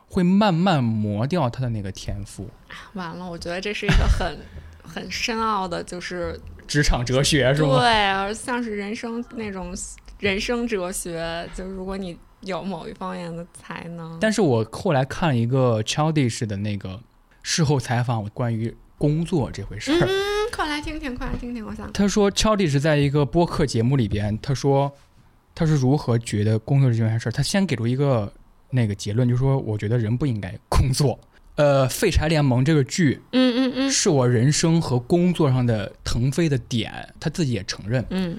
[0.08, 2.48] 会慢慢磨掉他的那个天赋。
[2.94, 4.38] 完了，我觉得这是一个很
[4.84, 7.80] 很深奥的，就是职场哲学是吗？
[7.80, 9.74] 对，而像是人生那种
[10.20, 17.00] 人生哲学，就是如果你有某一方面的才能，但是我后来看了一个 Childish 的那个
[17.42, 20.06] 事后采访，关于工作这回事儿。
[20.06, 20.12] 嗯，
[20.56, 24.94] 快来听听，快来听听，我想他说 Childish 在一个播客节目里边，他说
[25.58, 27.32] 他是如何觉得工作这件事儿。
[27.32, 28.32] 他先给出一个
[28.70, 31.20] 那个结论，就是说我觉得人不应该工作。
[31.56, 38.06] 呃，《废柴联盟》这个剧嗯嗯嗯是我人生和工作上的腾飞的点，他自己也承认。
[38.12, 38.38] 嗯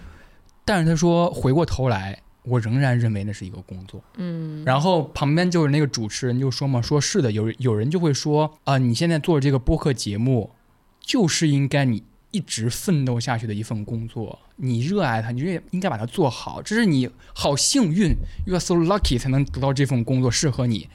[0.64, 4.00] 但是他说回过头来，我仍然认为那是一个工作。
[4.18, 10.52] 嗯，然后旁边就是那个主持人就说嘛，说是的，有有人就会说啊、你现在做这个播客节目，
[11.00, 12.04] 就是应该你
[12.38, 18.14] 一直奋斗下去的一份工作，你热爱它，你就应该把它做好，这是你好幸运
[18.46, 20.88] ，you are so lucky 才能得到这份工作适合你。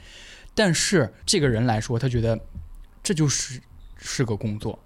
[0.54, 2.40] 但是这个人来说，他觉得
[3.02, 3.60] 这就是
[3.98, 4.78] 是个工作，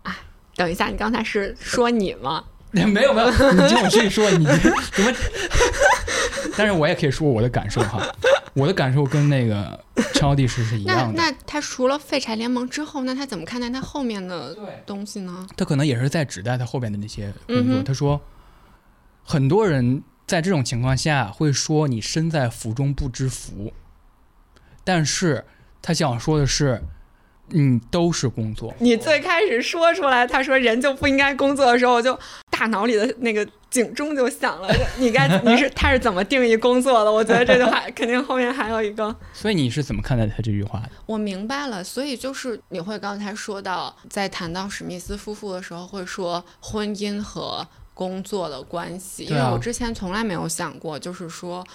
[0.56, 2.44] 等一下，你刚才是说你吗？
[2.72, 4.44] 没有没有，你听我继续说，你
[4.92, 5.12] 怎么？
[6.56, 8.02] 但是我也可以说我的感受哈，
[8.54, 9.78] 我的感受跟那个
[10.14, 11.14] 超地是是一样的。
[11.14, 15.46] 那他除了废柴联盟之后，那他怎么看待他后面的东西呢？
[15.56, 17.76] 他可能也是在指代他后边的那些工作。
[17.78, 18.20] 嗯他说，
[19.22, 23.72] 很多人在这种情况下会说你身在福中不知福，
[24.84, 25.44] 但是
[25.80, 26.82] 他想说的是，
[27.50, 28.74] 嗯，都是工作。
[28.78, 32.18] 你最开始说出来，他说人就不应该工作的时候，我就
[32.50, 34.68] 大脑里的那个警钟就响了。
[34.98, 37.10] 你该你是他是怎么定义工作的？
[37.10, 39.14] 我觉得这句话 肯定后面还有一个。
[39.32, 40.90] 所以你是怎么看待他这句话的？
[41.06, 51.66] 我明白了，所以就是你会刚才说到，在谈到史密斯夫妇的时候，会说婚姻和工作的关系，因为我之前从来没有想过，就是说，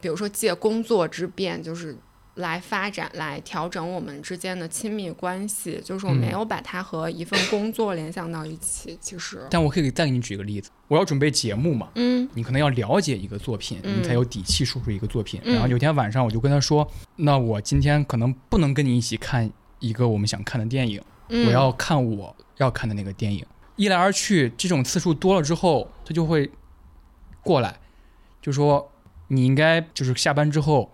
[0.00, 1.96] 比如说借工作之便，就是。
[2.36, 8.96] 来发展，来调整我们之间的亲密关系，就是我嗯没有把它和一份工作联想到一起。
[9.00, 15.40] 其实，但我可以再给你举个例子，我要准备节目嘛，嗯你可能要了解一个作品，嗯你才有底气说出一个作品。
[15.44, 19.50] 嗯然后有天晚上我就跟他说，那我今天可能不能跟你一起看
[19.80, 21.02] 一个我们想看的电影。
[21.28, 23.44] 嗯，我要看我要看的那个电影。
[23.74, 26.50] 一来二去，这种次数多了之后，他就会
[27.42, 27.78] 过来，
[28.40, 28.92] 就说
[29.28, 30.92] 你应该就是下班之后，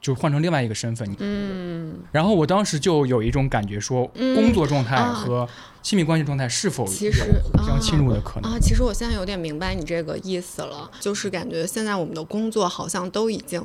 [0.00, 1.10] 就换成另外一个身份。
[1.10, 5.48] 你嗯，然后我当时就有一种感觉说，嗯工作状态啊和
[5.82, 8.52] 亲密关系状态是否有其实互相侵入的可能？
[8.52, 13.62] 啊，其实我现在有点明白你这个意思了，就是感觉现在我们的工作好像都已经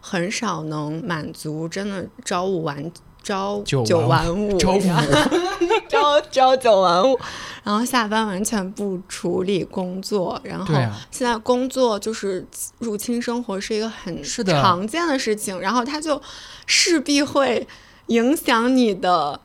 [0.00, 2.90] 很少能满足真的朝五晚
[3.22, 7.18] 朝九九晚晚五，朝朝九晚五，
[7.62, 10.74] 然后下班完全不处理工作，然后
[11.10, 12.46] 现在工作就是
[12.78, 16.20] 入侵生活是一个很常见的事情，然后它就
[16.66, 17.66] 势必会
[18.06, 19.40] 影响你的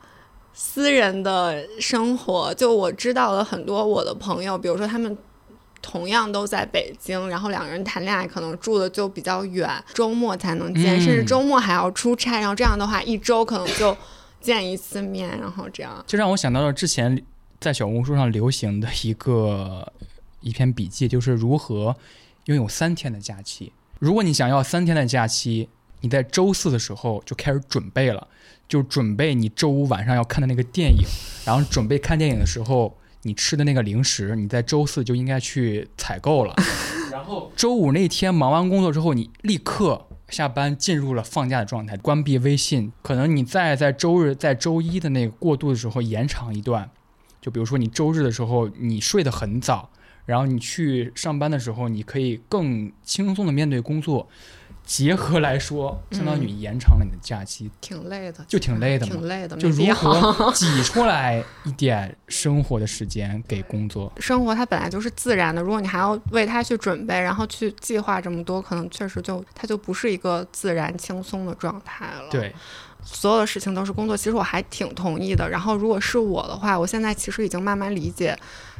[0.52, 2.52] 私人的生活。
[2.54, 5.16] 就我知道了很多我的朋友，比如说他们。
[5.86, 13.96] 同样都在北京，然后两个人谈恋爱，可能住的就比较远，周末才能见，嗯甚至周末还要出差，然后这样的话，一周可能就
[14.40, 16.04] 见一次面，然后这样。
[16.04, 17.22] 就让我想到了之前
[17.60, 19.92] 在小红书上流行的一个
[20.40, 21.94] 一篇笔记，就是如何
[22.46, 23.72] 拥有三天的假期。
[24.00, 25.68] 如果你想要三天的假期，
[26.00, 28.26] 你在周四的时候就开始准备了，
[28.68, 31.06] 就准备你周五晚上要看的那个电影，
[31.44, 36.54] 然后准备看电影的时候你吃的那个零食，你在周四就应该去采购了。
[37.10, 42.92] 然后周五那天忙完工作之后，你立刻下班进入了放假的状态，关闭微信。
[43.02, 46.90] 可能你再在周日、在周一的那个过渡的时候延长一段，
[47.40, 49.90] 就比如说你周日的时候你睡得很早，
[50.26, 54.28] 然后你去上班的时候，你可以更轻松的面对工作。
[54.86, 64.12] 结合来说，相当于延长了你的假期，挺累的，就挺累的嘛挺累的，就如何挤出来一点生活的时间给工作。
[64.20, 72.54] 生活它本来就是自然的，如果你还要为它去准备，然后去计划这么多，可能确实就它就不是一个自然轻松的状态了。，对，
[73.02, 75.50] 所有的事情都是工作，其实我还挺同意的。
[75.50, 78.38] 然后如果是我的话，我现在其实已经慢慢理解。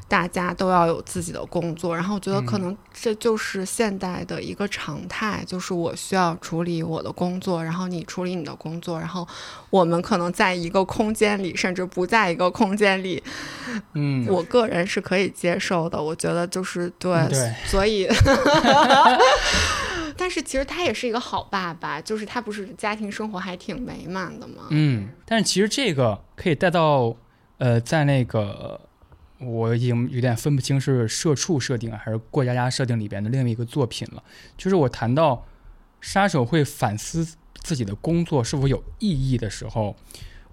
[0.09, 9.27] 大家都要有自己的工作，然后我觉得可能这就是现代的一个常态，就是我需要处理我的工作，然后你处理你的工作，然后
[9.69, 13.23] 我们可能在一个空间里，甚至不在一个空间里，
[13.95, 16.01] 嗯，我个人是可以接受的。
[16.01, 18.09] 我觉得就是对，嗯对所以
[20.17, 24.69] 但是其实他也是一个好爸爸，就是他不是家庭生活还挺美满的吗？
[24.71, 27.15] 嗯，但是其实这个可以带到，
[27.59, 28.81] 呃，在那个
[29.39, 34.23] 我已经有点分不清是社畜设定还是过家家设定里边的另外一个作品了。
[34.57, 35.45] 就是我谈到
[36.01, 39.95] 杀手会反思自己的工作是否有意义的时候，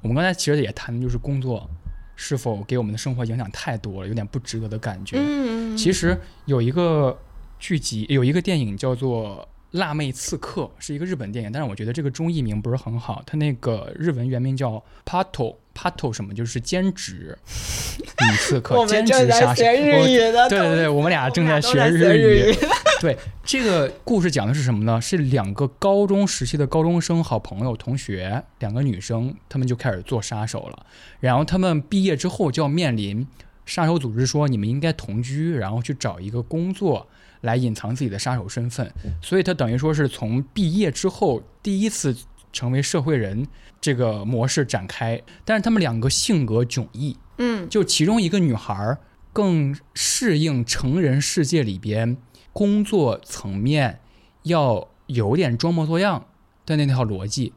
[0.01, 1.69] 我们刚才其实也谈的就是工作
[2.15, 5.17] 是否给我们的生活影响太多了，有点不值得的感觉。
[5.17, 7.17] 嗯，其实有一个
[7.59, 19.63] 剧集，有一个电影叫做《辣妹刺客》，是一个日本电影，但是我觉得这个中译名不是很好，它那个日文原名叫 “pato pato” 什么，就是兼职女刺客， 兼职杀手。
[19.63, 22.17] 日语的，对对对，我们俩正在学日。
[22.17, 22.55] 语。
[23.01, 25.01] 对，这个故事讲的是什么呢？
[25.01, 30.85] 是两个高中时期的高中生好朋友同学，两个女生，她们就开始做杀手了。
[31.19, 33.27] 然后她们毕业之后就要面临
[33.65, 37.05] 杀手组织说你们应该同居，然后去找一个工作
[37.43, 38.91] 来隐藏自己的杀手身份。
[39.21, 42.13] 所以他等于说是从毕业之后第一次
[42.51, 43.47] 成为社会人
[43.79, 45.21] 这个模式展开。
[45.45, 48.99] 但是他们两个性格迥异，嗯就其中一个女孩儿
[49.31, 52.17] 更适应成人世界里边
[52.51, 53.99] 工作层面
[54.43, 56.25] 要有点装模作样
[56.65, 57.53] 的那套逻辑。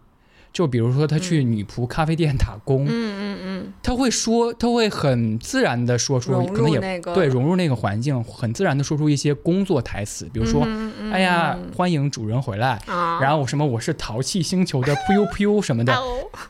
[0.56, 7.12] 就比如说，他去女仆咖啡店打工，嗯嗯嗯，他会说，他会很自然的说出，可能也那个。
[7.14, 15.94] 对融入那个环境，很自然的说出一些工作台词，比如说，嗯嗯哎呀嗯，欢迎主人回来，啊，然后什么我是淘气星球的 噗呦噗呦什么的，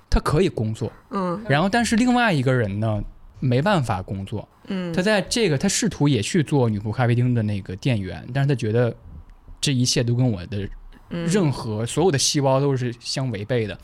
[0.08, 0.92] 他可以工作。
[1.10, 1.42] 嗯。
[1.48, 3.02] 然后，但是另外一个人呢，
[3.40, 8.94] 没办法工作，嗯，他在这个他试图也去做女仆咖啡厅的那个店员，但是他觉得
[9.60, 10.70] 这一切都跟我的嗯
[11.10, 13.78] 任何所有的细胞都是相违背的。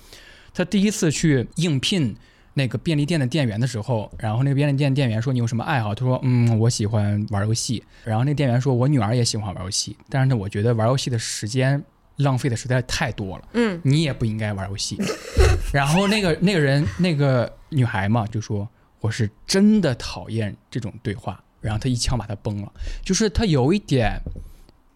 [0.54, 2.14] 他第一次去应聘
[2.54, 5.94] 那个便利店的店员的时候，然后那个便利店店员说你有什么爱好？
[5.94, 7.82] 他说嗯，我喜欢玩游戏。
[8.04, 11.82] 然后那店员说我女儿也喜欢玩游戏，但是呢，我觉得玩游戏的时间
[12.16, 13.48] 浪费的实在太多了。
[13.54, 14.98] 嗯你也不应该玩游戏。
[15.72, 18.68] 然后那个那个人那个女孩嘛就说
[19.00, 22.70] 我是真的讨厌这种对话，然后他一枪把他崩了，
[23.02, 24.20] 就是他有一点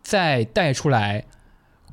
[0.02, 1.24] 在带出来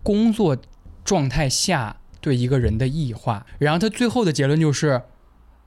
[0.03, 0.55] 工作
[1.03, 5.01] 状态下对一个人的异化，然后他最后的结论就是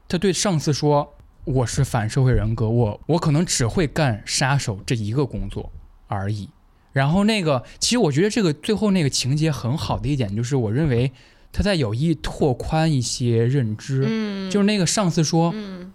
[0.06, 1.14] 他对上司说
[1.44, 5.72] 我是反社会人格，我我可能只会干杀手这一个工作
[6.06, 6.48] 而已。
[6.92, 11.12] 然后那个，其实我觉得这个最后那个情节很好的一点，就是我认为
[11.52, 14.04] 他在有意拓宽一些认知。
[14.08, 15.92] 嗯，就是那个上司说，嗯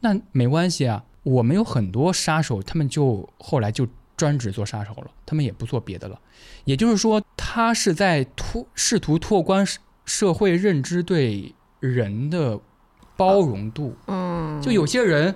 [0.00, 3.86] 那没关系啊，我们有很多杀手，他们就后来就
[4.18, 6.20] 专职做杀手了，他们也不做别的了。
[6.64, 12.58] 也就是说，他是在拓试图拓宽社社会认知对人的
[13.16, 13.96] 包容度。
[14.06, 15.34] 嗯，就有些人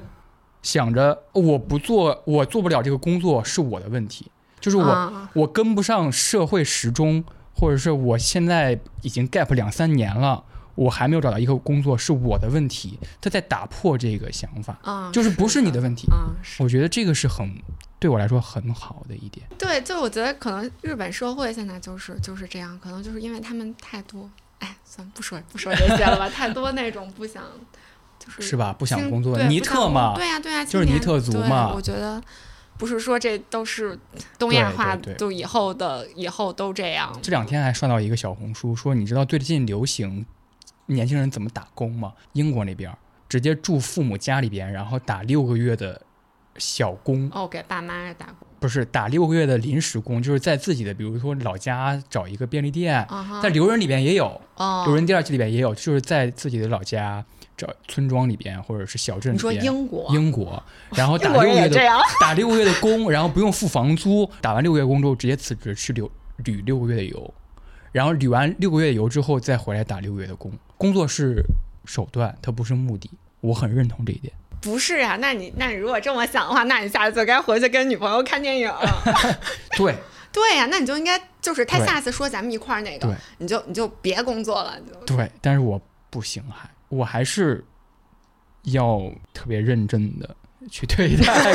[0.63, 4.31] 想着我不做，我做不了这个工作是我的问题，
[4.61, 10.45] 就是我、啊我跟不上社会时钟，或者是我现在已经 gap 两三年了，
[10.75, 12.99] 我还没有找到一个工作是我的问题。
[13.21, 16.11] 他在打破这个想法，啊，就是不是你的的问题。
[16.11, 17.55] 啊，我觉得这个是很
[17.99, 19.47] 对我来说很好的一点。
[19.59, 24.29] 对，就我觉得可能日本社会现在就是就是这样，可能就是因为他们太多，
[24.59, 27.43] 哎，算了不说不说这些了吧， 太多那种不想
[28.19, 28.73] 就是是吧？
[28.79, 32.23] 不想工作，尼对不想工特嘛，对呀、对呀、就是尼特族嘛我觉得
[32.79, 33.99] 不是说这都是
[34.39, 37.17] 东亚化，就以后的以后都这样。
[37.23, 40.25] 这两天还刷到一个小红书，说你知道最近流行
[40.87, 42.13] 年轻人怎么打工嘛？
[42.33, 42.99] 英国那边儿
[43.29, 46.01] 直接住父母家里边，然后打六个月的
[46.57, 48.47] 小工，哦，给爸妈打工。
[48.61, 53.05] 不是打六个月的临时工，就是在自己的比如说老家找一个便利店，
[53.43, 57.25] 在留人里边也有，哦，留人第二季里边也有，就是在自己的老家
[57.57, 59.73] 找村庄里边或者是小镇你说里边。
[59.73, 60.63] 英国，英国，
[60.95, 61.81] 然后打六个月的
[62.21, 66.09] 打六个月的工，然后不用付房租，打完六个月工之后直接辞职去留
[66.45, 67.35] 旅六个月的游，
[67.93, 70.51] 然后旅完六个月的游之后再回来打六个月的工。
[70.77, 71.45] 工作是
[71.85, 73.11] 手段，它不是目的，
[73.41, 74.33] 我很认同这一点。
[74.61, 75.17] 不是啊？
[75.21, 78.73] 那你那你如果这么想的话，那你下次就该回去跟女朋友看电影。
[79.77, 79.95] 对
[80.33, 87.63] 对呀、那你就应该就是他下次说咱们一块儿那个，你就你就别工作了，就对，但是我不行，还我还是
[88.63, 90.35] 要特别认真的
[90.71, 91.55] 去 对待。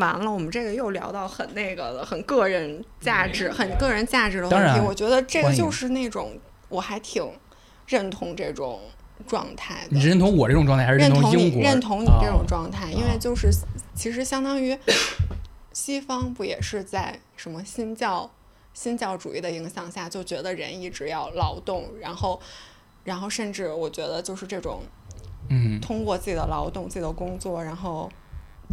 [0.00, 0.28] 完了。
[0.28, 4.80] 我们这个又聊到很那个了，很个人价值、很个人价值的问题。
[4.80, 6.36] 我觉得这个就是那种
[6.68, 7.24] 我还挺
[7.86, 8.80] 认同这种
[9.28, 9.96] 状态的。
[9.96, 11.60] 你认同我这种状态，还是认同你？
[11.60, 13.48] 认同你这种哦状态，因为就是
[13.94, 14.76] 其实相当于
[15.72, 18.28] 西方不也是在什么新教
[18.72, 22.40] 新教主义的影响下，就觉得人一直要劳动，然后
[23.04, 24.82] 然后甚至我觉得就是这种
[25.48, 28.10] 嗯通过自己的劳动、自己的工作，然后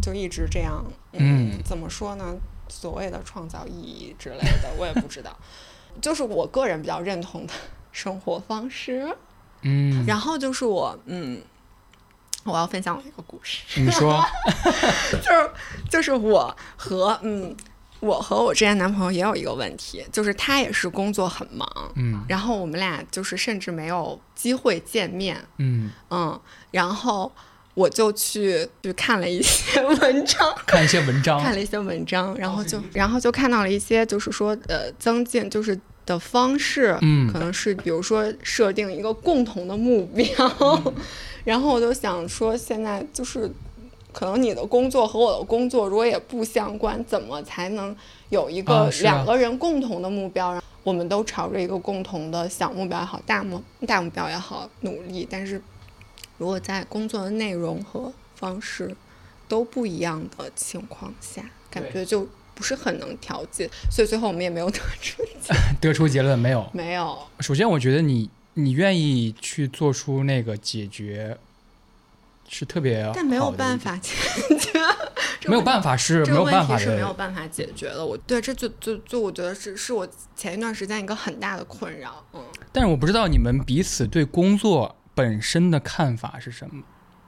[0.02, 1.60] 就一直这样，嗯。
[1.64, 2.34] 怎么说呢？
[2.68, 5.34] 所谓的创造意义之类的， 我也不知道，
[6.02, 7.52] 就是我个人比较认同的
[7.92, 9.16] 生活方式。
[9.62, 11.40] 嗯，然后就是我，嗯，
[12.44, 14.22] 我要分享我一个故事，你说。
[15.22, 15.50] 就是
[15.90, 17.56] 就是我和嗯，
[18.00, 21.66] 我和我之前男朋友也有一个问题，就是他也是工作很忙，
[21.96, 22.22] 嗯。
[22.28, 26.38] 然后我们俩就是甚至没有机会见面，嗯，嗯，
[26.70, 27.32] 然后
[27.78, 37.32] 我就去去看了一些文章， 看一些文章，看了一些文章，然后就然后就看到了一些就是说呃增进就是的方式，嗯。
[37.32, 40.26] 可能是比如说设定一个共同的目标，
[40.60, 40.94] 嗯。
[41.46, 43.48] 然后我就想说现在就是
[44.12, 47.94] 可能你的工作和我的工作如果也不相关，怎么才能
[48.30, 50.60] 有一个两个人共同的目标？
[50.82, 55.62] 我们都朝着一个共同的小目标也好，大目大目标也好努力，但是
[56.38, 58.96] 如果在工作的内容和方式
[59.46, 65.22] 都不一样的情况下，感觉就不是很能调剂，所以最后我们也没有得出
[65.80, 66.68] 得出结论没有？
[66.72, 71.36] 没有，首先，我觉得你你愿意去做出那个解决，
[72.48, 74.12] 是特别但没有，办法解
[74.58, 74.80] 决，
[75.48, 77.12] 没有办法是没有办法是没有。
[77.14, 78.04] 办法解决的。
[78.04, 80.06] 我对这就就就我觉得是是我
[80.36, 82.42] 前一段时间一个很大的困扰，嗯，
[82.72, 86.80] 但是我不知道你们彼此对工作本身的看法是什么，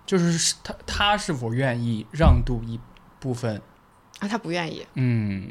[0.06, 2.78] 就是是他他是否愿意让渡一
[3.18, 3.60] 部分，
[4.20, 4.86] 啊，他不愿意。
[4.94, 5.48] 嗯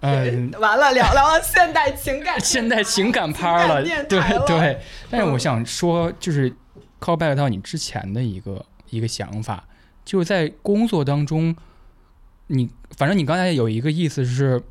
[0.00, 0.50] 嗯。
[0.60, 4.80] 完了，聊聊现代情感， 现代情感趴了，情感对对。
[5.08, 6.50] 但是我嗯想说，就是
[7.00, 9.64] call back 到你之前的一个一个想法，
[10.04, 11.56] 就是在工作当中，
[12.48, 14.62] 你反正你刚才有一个意思是，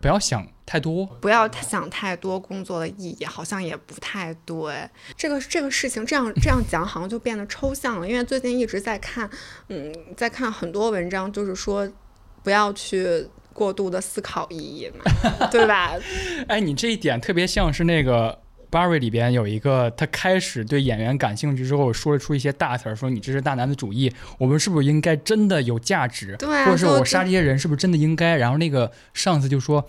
[0.00, 4.88] 不要想太多，不要想太多工作的意义，好像也不太对。
[5.16, 8.08] 这个这个事情这样这样讲，好像就变得抽象了。
[8.08, 9.28] 因为最近一直在看，
[9.66, 11.90] 嗯，在看很多文章，就是说
[12.44, 15.96] 不要去过度的思考意义嘛， 对吧？
[16.46, 18.38] 哎，你这一点特别像是那个。
[18.70, 26.36] Barry 里边有一个，他开始对演员感兴趣之后，说了出一些大词儿，说你这是大男子主义，我们是不是应该真的有价值？
[26.38, 28.36] 对啊或者是我杀这些人是不是真的应该？
[28.36, 29.84] 然后那个上司就说，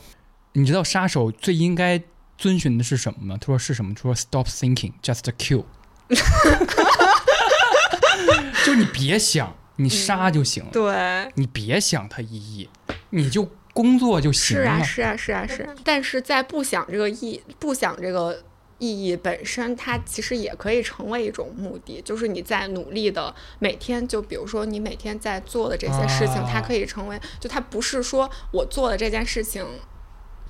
[0.54, 2.02] 你知道杀手最应该
[2.38, 3.38] 遵循的是什么吗？
[3.40, 3.94] 他说是什么？
[3.94, 5.64] 他说 Stop thinking, just kill。
[8.66, 12.70] 就你别想，你杀就行了，对，你别想它意义，
[13.12, 15.74] 你就工作就行了是啊，是啊，是啊，是啊。
[15.84, 18.44] 但是在不想这个意，不想这个
[18.78, 29.66] 意义本身，它其实也可以成为一种目的，就是你在努力的每天，就比如说你每天在做的这些事情，它啊可以成为，就它不是说我做的这件事情。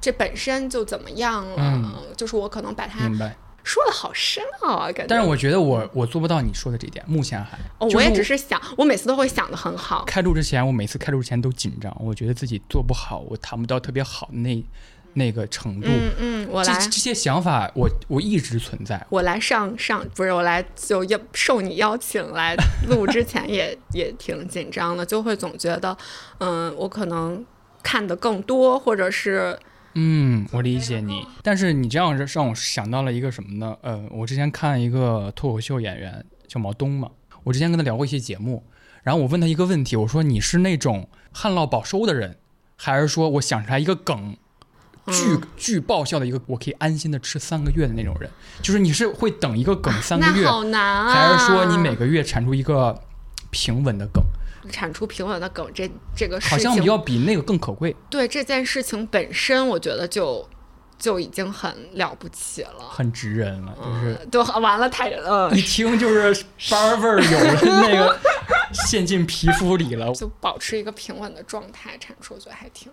[0.01, 1.55] 这本身就怎么样了？
[1.57, 5.05] 嗯就是我可能把它明白，说的好深奥啊，感觉。
[5.07, 7.57] 但是我觉得我我做不到你说的这点，目前还。
[7.77, 10.03] 哦，就我也只是想，我每次都会想的很好。
[10.05, 14.65] 开录之前，我每次开录之前都紧张，我觉得自己做不好，我谈不到特别好的那
[15.13, 15.87] 那个程度。
[15.87, 19.05] 嗯嗯，我来这这些想法我，我一直存在。
[19.09, 22.55] 我来上上不是我来就邀受你邀请来
[22.87, 25.95] 录之前也也挺紧张的，就会总觉得，
[26.39, 27.45] 嗯，我可能
[27.83, 29.57] 看的更多，或者是
[29.93, 33.75] 嗯，我理解你，但是你这样让让我想到了一个什么呢？
[33.81, 37.09] 呃，我之前看一个脱口秀演员叫毛东嘛，
[37.43, 38.63] 我之前跟他聊过一些节目，
[39.03, 42.37] 然后我问他一个问题，我说你是那种旱涝保收的人，
[42.77, 44.37] 还是说我想出来一个梗，
[45.07, 48.29] 巨、嗯巨爆笑的一个，我可以安心的吃三个月的那种人？
[48.61, 52.97] 就是你是会等一个梗三个月，那好难啊，还是说你每个月产出一个
[53.49, 54.23] 平稳的梗，
[54.69, 60.47] 产出平稳的梗，这这个事情好像要比那个更可贵，对这件事情本身，我觉得就
[60.97, 62.89] 就已经很了不起了。
[62.89, 68.19] 很直人了，就是嗯，都完了，太嗯，一听就是班儿味儿有了， 那个
[68.73, 70.13] 陷进皮肤里了。
[70.13, 72.91] 就保持一个平稳的状态产出，我觉得还挺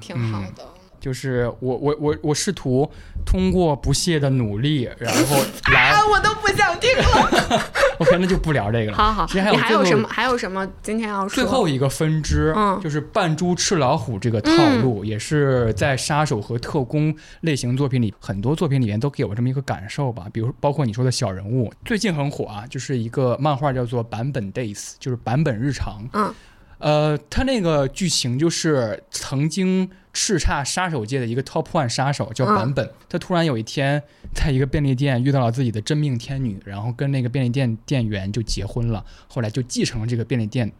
[0.00, 0.68] 挺好的。
[1.00, 2.90] 就是我我我我试图
[3.24, 5.36] 通过不懈的努力，然后
[5.72, 7.62] 来啊，我都不想听了。
[7.98, 8.96] OK，那就不聊这个了。
[8.96, 10.08] 好好，其实还有你还有什么？
[10.08, 11.34] 还有什么今天要说？
[11.34, 14.52] 最后一个分支，嗯就是扮猪吃老虎这个套
[14.82, 20.26] 路，也是在杀手和特工类型作品里，很多作品里面都给我这么一个感受吧。
[20.32, 26.06] 比如包括你说的小人物，最近很火啊，就是一个漫画叫做《版本 Days》，就是版本日常。
[26.12, 26.34] 嗯，
[26.78, 34.02] 呃，他那个剧情就是曾经叱咤杀手界的一个 Top One 杀手叫版本，他突然有一天
[34.34, 40.70] 在一个便利店遇到了自己的真命天女，然后跟那个便利店店员就结婚了，后来就继承了这个便利店，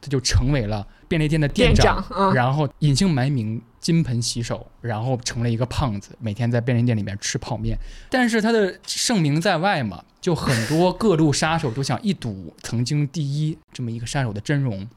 [0.00, 2.04] 他就成为了便利店的店长，
[2.34, 7.78] 然后隐姓埋名，金盆洗手，然后成了一个胖子，每天在便利店里面吃泡面。
[8.10, 14.88] 但是他的盛名在外嘛，就很多各路杀手都想一睹曾经第一这么一个杀手的真容，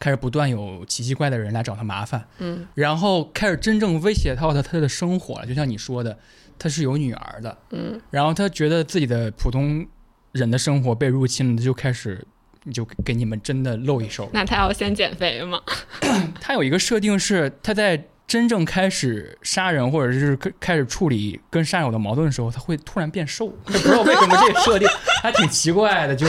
[0.00, 5.46] 开始不断有奇奇怪的人来找他麻烦，嗯然后开始真正威胁到他他的生活了。
[5.46, 6.18] 就像你说的，
[6.58, 9.86] 他是有女儿的，嗯然后他觉得自己的普通
[10.32, 12.26] 人的生活被入侵了，他就开始
[12.72, 14.28] 就给你们真的露一手。
[14.32, 15.60] 那他要先减肥吗？
[16.40, 24.86] 他有一个设定是他在真正开始杀人或者是开开始处理跟杀手的矛盾的时候，他会突然变瘦， 不知道为什么这个设定
[25.22, 26.14] 还挺奇怪的。
[26.16, 26.26] 就，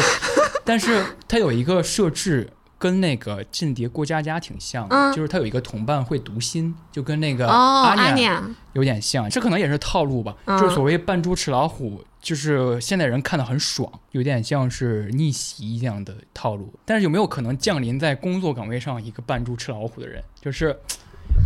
[0.64, 2.50] 但是他有一个设置。
[2.86, 10.36] 跟那个《间谍过家家》挺像的，嗯就是他有一个同伴会读心，就跟那个哦，阿阿念念，有点像，这可能也是套路吧。
[10.46, 16.72] 嗯就是所谓扮猪吃老虎，就是现代人看的很爽，有点像是逆袭一样的套路。
[16.86, 20.78] 但是有没有可能降临在工作岗位上一个扮猪吃老虎的人，就是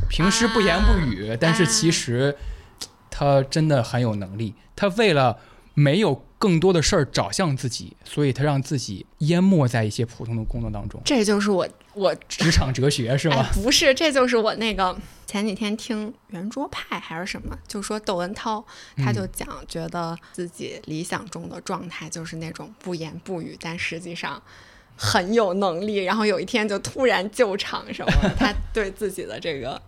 [0.09, 2.35] 平时不言不语，但是其实
[3.09, 4.53] 他真的很有能力。
[4.75, 5.37] 他为了
[5.79, 11.01] 没有更多的事儿找向自己，所以他让自己淹没在一些普通的工作当中。
[11.05, 14.93] 这就是我我职场哲学是哎吗？，不是，这就是我那个
[15.25, 18.61] 前几天听圆桌派还是什么，就说窦文涛，
[18.97, 24.41] 他就讲觉得自己理想中的状态就是那种不言不语，但实际上
[24.97, 29.81] 很有能力，然后有一天就突然救场什么，他对自己的这个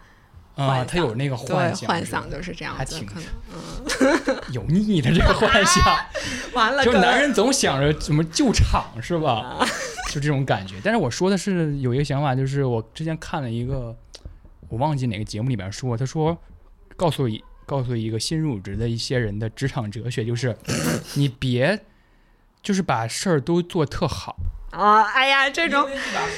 [0.67, 5.83] 啊、他有那个幻想，幻想就是这样子，还挺可能 有腻的这个幻想。
[6.53, 9.65] 完了，就男人总想着怎么救场是吧？
[10.11, 10.75] 就这种感觉。
[10.83, 13.95] 但是我说的是有一个想法，就是我之前看了一个，
[14.69, 16.37] 我忘记哪个节目里面说，他说
[16.97, 20.55] 告诉一告诉一个新入职的一些人的职场哲学，就是
[21.15, 21.79] 你别
[22.61, 24.35] 就是把事儿都做特好，
[24.71, 25.87] 啊，哎呀，这种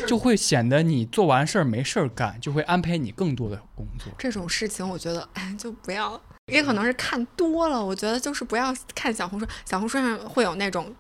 [0.08, 4.12] 就会显得你做完事儿没事儿干，就会安排你更多的工作。
[4.18, 7.84] 这种事情，我觉得哎，就不要，也可能是看多了。
[7.84, 10.94] 我觉得就是不要看小红书，小红书上会有那种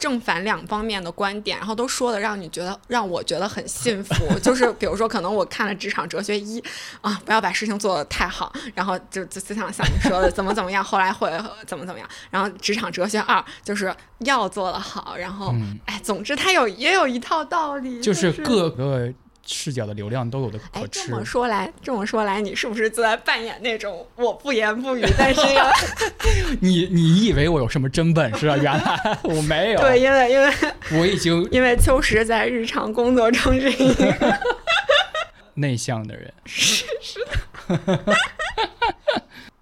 [0.00, 4.14] 正反两方面的观点，然后都说的让你觉得让我觉得很信服。
[4.42, 6.60] 就是比如说，可能我看了《职场哲学一》
[7.02, 11.30] 啊，不要把事情做得太好，然后就就就像像你说的怎么怎么样，后来会
[11.66, 12.08] 怎么怎么样。
[12.30, 19.12] 然后《职场哲学二》就是要做得好，然后、嗯哎，总之它有也有一套道理，就是是各个
[19.52, 21.16] 视角的流量都有的可，吃这。
[21.16, 25.70] 么说来，这么说来，你是不是就在扮演那种我不言不语，但是要
[26.62, 28.56] 你你以为我有什么真本事啊？
[28.56, 29.80] 原来 我没有。
[29.80, 30.54] 对，因为因为
[30.92, 34.38] 我已经因为秋实在日常工作中是一个
[35.54, 36.32] 内向的人。
[36.46, 38.16] 是是的。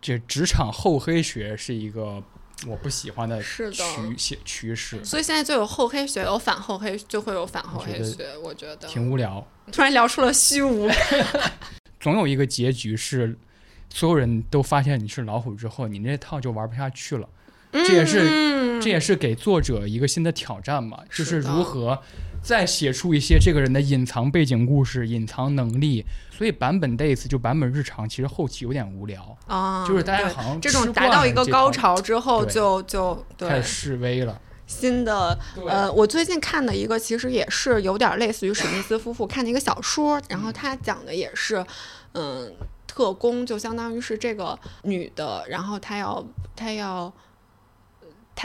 [0.00, 2.22] 这职场厚黑学是一个
[2.66, 3.84] 我不喜欢的是趋
[4.16, 8.36] 趋趋势，所以现在就有厚黑学，有反厚黑，就会有反厚黑我觉学。
[8.38, 9.46] 我觉得挺无聊。
[9.70, 10.88] 突然聊出了虚无，
[12.00, 13.38] 总有一个结局是，
[13.90, 17.28] 所有人都发现你是老虎之后，你那套就玩不下去了。
[17.70, 22.02] 这也是嗯这也是给作者一个新的挑战嘛，就是如何
[22.42, 26.04] 再写出一些这个人的隐藏背景故事、隐藏能力。
[26.30, 34.40] 所以版本 days 就版本日常，其实后期有点无聊，啊，就是大家好像这种达到一个高潮之后对就，就对开始示威了。
[34.64, 35.36] 新的
[35.66, 41.66] 呃，我最近看的一个其实也是有点类似于史密斯夫妇看的一个小说，然后他讲的也是，
[42.12, 42.54] 嗯，
[42.86, 46.24] 特工就相当于是这个女的，然后她要
[46.54, 47.12] 她要。
[47.12, 47.27] 她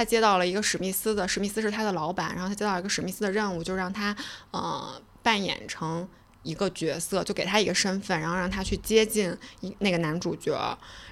[0.06, 4.16] 接到了一个史密斯的，史密斯是他的老板，然后他接到一个史密斯的任务，就让他
[4.52, 6.08] 呃扮演成
[6.44, 10.58] 一个角色，就给他一个身份，然后让他去接近一那个男主角，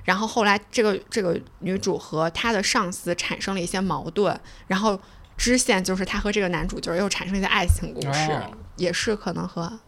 [0.05, 4.97] 然后后来这个这个女主和她的上司产生了一些矛盾，然后
[5.37, 8.57] 支线就是他和这个男主角又产生一些爱情故事，哦。
[8.77, 9.79] 也是可能和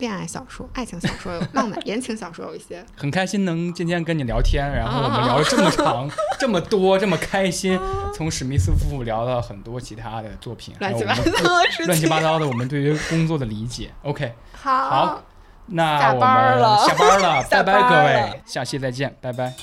[0.00, 2.84] 恋爱小说、爱情小说有浪漫言情小说有一些。
[2.96, 7.78] 很开心能今天跟你聊天，然后我们聊了这么 长、这么多、这么开心，
[8.12, 11.86] 从史密斯夫妇聊到很多其他的作品，还乱有我们七八糟的事情。
[11.86, 13.90] 乱七八糟的我们对于工作的理解。
[14.02, 15.22] OK，好好，
[15.66, 19.54] 那下我班了们下班了，拜下拜各位，下期再见，拜拜。